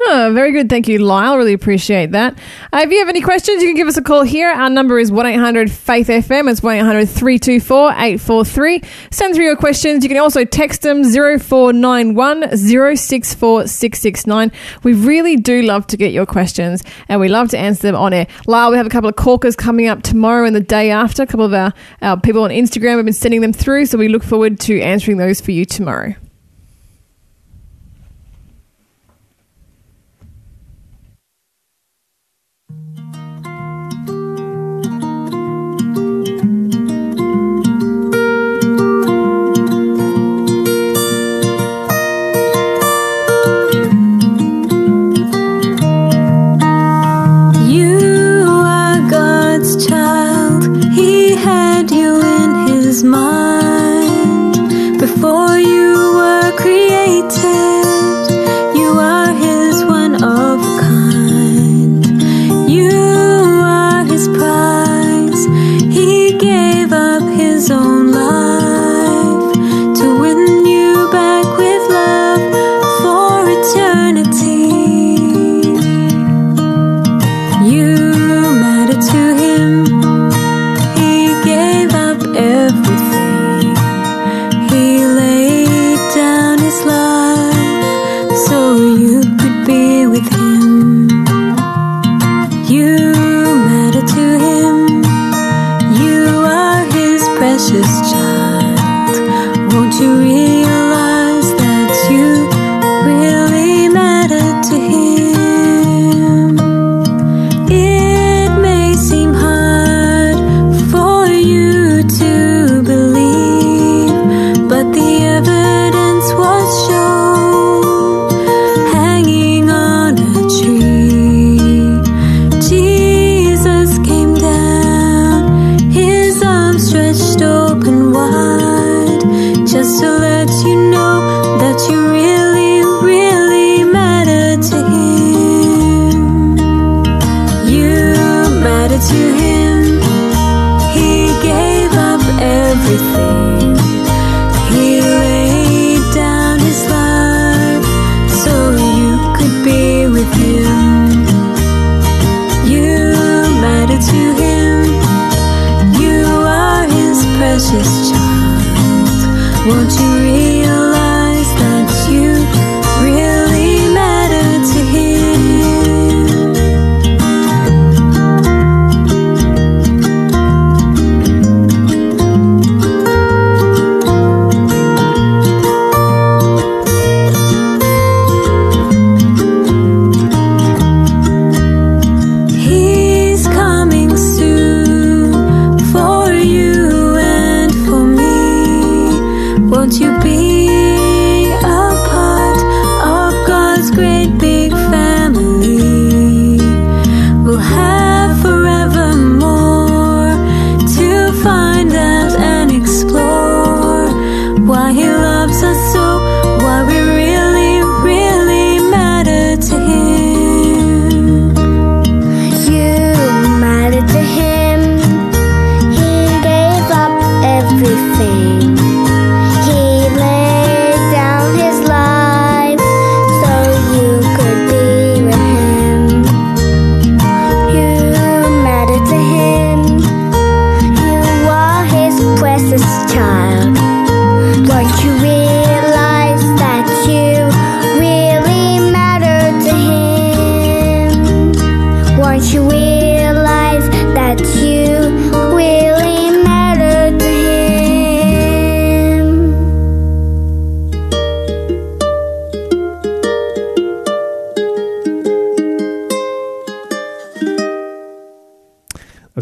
Oh, 0.00 0.30
very 0.32 0.52
good. 0.52 0.68
Thank 0.68 0.86
you, 0.86 0.98
Lyle. 0.98 1.36
Really 1.36 1.52
appreciate 1.52 2.12
that. 2.12 2.38
Uh, 2.72 2.80
if 2.84 2.90
you 2.90 2.98
have 3.00 3.08
any 3.08 3.20
questions, 3.20 3.62
you 3.62 3.68
can 3.68 3.76
give 3.76 3.88
us 3.88 3.96
a 3.96 4.02
call 4.02 4.22
here. 4.22 4.48
Our 4.48 4.70
number 4.70 4.98
is 4.98 5.10
1 5.10 5.26
800 5.26 5.70
Faith 5.70 6.06
FM. 6.06 6.50
It's 6.50 6.62
1 6.62 6.76
800 6.76 7.06
324 7.08 7.90
843. 7.90 8.82
Send 9.10 9.34
through 9.34 9.44
your 9.44 9.56
questions. 9.56 10.04
You 10.04 10.08
can 10.08 10.18
also 10.18 10.44
text 10.44 10.82
them 10.82 11.02
0491 11.02 12.56
064 12.56 13.66
669. 13.66 14.52
We 14.84 14.92
really 14.92 15.36
do 15.36 15.62
love 15.62 15.86
to 15.88 15.96
get 15.96 16.12
your 16.12 16.26
questions 16.26 16.84
and 17.08 17.20
we 17.20 17.28
love 17.28 17.48
to 17.50 17.58
answer 17.58 17.82
them 17.82 17.96
on 17.96 18.12
air. 18.12 18.28
Lyle, 18.46 18.70
we 18.70 18.76
have 18.76 18.86
a 18.86 18.90
couple 18.90 19.10
of 19.10 19.16
corkers 19.16 19.56
coming 19.56 19.88
up 19.88 20.02
tomorrow 20.02 20.46
and 20.46 20.54
the 20.54 20.60
day 20.60 20.90
after. 20.90 21.24
A 21.24 21.26
couple 21.26 21.44
of 21.46 21.52
our, 21.52 21.74
our 22.02 22.20
people 22.20 22.42
on 22.44 22.50
Instagram 22.50 22.96
have 22.96 23.04
been 23.04 23.12
sending 23.14 23.40
them 23.40 23.52
through, 23.52 23.86
so 23.86 23.98
we 23.98 24.08
look 24.08 24.22
forward 24.22 24.60
to 24.60 24.80
answering 24.80 25.16
those 25.16 25.40
for 25.40 25.50
you 25.50 25.64
tomorrow. 25.64 26.14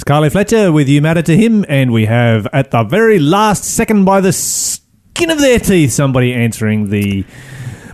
Carly 0.06 0.30
Fletcher 0.30 0.70
with 0.70 0.88
You 0.88 1.02
Matter 1.02 1.22
to 1.22 1.36
Him, 1.36 1.64
and 1.68 1.92
we 1.92 2.04
have 2.06 2.46
at 2.52 2.70
the 2.70 2.84
very 2.84 3.18
last 3.18 3.64
second 3.64 4.04
by 4.04 4.20
the 4.20 4.32
skin 4.32 5.30
of 5.30 5.40
their 5.40 5.58
teeth 5.58 5.90
somebody 5.90 6.32
answering 6.32 6.90
the 6.90 7.24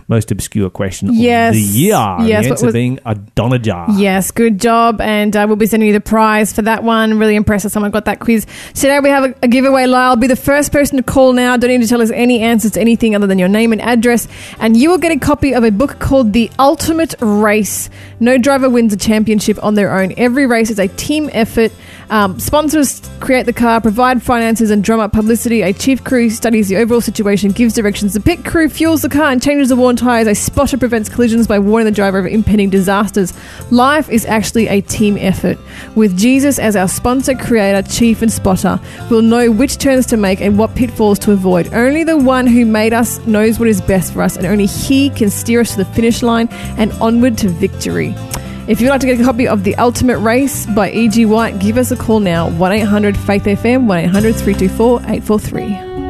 most 0.09 0.29
obscure 0.31 0.69
question 0.69 1.09
Yes. 1.13 1.51
of 1.51 1.55
the 1.55 1.61
year. 1.61 1.95
Yes, 2.19 2.43
the 2.45 2.49
answer 2.51 2.65
was- 2.67 2.73
being 2.73 2.99
Adonijah. 3.05 3.85
Yes, 3.95 4.29
good 4.31 4.59
job. 4.59 4.99
And 5.01 5.35
uh, 5.35 5.45
we'll 5.47 5.55
be 5.55 5.65
sending 5.65 5.87
you 5.87 5.93
the 5.93 6.01
prize 6.01 6.51
for 6.53 6.61
that 6.61 6.83
one. 6.83 7.17
Really 7.17 7.35
impressed 7.37 7.63
that 7.63 7.69
someone 7.69 7.89
got 7.89 8.05
that 8.05 8.19
quiz. 8.19 8.45
Today 8.75 8.99
we 8.99 9.09
have 9.09 9.23
a, 9.23 9.33
a 9.41 9.47
giveaway. 9.47 9.85
Lyle, 9.87 10.17
be 10.17 10.27
the 10.27 10.35
first 10.35 10.71
person 10.73 10.97
to 10.97 11.03
call 11.03 11.31
now. 11.33 11.55
Don't 11.57 11.69
need 11.69 11.81
to 11.81 11.87
tell 11.87 12.01
us 12.01 12.11
any 12.11 12.41
answers 12.41 12.71
to 12.71 12.81
anything 12.81 13.15
other 13.15 13.25
than 13.27 13.39
your 13.39 13.47
name 13.47 13.71
and 13.71 13.81
address. 13.81 14.27
And 14.59 14.75
you 14.77 14.89
will 14.91 14.97
get 14.99 15.13
a 15.13 15.19
copy 15.19 15.53
of 15.55 15.63
a 15.63 15.71
book 15.71 15.97
called 15.99 16.33
The 16.33 16.51
Ultimate 16.59 17.15
Race. 17.21 17.89
No 18.19 18.37
driver 18.37 18.69
wins 18.69 18.91
a 18.93 18.97
championship 18.97 19.57
on 19.63 19.75
their 19.75 19.97
own. 19.97 20.13
Every 20.17 20.45
race 20.45 20.69
is 20.69 20.79
a 20.79 20.89
team 20.89 21.29
effort. 21.33 21.71
Um, 22.13 22.39
sponsors 22.39 23.01
create 23.21 23.47
the 23.47 23.53
car, 23.53 23.81
provide 23.81 24.21
finances, 24.21 24.69
and 24.69 24.83
drum 24.83 24.99
up 24.99 25.13
publicity. 25.13 25.63
A 25.63 25.73
chief 25.73 26.03
crew 26.03 26.29
studies 26.29 26.69
the 26.69 26.77
overall 26.77 27.01
situation, 27.01 27.49
gives 27.49 27.73
directions. 27.73 28.13
The 28.13 28.19
pit 28.19 28.45
crew 28.45 28.69
fuels 28.69 29.01
the 29.01 29.09
car 29.09 29.31
and 29.31 29.41
changes 29.41 29.69
the 29.69 29.75
worn 29.75 29.95
tyres. 29.95 30.27
A 30.27 30.35
spotter 30.35 30.77
prevents 30.77 31.09
collisions 31.09 31.47
by 31.47 31.57
warning 31.57 31.85
the 31.85 31.91
driver 31.91 32.19
of 32.19 32.27
impending 32.27 32.69
disasters. 32.69 33.33
Life 33.71 34.11
is 34.11 34.27
actually 34.27 34.67
a 34.67 34.81
team 34.81 35.17
effort. 35.17 35.57
With 35.95 36.15
Jesus 36.15 36.59
as 36.59 36.75
our 36.75 36.87
sponsor, 36.87 37.33
creator, 37.33 37.81
chief, 37.81 38.21
and 38.21 38.31
spotter, 38.31 38.79
we'll 39.09 39.23
know 39.23 39.49
which 39.49 39.79
turns 39.79 40.05
to 40.05 40.15
make 40.15 40.39
and 40.39 40.59
what 40.59 40.75
pitfalls 40.75 41.17
to 41.17 41.31
avoid. 41.31 41.73
Only 41.73 42.03
the 42.03 42.17
one 42.17 42.45
who 42.45 42.63
made 42.63 42.93
us 42.93 43.25
knows 43.25 43.57
what 43.57 43.67
is 43.67 43.81
best 43.81 44.13
for 44.13 44.21
us, 44.21 44.37
and 44.37 44.45
only 44.45 44.67
He 44.67 45.09
can 45.09 45.31
steer 45.31 45.61
us 45.61 45.71
to 45.71 45.77
the 45.77 45.85
finish 45.85 46.21
line 46.21 46.47
and 46.77 46.91
onward 47.01 47.39
to 47.39 47.49
victory. 47.49 48.13
If 48.65 48.79
you'd 48.79 48.89
like 48.89 49.01
to 49.01 49.07
get 49.07 49.19
a 49.19 49.23
copy 49.23 49.45
of 49.45 49.65
The 49.65 49.75
Ultimate 49.75 50.19
Race 50.19 50.65
by 50.67 50.89
E.G. 50.91 51.25
White, 51.25 51.59
give 51.59 51.77
us 51.77 51.91
a 51.91 51.97
call 51.97 52.21
now 52.21 52.49
1 52.49 52.71
800 52.71 53.17
Faith 53.17 53.43
FM 53.43 53.87
1 53.87 53.99
800 53.99 54.35
324 54.35 54.99
843. 55.01 56.02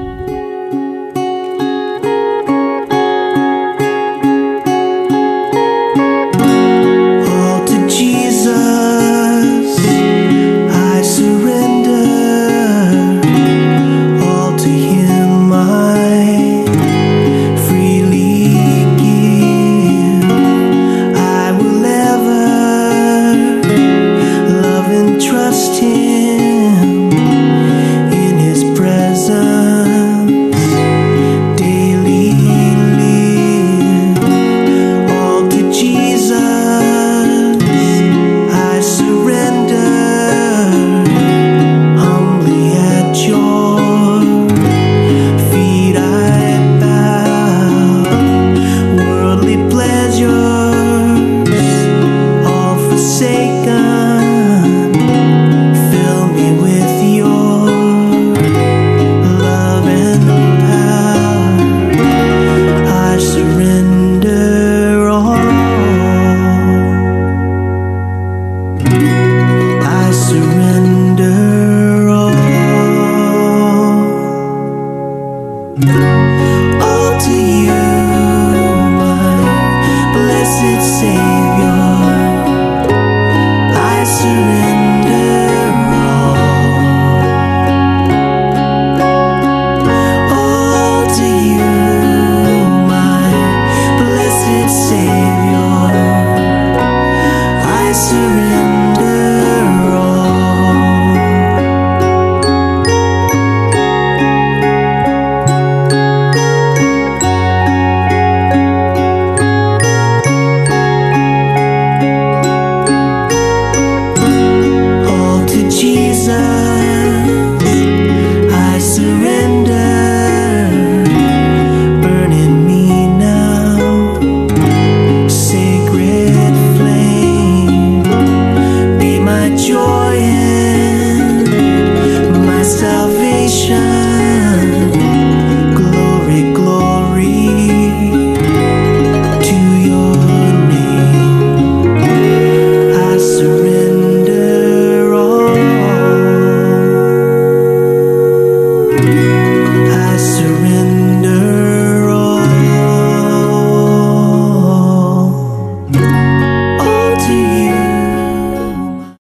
Forsaken. 53.44 53.83